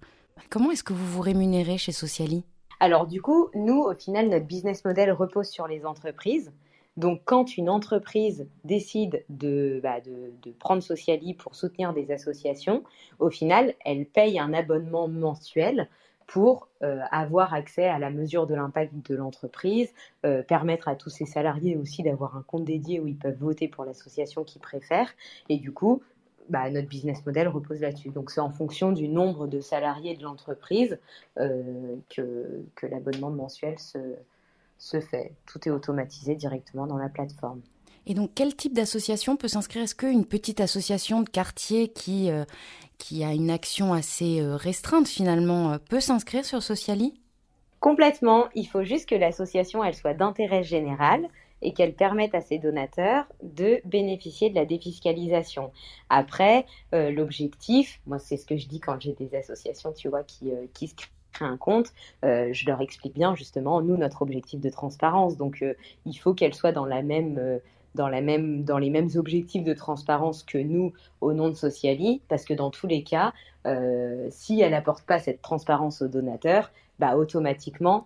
Comment 0.50 0.71
est-ce 0.71 0.84
que 0.84 0.93
vous 0.93 1.06
vous 1.06 1.21
rémunérez 1.21 1.78
chez 1.78 1.91
Sociali? 1.91 2.43
Alors 2.80 3.08
du 3.08 3.21
coup, 3.21 3.50
nous, 3.54 3.80
au 3.80 3.93
final, 3.93 4.30
notre 4.30 4.45
business 4.45 4.84
model 4.86 5.12
repose 5.12 5.47
sur 5.47 5.67
les 5.67 5.86
entreprises. 5.86 6.52
Donc, 6.97 7.21
quand 7.24 7.56
une 7.56 7.69
entreprise 7.69 8.50
décide 8.65 9.24
de, 9.30 9.80
bah, 9.82 10.02
de, 10.02 10.34
de, 10.43 10.52
prendre 10.52 10.84
Sociali 10.84 11.34
pour 11.34 11.56
soutenir 11.56 11.93
des 11.93 12.12
associations, 12.12 12.84
au 13.19 13.30
final, 13.30 13.76
elle 13.86 14.06
paye 14.06 14.38
un 14.39 14.54
abonnement 14.54 15.08
mensuel 15.08 15.88
pour 16.31 16.69
euh, 16.81 17.01
avoir 17.11 17.53
accès 17.53 17.89
à 17.89 17.99
la 17.99 18.09
mesure 18.09 18.47
de 18.47 18.55
l'impact 18.55 18.93
de 19.09 19.15
l'entreprise, 19.15 19.89
euh, 20.25 20.43
permettre 20.43 20.87
à 20.87 20.95
tous 20.95 21.09
ses 21.09 21.25
salariés 21.25 21.75
aussi 21.75 22.03
d'avoir 22.03 22.37
un 22.37 22.41
compte 22.41 22.63
dédié 22.63 23.01
où 23.01 23.07
ils 23.07 23.17
peuvent 23.17 23.37
voter 23.37 23.67
pour 23.67 23.83
l'association 23.83 24.45
qu'ils 24.45 24.61
préfèrent. 24.61 25.13
Et 25.49 25.57
du 25.57 25.73
coup, 25.73 26.01
bah, 26.47 26.69
notre 26.69 26.87
business 26.87 27.25
model 27.25 27.49
repose 27.49 27.81
là-dessus. 27.81 28.11
Donc 28.11 28.31
c'est 28.31 28.39
en 28.39 28.49
fonction 28.49 28.93
du 28.93 29.09
nombre 29.09 29.45
de 29.45 29.59
salariés 29.59 30.15
de 30.15 30.23
l'entreprise 30.23 30.99
euh, 31.38 31.97
que, 32.07 32.63
l'abonnement 32.82 33.29
mensuel 33.29 33.75
se 33.77 35.01
fait. 35.01 35.34
Tout 35.45 35.67
est 35.67 35.71
automatisé 35.71 36.36
directement 36.36 36.88
dans 36.88 36.97
la 36.97 37.09
plateforme. 37.09 37.59
Et 38.08 38.14
donc, 38.14 38.32
quel 38.36 38.56
type 38.56 38.74
d'association 38.74 39.38
peut 39.38 39.47
s'inscrire? 39.47 39.84
Est-ce 39.84 39.95
qu'une 39.95 40.26
petite 40.26 40.60
association 40.60 41.22
de 41.22 41.30
quartier 41.30 41.88
qui, 41.89 42.30
qui 43.02 43.24
a 43.24 43.34
une 43.34 43.49
action 43.49 43.93
assez 43.93 44.39
euh, 44.39 44.56
restreinte 44.56 45.08
finalement, 45.08 45.74
euh, 45.74 45.78
peut 45.80 45.99
s'inscrire 45.99 46.45
sur 46.45 46.62
Sociali? 46.62 47.20
Complètement. 47.80 48.45
Il 48.54 48.68
faut 48.68 48.84
juste 48.84 49.10
que 49.10 49.16
l'association 49.16 49.84
elle 49.84 49.95
soit 49.95 50.14
d'intérêt 50.14 50.64
général. 50.64 51.28
et 51.64 51.74
qu'elles 51.74 51.93
permettent 51.93 52.34
à 52.34 52.41
ces 52.41 52.58
donateurs 52.58 53.26
de 53.43 53.82
bénéficier 53.86 54.49
de 54.49 54.56
la 54.56 54.66
défiscalisation. 54.66 55.72
Après, 56.10 56.66
euh, 56.95 57.12
l'objectif, 57.12 58.02
moi 58.08 58.18
c'est 58.18 58.36
ce 58.36 58.47
que 58.47 58.58
je 58.58 58.68
dis 58.68 58.80
quand 58.80 58.99
j'ai 58.99 59.14
des 59.14 59.36
associations, 59.36 59.93
tu 59.93 60.10
vois, 60.10 60.24
qui, 60.24 60.49
euh, 60.49 60.66
qui 60.74 60.88
se 60.88 60.95
créent 60.95 61.45
un 61.45 61.58
compte, 61.58 61.93
euh, 62.26 62.49
je 62.52 62.66
leur 62.66 62.82
explique 62.82 63.14
bien 63.14 63.36
justement, 63.36 63.80
nous, 63.80 63.95
notre 63.95 64.24
objectif 64.24 64.60
de 64.60 64.70
transparence. 64.72 65.38
Donc, 65.38 65.64
il 66.08 66.16
faut 66.16 66.34
qu'elles 66.34 66.56
soient 66.56 66.72
dans 66.72 66.86
la 66.86 67.04
même 67.04 67.62
dans, 67.95 68.07
les 68.07 68.21
mêmes 68.21 69.09
objectifs 69.15 69.63
de 69.63 69.73
transparence 69.73 70.43
que 70.43 70.57
nous 70.57 70.93
au 71.19 71.33
nom 71.33 71.49
de 71.49 71.55
Sociali, 71.55 72.21
parce 72.27 72.45
que 72.45 72.53
dans 72.53 72.69
tous 72.69 72.87
les 72.87 73.03
cas, 73.03 73.33
si 74.29 74.61
elle 74.61 74.71
n'apporte 74.71 75.05
pas 75.05 75.19
cette 75.19 75.41
transparence 75.41 76.01
aux 76.01 76.07
donateurs, 76.07 76.71
bah, 76.99 77.15
automatiquement, 77.15 78.05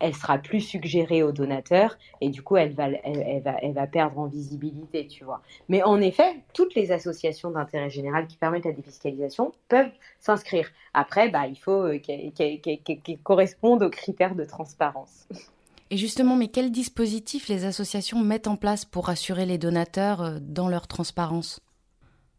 elle 0.00 0.14
sera 0.14 0.38
plus 0.38 0.60
suggérée 0.60 1.22
aux 1.22 1.32
donateurs 1.32 1.96
et 2.20 2.28
du 2.28 2.42
coup, 2.42 2.56
elle 2.56 2.74
va, 2.74 2.88
elle, 3.04 3.42
va, 3.42 3.56
elle 3.62 3.72
va 3.72 3.86
perdre 3.86 4.18
en 4.18 4.26
visibilité, 4.26 5.06
tu 5.06 5.24
vois. 5.24 5.40
Mais 5.68 5.82
en 5.82 6.00
effet, 6.00 6.42
toutes 6.52 6.74
les 6.74 6.92
associations 6.92 7.50
d'intérêt 7.50 7.90
général 7.90 8.26
qui 8.26 8.36
permettent 8.36 8.66
la 8.66 8.72
défiscalisation 8.72 9.52
peuvent 9.68 9.92
s'inscrire. 10.20 10.68
Après, 10.92 11.28
bah, 11.28 11.46
il 11.46 11.56
faut 11.56 11.86
euh, 11.86 11.98
qu'elles 11.98 13.18
correspondent 13.22 13.82
aux 13.82 13.90
critères 13.90 14.34
de 14.34 14.44
transparence. 14.44 15.26
Et 15.90 15.96
justement, 15.96 16.36
mais 16.36 16.48
quel 16.48 16.70
dispositif 16.70 17.48
les 17.48 17.64
associations 17.64 18.22
mettent 18.22 18.48
en 18.48 18.56
place 18.56 18.84
pour 18.84 19.08
assurer 19.08 19.46
les 19.46 19.58
donateurs 19.58 20.22
euh, 20.22 20.38
dans 20.40 20.68
leur 20.68 20.86
transparence? 20.88 21.60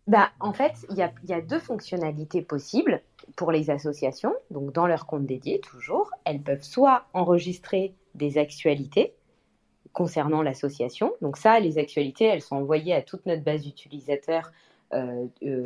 Bah, 0.08 0.30
En 0.40 0.54
fait, 0.54 0.86
il 0.90 0.98
y 0.98 1.34
a 1.34 1.42
deux 1.42 1.60
fonctionnalités 1.60 2.42
possibles 2.42 3.02
pour 3.36 3.52
les 3.52 3.70
associations, 3.70 4.34
donc 4.52 4.72
dans 4.72 4.88
leur 4.88 5.08
compte 5.08 5.26
dédié 5.26 5.60
toujours, 5.60 6.12
elles 6.26 6.42
peuvent 6.42 6.64
soit 6.64 7.06
enregistrer 7.14 7.94
des 8.14 8.38
actualités 8.38 9.14
concernant 9.94 10.42
l'association. 10.42 11.14
Donc 11.22 11.38
ça, 11.38 11.60
les 11.60 11.78
actualités, 11.78 12.26
elles 12.26 12.42
sont 12.42 12.58
envoyées 12.58 12.94
à 12.94 13.02
toute 13.02 13.26
notre 13.26 13.44
base 13.44 13.64
d'utilisateurs 13.64 14.52
euh, 14.94 15.26
euh, 15.44 15.64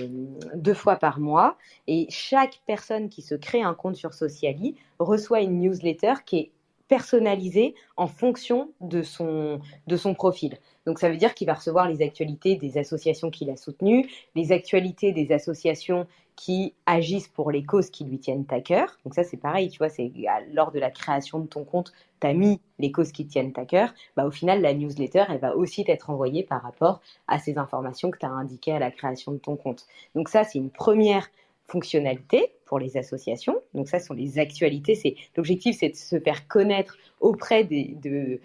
deux 0.55 0.73
fois 0.73 0.95
par 0.95 1.19
mois. 1.19 1.57
Et 1.87 2.07
chaque 2.09 2.61
personne 2.65 3.09
qui 3.09 3.21
se 3.21 3.35
crée 3.35 3.61
un 3.61 3.73
compte 3.73 3.95
sur 3.95 4.13
Sociali 4.13 4.75
reçoit 4.99 5.41
une 5.41 5.59
newsletter 5.59 6.13
qui 6.25 6.37
est 6.37 6.51
personnalisée 6.89 7.75
en 7.95 8.07
fonction 8.07 8.71
de 8.81 9.01
son, 9.01 9.61
de 9.87 9.95
son 9.95 10.13
profil. 10.13 10.57
Donc 10.85 10.99
ça 10.99 11.09
veut 11.09 11.17
dire 11.17 11.33
qu'il 11.35 11.47
va 11.47 11.53
recevoir 11.53 11.87
les 11.87 12.01
actualités 12.01 12.55
des 12.55 12.77
associations 12.77 13.29
qu'il 13.29 13.49
a 13.49 13.55
soutenues, 13.55 14.09
les 14.35 14.51
actualités 14.51 15.13
des 15.13 15.31
associations 15.31 16.07
qui 16.35 16.73
agissent 16.85 17.27
pour 17.27 17.51
les 17.51 17.63
causes 17.63 17.89
qui 17.89 18.05
lui 18.05 18.17
tiennent 18.17 18.45
à 18.49 18.61
cœur. 18.61 18.97
Donc 19.03 19.13
ça, 19.13 19.23
c'est 19.23 19.37
pareil, 19.37 19.69
tu 19.69 19.77
vois, 19.77 19.89
c'est 19.89 20.11
lors 20.53 20.71
de 20.71 20.79
la 20.79 20.89
création 20.89 21.39
de 21.39 21.47
ton 21.47 21.65
compte, 21.65 21.91
tu 22.21 22.27
as 22.27 22.33
mis 22.33 22.61
les 22.79 22.91
causes 22.91 23.11
qui 23.11 23.27
tiennent 23.27 23.51
à 23.57 23.65
cœur. 23.65 23.93
Bah, 24.15 24.25
au 24.25 24.31
final, 24.31 24.61
la 24.61 24.73
newsletter, 24.73 25.25
elle 25.29 25.39
va 25.39 25.55
aussi 25.55 25.83
t'être 25.83 26.09
envoyée 26.09 26.43
par 26.43 26.61
rapport 26.61 27.01
à 27.27 27.39
ces 27.39 27.57
informations 27.57 28.09
que 28.09 28.17
tu 28.17 28.25
as 28.25 28.31
indiquées 28.31 28.71
à 28.71 28.79
la 28.79 28.89
création 28.89 29.33
de 29.33 29.37
ton 29.37 29.57
compte. 29.57 29.85
Donc 30.15 30.29
ça, 30.29 30.45
c'est 30.45 30.59
une 30.59 30.69
première 30.69 31.29
fonctionnalité 31.69 32.53
pour 32.65 32.79
les 32.79 32.97
associations. 32.97 33.61
Donc 33.73 33.87
ça, 33.87 33.99
ce 33.99 34.07
sont 34.07 34.13
les 34.13 34.39
actualités. 34.39 35.17
L'objectif, 35.35 35.77
c'est 35.79 35.89
de 35.89 35.95
se 35.95 36.19
faire 36.19 36.47
connaître 36.47 36.97
auprès 37.19 37.63
de, 37.63 38.39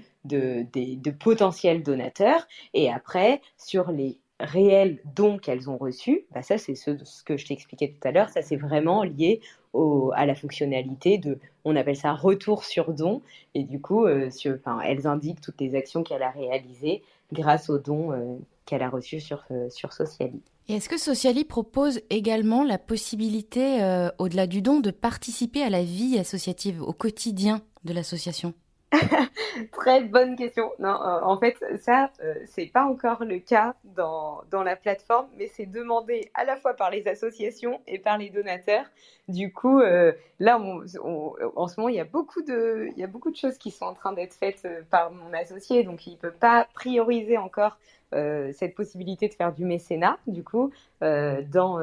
potentiels 1.20 1.82
donateurs. 1.82 2.46
Et 2.72 2.90
après, 2.90 3.40
sur 3.58 3.90
les 3.90 4.18
réels 4.40 4.98
dons 5.14 5.38
qu'elles 5.38 5.70
ont 5.70 5.76
reçus, 5.76 6.26
bah 6.32 6.42
ça 6.42 6.58
c'est 6.58 6.74
ce, 6.74 6.90
que 7.24 7.36
je 7.36 7.46
t'expliquais 7.46 7.88
tout 7.88 8.08
à 8.08 8.10
l'heure, 8.10 8.28
ça 8.30 8.42
c'est 8.42 8.56
vraiment 8.56 9.04
lié 9.04 9.40
à 10.14 10.26
la 10.26 10.34
fonctionnalité 10.34 11.18
de, 11.18 11.38
on 11.64 11.76
appelle 11.76 11.96
ça 11.96 12.12
retour 12.12 12.64
sur 12.64 12.92
don, 12.92 13.22
et 13.54 13.64
du 13.64 13.80
coup, 13.80 14.06
euh, 14.06 14.30
elles 14.84 15.06
indiquent 15.06 15.40
toutes 15.40 15.60
les 15.60 15.74
actions 15.74 16.02
qu'elle 16.02 16.22
a 16.22 16.30
réalisées 16.30 17.02
grâce 17.32 17.70
aux 17.70 17.78
dons 17.78 18.12
euh, 18.12 18.36
qu'elle 18.66 18.82
a 18.82 18.88
reçus 18.88 19.20
sur, 19.20 19.44
euh, 19.50 19.68
sur 19.70 19.92
Sociali. 19.92 20.42
Et 20.68 20.76
est-ce 20.76 20.88
que 20.88 20.98
Sociali 20.98 21.44
propose 21.44 22.00
également 22.08 22.64
la 22.64 22.78
possibilité, 22.78 24.08
au-delà 24.18 24.46
du 24.46 24.62
don, 24.62 24.80
de 24.80 24.90
participer 24.90 25.62
à 25.62 25.68
la 25.68 25.84
vie 25.84 26.18
associative, 26.18 26.82
au 26.82 26.94
quotidien 26.94 27.60
de 27.84 27.92
l'association? 27.92 28.54
Très 29.72 30.02
bonne 30.02 30.36
question. 30.36 30.70
Non, 30.78 30.90
euh, 30.90 31.20
en 31.22 31.38
fait, 31.38 31.56
ça, 31.78 32.10
euh, 32.22 32.34
c'est 32.46 32.66
pas 32.66 32.84
encore 32.84 33.24
le 33.24 33.38
cas 33.38 33.74
dans, 33.84 34.42
dans 34.50 34.62
la 34.62 34.76
plateforme, 34.76 35.26
mais 35.36 35.46
c'est 35.46 35.66
demandé 35.66 36.30
à 36.34 36.44
la 36.44 36.56
fois 36.56 36.74
par 36.74 36.90
les 36.90 37.06
associations 37.06 37.80
et 37.86 37.98
par 37.98 38.18
les 38.18 38.30
donateurs. 38.30 38.84
Du 39.28 39.52
coup, 39.52 39.80
euh, 39.80 40.12
là, 40.38 40.58
en 40.58 40.86
ce 40.86 41.80
moment, 41.80 41.88
il 41.88 41.96
y, 41.96 42.00
a 42.00 42.04
beaucoup 42.04 42.42
de, 42.42 42.88
il 42.94 42.98
y 42.98 43.04
a 43.04 43.06
beaucoup 43.06 43.30
de 43.30 43.36
choses 43.36 43.58
qui 43.58 43.70
sont 43.70 43.86
en 43.86 43.94
train 43.94 44.12
d'être 44.12 44.34
faites 44.34 44.66
par 44.90 45.10
mon 45.10 45.32
associé, 45.32 45.82
donc 45.82 46.06
il 46.06 46.16
peut 46.18 46.32
pas 46.32 46.68
prioriser 46.74 47.38
encore 47.38 47.78
cette 48.52 48.76
possibilité 48.76 49.26
de 49.26 49.34
faire 49.34 49.52
du 49.52 49.64
mécénat, 49.64 50.18
du 50.28 50.44
coup, 50.44 50.70
dans 51.00 51.80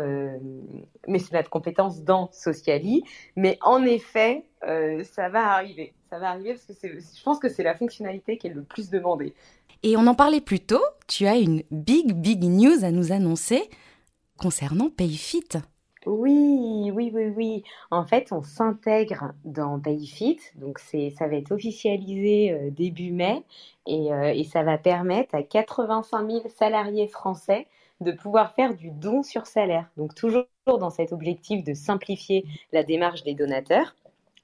mécénat 1.05 1.43
de 1.43 1.49
compétences 1.49 2.03
dans 2.03 2.31
Sociali. 2.31 3.03
Mais 3.35 3.57
en 3.61 3.83
effet, 3.83 4.45
ça 4.61 5.27
va 5.27 5.51
arriver 5.51 5.93
ça 6.11 6.19
va 6.19 6.31
arriver 6.31 6.55
parce 6.55 6.77
que 6.77 6.99
je 6.99 7.23
pense 7.23 7.39
que 7.39 7.47
c'est 7.47 7.63
la 7.63 7.73
fonctionnalité 7.73 8.37
qui 8.37 8.47
est 8.47 8.53
le 8.53 8.63
plus 8.63 8.89
demandée. 8.89 9.33
Et 9.81 9.95
on 9.95 10.05
en 10.07 10.13
parlait 10.13 10.41
plus 10.41 10.59
tôt, 10.59 10.83
tu 11.07 11.25
as 11.25 11.37
une 11.37 11.63
big, 11.71 12.13
big 12.13 12.43
news 12.43 12.83
à 12.83 12.91
nous 12.91 13.13
annoncer 13.13 13.69
concernant 14.37 14.89
PayFit. 14.89 15.47
Oui, 16.05 16.91
oui, 16.93 17.11
oui, 17.13 17.27
oui. 17.33 17.63
En 17.91 18.05
fait, 18.05 18.33
on 18.33 18.41
s'intègre 18.41 19.33
dans 19.45 19.79
PayFit, 19.79 20.39
donc 20.55 20.79
ça 20.79 21.27
va 21.27 21.35
être 21.35 21.51
officialisé 21.53 22.51
euh, 22.51 22.71
début 22.71 23.11
mai 23.11 23.43
et, 23.87 24.11
euh, 24.11 24.33
et, 24.33 24.43
ça 24.43 24.63
va 24.63 24.77
permettre 24.77 25.33
à 25.35 25.43
85 25.43 26.29
000 26.29 26.43
salariés 26.49 27.07
français 27.07 27.67
de 28.01 28.11
pouvoir 28.11 28.53
faire 28.53 28.75
du 28.75 28.89
don 28.89 29.23
sur 29.23 29.45
salaire. 29.45 29.89
Donc 29.95 30.13
toujours 30.15 30.45
dans 30.65 30.89
cet 30.89 31.13
objectif 31.13 31.63
de 31.63 31.73
simplifier 31.73 32.45
la 32.73 32.83
démarche 32.83 33.23
des 33.23 33.35
donateurs 33.35 33.95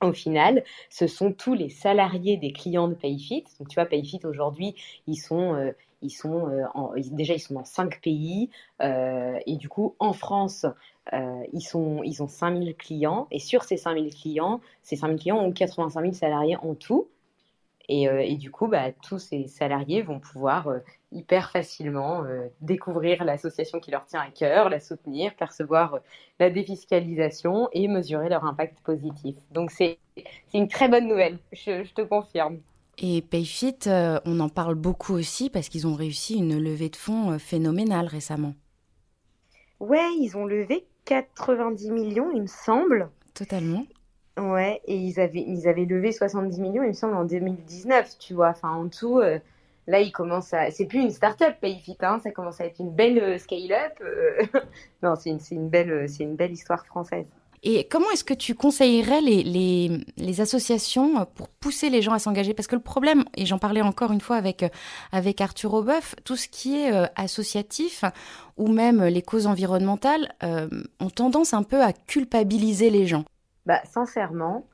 au 0.02 0.14
final, 0.14 0.64
ce 0.90 1.08
sont 1.08 1.34
tous 1.34 1.54
les 1.54 1.70
salariés 1.70 2.38
des 2.38 2.52
clients 2.52 2.88
de 2.88 2.94
PayFit. 2.94 3.44
Donc, 3.60 3.68
tu 3.70 3.76
vois, 3.76 3.86
PayFit 3.86 4.20
aujourd'hui, 4.26 4.76
ils 5.08 5.16
sont, 5.16 5.56
euh, 5.56 5.72
ils 6.02 6.12
sont 6.12 6.48
euh, 6.50 7.02
déjà 7.12 7.34
ils 7.34 7.40
sont 7.40 7.56
dans 7.56 7.66
cinq 7.66 8.02
pays 8.02 8.52
euh, 8.82 9.40
et 9.48 9.56
du 9.56 9.68
coup 9.70 9.96
en 9.98 10.14
France, 10.14 10.66
ils 11.54 11.62
sont, 11.62 12.02
ils 12.04 12.22
ont 12.22 12.28
5000 12.28 12.76
clients 12.76 13.28
et 13.32 13.40
sur 13.40 13.64
ces 13.64 13.78
5000 13.78 14.14
clients, 14.14 14.60
ces 14.84 14.98
5000 14.98 15.20
clients 15.20 15.40
ont 15.40 15.54
85 15.54 16.02
000 16.02 16.14
salariés 16.14 16.58
en 16.58 16.76
tout. 16.76 17.08
Et, 17.90 18.36
du 18.36 18.52
coup, 18.52 18.68
bah, 18.68 18.92
tous 18.92 19.18
ces 19.18 19.48
salariés 19.48 20.02
vont 20.02 20.20
pouvoir 20.20 20.68
hyper 21.12 21.52
facilement 21.52 22.24
euh, 22.24 22.48
découvrir 22.62 23.24
l'association 23.24 23.80
qui 23.80 23.92
leur 23.92 24.06
tient 24.06 24.22
à 24.22 24.30
cœur, 24.30 24.70
la 24.70 24.80
soutenir, 24.80 25.34
percevoir 25.36 25.96
euh, 25.96 26.00
la 26.40 26.50
défiscalisation 26.50 27.70
et 27.72 27.88
mesurer 27.88 28.30
leur 28.30 28.44
impact 28.46 28.80
positif. 28.82 29.36
Donc 29.52 29.72
c'est 29.72 30.00
une 30.54 30.68
très 30.68 30.90
bonne 30.90 31.08
nouvelle, 31.08 31.40
je, 31.54 31.84
te 31.94 32.02
confirme. 32.02 32.60
Et 32.98 33.22
Payfit, 33.22 33.78
euh, 33.88 34.20
on 34.26 34.40
en 34.40 34.50
parle 34.50 34.76
beaucoup 34.76 35.14
aussi 35.14 35.50
parce 35.50 35.70
qu'ils 35.70 35.88
ont 35.88 35.96
réussi 35.96 36.38
une 36.38 36.62
levée 36.62 36.90
de 36.90 36.96
fonds 36.96 37.38
phénoménale 37.40 38.08
récemment. 38.08 38.54
Ouais, 39.80 40.10
ils 40.20 40.36
ont 40.36 40.46
levé 40.46 40.88
90 41.06 41.92
millions, 41.92 42.32
il 42.34 42.42
me 42.42 42.48
semble. 42.48 43.10
Totalement. 43.34 43.86
Ouais, 44.38 44.82
et 44.86 44.96
ils 44.96 45.20
avaient, 45.20 45.44
ils 45.48 45.68
avaient 45.68 45.86
levé 45.86 46.12
70 46.12 46.60
millions, 46.60 46.84
il 46.84 46.90
me 46.90 46.94
semble, 46.94 47.16
en 47.16 47.24
2019, 47.24 48.18
tu 48.18 48.34
vois. 48.34 48.50
Enfin, 48.50 48.72
en 48.72 48.88
tout, 48.88 49.22
Là, 49.88 50.02
il 50.02 50.12
commence 50.12 50.54
à. 50.54 50.70
C'est 50.70 50.86
plus 50.86 51.00
une 51.00 51.12
start-up 51.12 51.56
Payfit, 51.62 51.98
hein, 52.02 52.20
ça 52.22 52.32
commence 52.32 52.60
à 52.60 52.66
être 52.66 52.80
une 52.80 52.92
belle 52.92 53.20
euh, 53.20 53.38
scale-up. 53.38 53.94
Euh. 54.02 54.60
non, 55.02 55.16
c'est 55.16 55.30
une, 55.30 55.40
une, 55.52 55.70
belle, 55.70 55.92
euh, 55.92 56.08
une 56.20 56.36
belle 56.36 56.52
histoire 56.52 56.86
française. 56.86 57.26
Et 57.64 57.88
comment 57.88 58.10
est-ce 58.12 58.24
que 58.24 58.36
tu 58.36 58.54
conseillerais 58.54 59.22
les, 59.22 59.44
les, 59.44 60.06
les, 60.18 60.42
associations 60.42 61.26
pour 61.36 61.50
pousser 61.50 61.90
les 61.90 62.02
gens 62.02 62.12
à 62.12 62.20
s'engager? 62.20 62.54
Parce 62.54 62.68
que 62.68 62.76
le 62.76 62.82
problème, 62.82 63.24
et 63.36 63.46
j'en 63.46 63.58
parlais 63.58 63.82
encore 63.82 64.12
une 64.12 64.22
fois 64.22 64.36
avec, 64.36 64.64
avec 65.12 65.42
Arthur 65.42 65.74
Aubeuf, 65.74 66.16
tout 66.24 66.36
ce 66.36 66.48
qui 66.48 66.78
est 66.78 66.92
associatif 67.16 68.06
ou 68.58 68.68
même 68.68 69.04
les 69.06 69.24
causes 69.24 69.48
environnementales 69.48 70.36
ont 70.44 71.10
tendance 71.10 71.56
un 71.56 71.64
peu 71.64 71.82
à 71.82 71.94
culpabiliser 71.94 72.92
les 72.92 73.08
gens. 73.08 73.26
Bah, 73.66 73.82
sincèrement, 73.86 74.68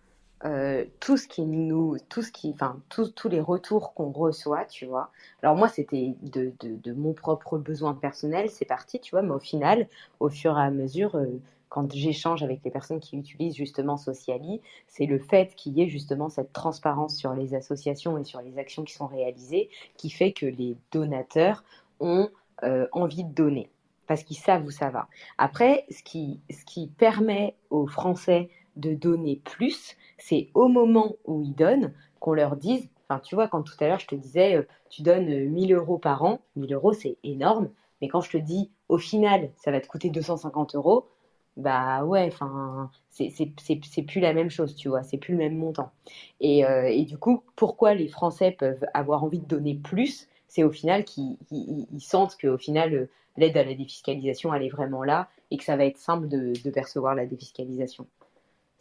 euh, 0.46 0.86
tout 1.00 1.16
ce 1.16 1.28
qui 1.28 1.44
nous, 1.44 1.98
tout 2.10 2.22
ce 2.22 2.32
qui, 2.32 2.52
enfin, 2.52 2.82
tous 2.90 3.30
les 3.30 3.40
retours 3.40 3.94
qu'on 3.94 4.12
reçoit, 4.12 4.66
tu 4.66 4.86
vois. 4.86 5.10
Alors 5.42 5.56
moi, 5.56 5.70
c'était 5.70 6.16
de, 6.22 6.54
de, 6.62 6.94
mon 6.94 7.14
propre 7.14 7.58
besoin 7.58 7.94
personnel, 7.94 8.50
c'est 8.50 8.66
parti, 8.66 9.00
tu 9.00 9.12
vois, 9.12 9.22
mais 9.22 9.32
au 9.32 9.40
final, 9.40 9.88
au 10.20 10.30
fur 10.30 10.58
et 10.58 10.62
à 10.62 10.70
mesure, 10.70 11.16
euh, 11.16 11.28
quand 11.70 11.92
j'échange 11.92 12.44
avec 12.44 12.60
les 12.64 12.72
personnes 12.72 13.00
qui 13.00 13.18
utilisent 13.18 13.56
justement 13.56 13.98
Sociali, 13.98 14.62
c'est 14.88 15.06
le 15.06 15.18
fait 15.18 15.56
qu'il 15.56 15.78
y 15.78 15.82
ait 15.82 15.90
justement 15.90 16.30
cette 16.30 16.54
transparence 16.54 17.16
sur 17.16 17.34
les 17.34 17.56
associations 17.56 18.18
et 18.18 18.24
sur 18.24 18.42
les 18.42 18.60
actions 18.60 18.84
qui 18.84 18.94
sont 18.94 19.08
réalisées 19.08 19.70
qui 19.98 20.10
fait 20.12 20.34
que 20.34 20.46
les 20.46 20.78
donateurs 20.92 21.64
ont 22.00 22.30
euh, 22.64 22.86
envie 22.92 23.24
de 23.24 23.34
donner 23.34 23.70
parce 24.06 24.24
qu'ils 24.24 24.38
savent 24.38 24.66
où 24.66 24.72
ça 24.72 24.90
va. 24.90 25.08
Après, 25.38 25.86
ce 25.90 26.04
qui, 26.04 26.42
ce 26.52 26.64
qui 26.66 26.88
permet 26.88 27.56
aux 27.70 27.88
Français 27.88 28.50
de 28.76 28.94
donner 28.94 29.42
plus, 29.44 29.96
c'est 30.18 30.50
au 30.54 30.68
moment 30.68 31.16
où 31.26 31.42
ils 31.42 31.56
donnent 31.56 31.94
qu'on 32.20 32.34
leur 32.34 32.56
dise, 32.56 32.90
Enfin, 33.10 33.20
tu 33.20 33.36
vois, 33.36 33.48
quand 33.48 33.64
tout 33.64 33.76
à 33.80 33.88
l'heure 33.88 34.00
je 34.00 34.08
te 34.08 34.16
disais, 34.16 34.56
euh, 34.56 34.64
tu 34.90 35.02
donnes 35.02 35.50
1000 35.50 35.74
euros 35.74 35.98
par 35.98 36.24
an, 36.24 36.40
1000 36.56 36.74
euros 36.74 36.94
c'est 36.94 37.18
énorme, 37.24 37.70
mais 38.02 38.08
quand 38.08 38.22
je 38.22 38.32
te 38.32 38.38
dis 38.38 38.72
au 38.90 38.98
final 38.98 39.52
ça 39.58 39.72
va 39.72 39.82
te 39.82 39.88
coûter 39.88 40.10
250 40.10 40.76
euros, 40.76 41.08
bah 41.58 42.04
ouais, 42.06 42.28
enfin, 42.32 42.90
c'est 43.10 44.02
plus 44.08 44.20
la 44.20 44.34
même 44.34 44.50
chose, 44.50 44.76
tu 44.76 44.90
vois, 44.90 45.04
c'est 45.04 45.18
plus 45.18 45.34
le 45.34 45.38
même 45.38 45.58
montant. 45.58 45.92
Et, 46.40 46.66
euh, 46.66 46.88
et, 46.90 47.04
du 47.06 47.18
coup, 47.18 47.44
pourquoi 47.56 47.94
les 47.94 48.08
Français 48.08 48.52
peuvent 48.52 48.84
avoir 48.94 49.24
envie 49.24 49.40
de 49.40 49.46
donner 49.46 49.76
plus 49.76 50.28
C'est 50.48 50.64
au 50.64 50.72
final 50.72 51.04
qu'ils 51.06 51.38
sentent 52.00 52.38
qu'au 52.42 52.58
final, 52.58 53.08
l'aide 53.38 53.56
à 53.58 53.64
la 53.64 53.76
défiscalisation, 53.76 54.54
elle 54.54 54.64
est 54.64 54.70
vraiment 54.70 55.04
là 55.04 55.30
et 55.52 55.58
que 55.58 55.64
ça 55.64 55.78
va 55.78 55.86
être 55.86 55.98
simple 55.98 56.28
de 56.28 56.70
percevoir 56.72 57.14
la 57.14 57.28
défiscalisation. 57.28 58.08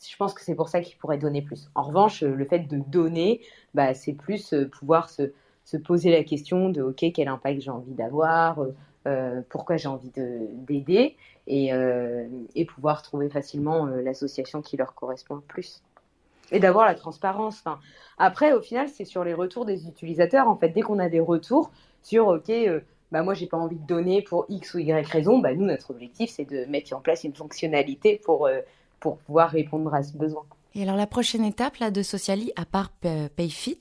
Je 0.08 0.16
pense 0.16 0.34
que 0.34 0.42
c'est 0.42 0.54
pour 0.54 0.68
ça 0.68 0.80
qu'ils 0.80 0.96
pourraient 0.98 1.18
donner 1.18 1.42
plus. 1.42 1.70
En 1.74 1.82
revanche, 1.82 2.22
le 2.22 2.44
fait 2.44 2.60
de 2.60 2.78
donner, 2.78 3.40
bah, 3.74 3.94
c'est 3.94 4.14
plus 4.14 4.52
euh, 4.52 4.68
pouvoir 4.68 5.10
se, 5.10 5.32
se, 5.64 5.76
poser 5.76 6.10
la 6.10 6.24
question 6.24 6.70
de, 6.70 6.82
OK, 6.82 7.04
quel 7.14 7.28
impact 7.28 7.60
j'ai 7.60 7.70
envie 7.70 7.94
d'avoir, 7.94 8.60
euh, 8.60 8.74
euh, 9.08 9.42
pourquoi 9.48 9.76
j'ai 9.76 9.88
envie 9.88 10.12
d'aider 10.14 11.16
et, 11.48 11.72
euh, 11.72 12.28
et, 12.54 12.64
pouvoir 12.64 13.02
trouver 13.02 13.28
facilement 13.28 13.88
euh, 13.88 14.00
l'association 14.00 14.62
qui 14.62 14.76
leur 14.76 14.94
correspond 14.94 15.34
le 15.34 15.40
plus. 15.40 15.82
Et 16.52 16.60
d'avoir 16.60 16.86
la 16.86 16.94
transparence. 16.94 17.64
Après, 18.16 18.52
au 18.52 18.60
final, 18.60 18.88
c'est 18.88 19.04
sur 19.04 19.24
les 19.24 19.34
retours 19.34 19.64
des 19.64 19.88
utilisateurs. 19.88 20.46
En 20.46 20.56
fait, 20.56 20.68
dès 20.68 20.82
qu'on 20.82 21.00
a 21.00 21.08
des 21.08 21.18
retours 21.18 21.72
sur 22.02 22.28
OK, 22.28 22.52
bah 23.10 23.22
moi 23.22 23.34
j'ai 23.34 23.46
pas 23.46 23.56
envie 23.56 23.78
de 23.78 23.86
donner 23.86 24.22
pour 24.22 24.46
X 24.48 24.74
ou 24.74 24.78
Y 24.78 25.06
raison, 25.06 25.38
bah 25.38 25.54
nous 25.54 25.66
notre 25.66 25.90
objectif 25.90 26.30
c'est 26.30 26.44
de 26.44 26.64
mettre 26.64 26.94
en 26.94 27.00
place 27.00 27.24
une 27.24 27.34
fonctionnalité 27.34 28.20
pour, 28.24 28.48
pour 29.02 29.18
pouvoir 29.18 29.50
répondre 29.50 29.92
à 29.92 30.02
ce 30.02 30.16
besoin. 30.16 30.44
Et 30.74 30.82
alors 30.82 30.96
la 30.96 31.06
prochaine 31.06 31.44
étape 31.44 31.76
là 31.76 31.90
de 31.90 32.02
Sociali, 32.02 32.52
à 32.56 32.64
part 32.64 32.90
PayFit, 33.36 33.80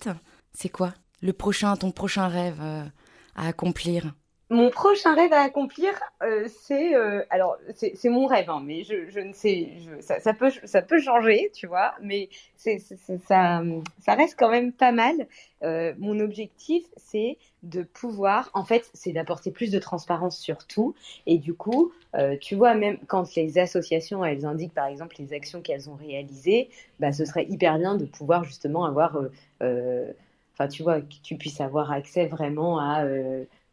c'est 0.52 0.68
quoi? 0.68 0.94
Le 1.22 1.32
prochain, 1.32 1.78
ton 1.78 1.92
prochain 1.92 2.28
rêve 2.28 2.60
à 2.62 3.48
accomplir? 3.48 4.14
Mon 4.52 4.70
prochain 4.70 5.16
rêve 5.16 5.32
à 5.32 5.44
accomplir, 5.44 5.94
euh, 6.22 6.46
c'est 6.64 6.94
euh, 6.94 7.24
alors 7.30 7.58
c'est 7.74 8.10
mon 8.10 8.26
rêve, 8.26 8.50
hein, 8.50 8.62
mais 8.62 8.84
je, 8.84 9.20
ne 9.22 9.32
sais, 9.32 9.70
ça, 10.02 10.34
peut 10.34 10.52
ça 10.66 10.82
peut 10.82 11.00
changer, 11.00 11.50
tu 11.54 11.68
vois, 11.68 11.96
mais 12.02 12.28
c'est 12.58 12.80
ça 12.80 13.64
reste 14.10 14.36
quand 14.38 14.52
même 14.52 14.74
pas 14.74 14.92
mal. 14.92 15.16
Euh, 15.64 15.94
mon 16.00 16.20
objectif, 16.20 16.84
c'est 16.98 17.38
de 17.64 17.84
pouvoir, 17.84 18.50
en 18.54 18.66
fait, 18.66 18.90
c'est 18.94 19.14
d'apporter 19.14 19.52
plus 19.52 19.72
de 19.72 19.80
transparence 19.80 20.38
sur 20.38 20.68
tout, 20.68 20.96
et 21.28 21.38
du 21.38 21.54
coup, 21.54 21.94
tu 22.42 22.56
vois, 22.56 22.74
même 22.76 22.98
quand 23.08 23.34
les 23.36 23.58
associations 23.58 24.26
elles 24.26 24.46
indiquent 24.46 24.74
par 24.74 24.88
exemple 24.88 25.16
les 25.18 25.32
actions 25.32 25.62
qu'elles 25.62 25.90
ont 25.90 25.96
réalisées, 25.96 26.70
bah 27.00 27.14
ce 27.14 27.24
serait 27.24 27.46
hyper 27.46 27.78
bien 27.78 27.96
de 27.96 28.04
pouvoir 28.04 28.44
justement 28.44 28.84
avoir, 28.84 29.18
enfin 29.62 30.68
tu 30.70 30.84
vois, 30.84 31.00
que 31.00 31.16
tu 31.24 31.38
puisses 31.38 31.62
avoir 31.62 31.94
accès 31.94 32.26
vraiment 32.26 32.78
à 32.80 33.06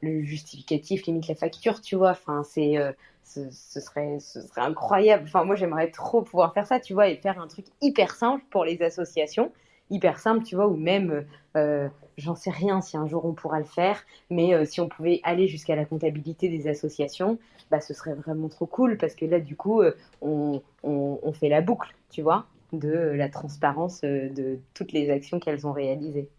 le 0.00 0.22
justificatif, 0.22 1.06
limite 1.06 1.28
la 1.28 1.34
facture, 1.34 1.80
tu 1.80 1.96
vois. 1.96 2.10
Enfin, 2.10 2.42
c'est, 2.44 2.76
euh, 2.78 2.92
ce, 3.24 3.50
serait, 3.80 4.18
ce 4.20 4.40
serait 4.40 4.60
incroyable. 4.62 5.24
Enfin, 5.26 5.44
moi, 5.44 5.54
j'aimerais 5.56 5.90
trop 5.90 6.22
pouvoir 6.22 6.54
faire 6.54 6.66
ça, 6.66 6.80
tu 6.80 6.94
vois, 6.94 7.08
et 7.08 7.16
faire 7.16 7.40
un 7.40 7.46
truc 7.48 7.66
hyper 7.80 8.14
simple 8.14 8.44
pour 8.50 8.64
les 8.64 8.80
associations, 8.82 9.52
hyper 9.90 10.18
simple, 10.18 10.44
tu 10.44 10.54
vois, 10.56 10.68
ou 10.68 10.76
même, 10.76 11.26
euh, 11.56 11.88
j'en 12.16 12.34
sais 12.34 12.50
rien 12.50 12.80
si 12.80 12.96
un 12.96 13.06
jour 13.06 13.24
on 13.24 13.32
pourra 13.34 13.58
le 13.58 13.64
faire, 13.64 14.04
mais 14.30 14.54
euh, 14.54 14.64
si 14.64 14.80
on 14.80 14.88
pouvait 14.88 15.20
aller 15.24 15.48
jusqu'à 15.48 15.76
la 15.76 15.84
comptabilité 15.84 16.48
des 16.48 16.68
associations, 16.68 17.38
bah, 17.70 17.80
ce 17.80 17.94
serait 17.94 18.14
vraiment 18.14 18.48
trop 18.48 18.66
cool 18.66 18.96
parce 18.98 19.14
que 19.14 19.24
là, 19.26 19.40
du 19.40 19.56
coup, 19.56 19.82
on, 20.22 20.62
on, 20.82 21.18
on 21.22 21.32
fait 21.32 21.48
la 21.48 21.60
boucle, 21.60 21.94
tu 22.10 22.22
vois, 22.22 22.46
de 22.72 22.90
la 22.90 23.28
transparence 23.28 24.02
de 24.02 24.58
toutes 24.74 24.92
les 24.92 25.10
actions 25.10 25.38
qu'elles 25.40 25.66
ont 25.66 25.72
réalisées. 25.72 26.30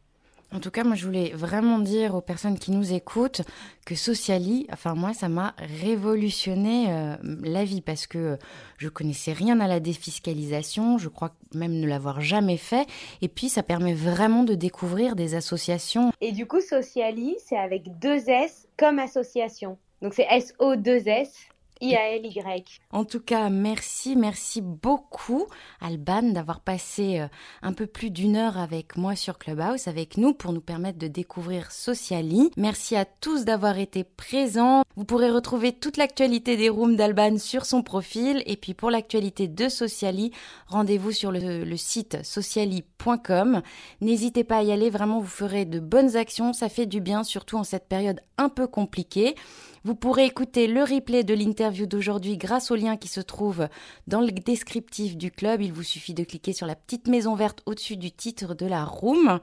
En 0.51 0.59
tout 0.59 0.71
cas, 0.71 0.83
moi, 0.83 0.95
je 0.95 1.05
voulais 1.05 1.29
vraiment 1.29 1.77
dire 1.77 2.15
aux 2.15 2.21
personnes 2.21 2.57
qui 2.57 2.71
nous 2.71 2.91
écoutent 2.91 3.41
que 3.85 3.93
Sociali, 3.93 4.65
enfin 4.73 4.95
moi, 4.95 5.13
ça 5.13 5.29
m'a 5.29 5.53
révolutionné 5.81 6.87
euh, 6.89 7.15
la 7.43 7.63
vie 7.63 7.81
parce 7.81 8.07
que 8.07 8.37
je 8.77 8.89
connaissais 8.89 9.31
rien 9.31 9.59
à 9.59 9.67
la 9.67 9.79
défiscalisation, 9.79 10.97
je 10.97 11.07
crois 11.07 11.35
même 11.53 11.73
ne 11.73 11.87
l'avoir 11.87 12.19
jamais 12.21 12.57
fait, 12.57 12.87
et 13.21 13.27
puis 13.27 13.49
ça 13.49 13.61
permet 13.61 13.93
vraiment 13.93 14.43
de 14.43 14.55
découvrir 14.55 15.15
des 15.15 15.35
associations. 15.35 16.11
Et 16.19 16.31
du 16.31 16.47
coup, 16.47 16.61
Sociali, 16.61 17.35
c'est 17.45 17.57
avec 17.57 17.99
deux 17.99 18.27
S 18.29 18.67
comme 18.75 18.97
association. 18.97 19.77
Donc 20.01 20.13
c'est 20.13 20.27
S-O-2-S 20.29 21.31
En 22.91 23.05
tout 23.05 23.21
cas, 23.21 23.49
merci, 23.49 24.17
merci 24.17 24.61
beaucoup, 24.61 25.45
Alban, 25.79 26.23
d'avoir 26.23 26.59
passé 26.59 27.19
euh, 27.19 27.27
un 27.61 27.71
peu 27.71 27.87
plus 27.87 28.09
d'une 28.09 28.35
heure 28.35 28.57
avec 28.57 28.97
moi 28.97 29.15
sur 29.15 29.37
Clubhouse, 29.37 29.87
avec 29.87 30.17
nous, 30.17 30.33
pour 30.33 30.51
nous 30.51 30.59
permettre 30.59 30.99
de 30.99 31.07
découvrir 31.07 31.71
Sociali. 31.71 32.51
Merci 32.57 32.97
à 32.97 33.05
tous 33.05 33.45
d'avoir 33.45 33.77
été 33.77 34.03
présents. 34.03 34.83
Vous 34.97 35.05
pourrez 35.05 35.31
retrouver 35.31 35.71
toute 35.71 35.95
l'actualité 35.95 36.57
des 36.57 36.67
rooms 36.67 36.97
d'Alban 36.97 37.37
sur 37.37 37.65
son 37.65 37.81
profil. 37.81 38.43
Et 38.45 38.57
puis 38.57 38.73
pour 38.73 38.91
l'actualité 38.91 39.47
de 39.47 39.69
Sociali, 39.69 40.31
rendez-vous 40.67 41.13
sur 41.13 41.31
le, 41.31 41.63
le 41.63 41.77
site 41.77 42.25
sociali.com. 42.25 43.61
N'hésitez 44.01 44.43
pas 44.43 44.57
à 44.57 44.63
y 44.63 44.73
aller, 44.73 44.89
vraiment, 44.89 45.21
vous 45.21 45.27
ferez 45.27 45.63
de 45.63 45.79
bonnes 45.79 46.17
actions. 46.17 46.51
Ça 46.51 46.67
fait 46.67 46.87
du 46.87 46.99
bien, 46.99 47.23
surtout 47.23 47.57
en 47.57 47.63
cette 47.63 47.87
période 47.87 48.19
un 48.37 48.49
peu 48.49 48.67
compliquée. 48.67 49.35
Vous 49.85 49.95
pourrez 49.95 50.25
écouter 50.25 50.67
le 50.67 50.83
replay 50.83 51.23
de 51.23 51.33
l'interview 51.33 51.68
d'aujourd'hui 51.71 52.37
grâce 52.37 52.71
au 52.71 52.75
lien 52.75 52.97
qui 52.97 53.07
se 53.07 53.21
trouve 53.21 53.67
dans 54.07 54.21
le 54.21 54.31
descriptif 54.31 55.17
du 55.17 55.31
club. 55.31 55.61
Il 55.61 55.73
vous 55.73 55.83
suffit 55.83 56.13
de 56.13 56.23
cliquer 56.23 56.53
sur 56.53 56.67
la 56.67 56.75
petite 56.75 57.07
maison 57.07 57.35
verte 57.35 57.61
au-dessus 57.65 57.97
du 57.97 58.11
titre 58.11 58.55
de 58.55 58.65
la 58.65 58.83
room. 58.83 59.39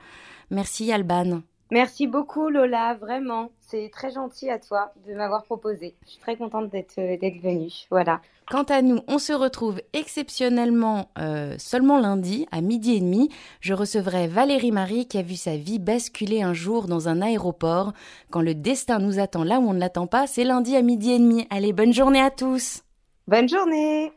Merci 0.50 0.92
Alban. 0.92 1.42
Merci 1.70 2.06
beaucoup 2.06 2.48
Lola, 2.48 2.94
vraiment. 2.94 3.50
C'est 3.60 3.90
très 3.92 4.12
gentil 4.12 4.50
à 4.50 4.58
toi 4.58 4.92
de 5.06 5.14
m'avoir 5.14 5.42
proposé. 5.42 5.96
Je 6.04 6.10
suis 6.10 6.20
très 6.20 6.36
contente 6.36 6.70
d'être 6.70 6.98
euh, 6.98 7.16
venue. 7.42 7.72
Voilà. 7.90 8.20
Quant 8.48 8.62
à 8.62 8.80
nous, 8.82 9.00
on 9.08 9.18
se 9.18 9.32
retrouve 9.32 9.80
exceptionnellement 9.92 11.10
euh, 11.18 11.56
seulement 11.58 11.98
lundi 11.98 12.46
à 12.52 12.60
midi 12.60 12.94
et 12.94 13.00
demi. 13.00 13.28
Je 13.60 13.74
recevrai 13.74 14.28
Valérie 14.28 14.70
Marie 14.70 15.08
qui 15.08 15.18
a 15.18 15.22
vu 15.22 15.34
sa 15.34 15.56
vie 15.56 15.80
basculer 15.80 16.42
un 16.42 16.54
jour 16.54 16.86
dans 16.86 17.08
un 17.08 17.20
aéroport. 17.20 17.92
Quand 18.30 18.42
le 18.42 18.54
destin 18.54 19.00
nous 19.00 19.18
attend 19.18 19.42
là 19.42 19.58
où 19.58 19.68
on 19.68 19.74
ne 19.74 19.80
l'attend 19.80 20.06
pas, 20.06 20.28
c'est 20.28 20.44
lundi 20.44 20.76
à 20.76 20.82
midi 20.82 21.10
et 21.10 21.18
demi. 21.18 21.48
Allez, 21.50 21.72
bonne 21.72 21.92
journée 21.92 22.20
à 22.20 22.30
tous. 22.30 22.82
Bonne 23.26 23.48
journée. 23.48 24.12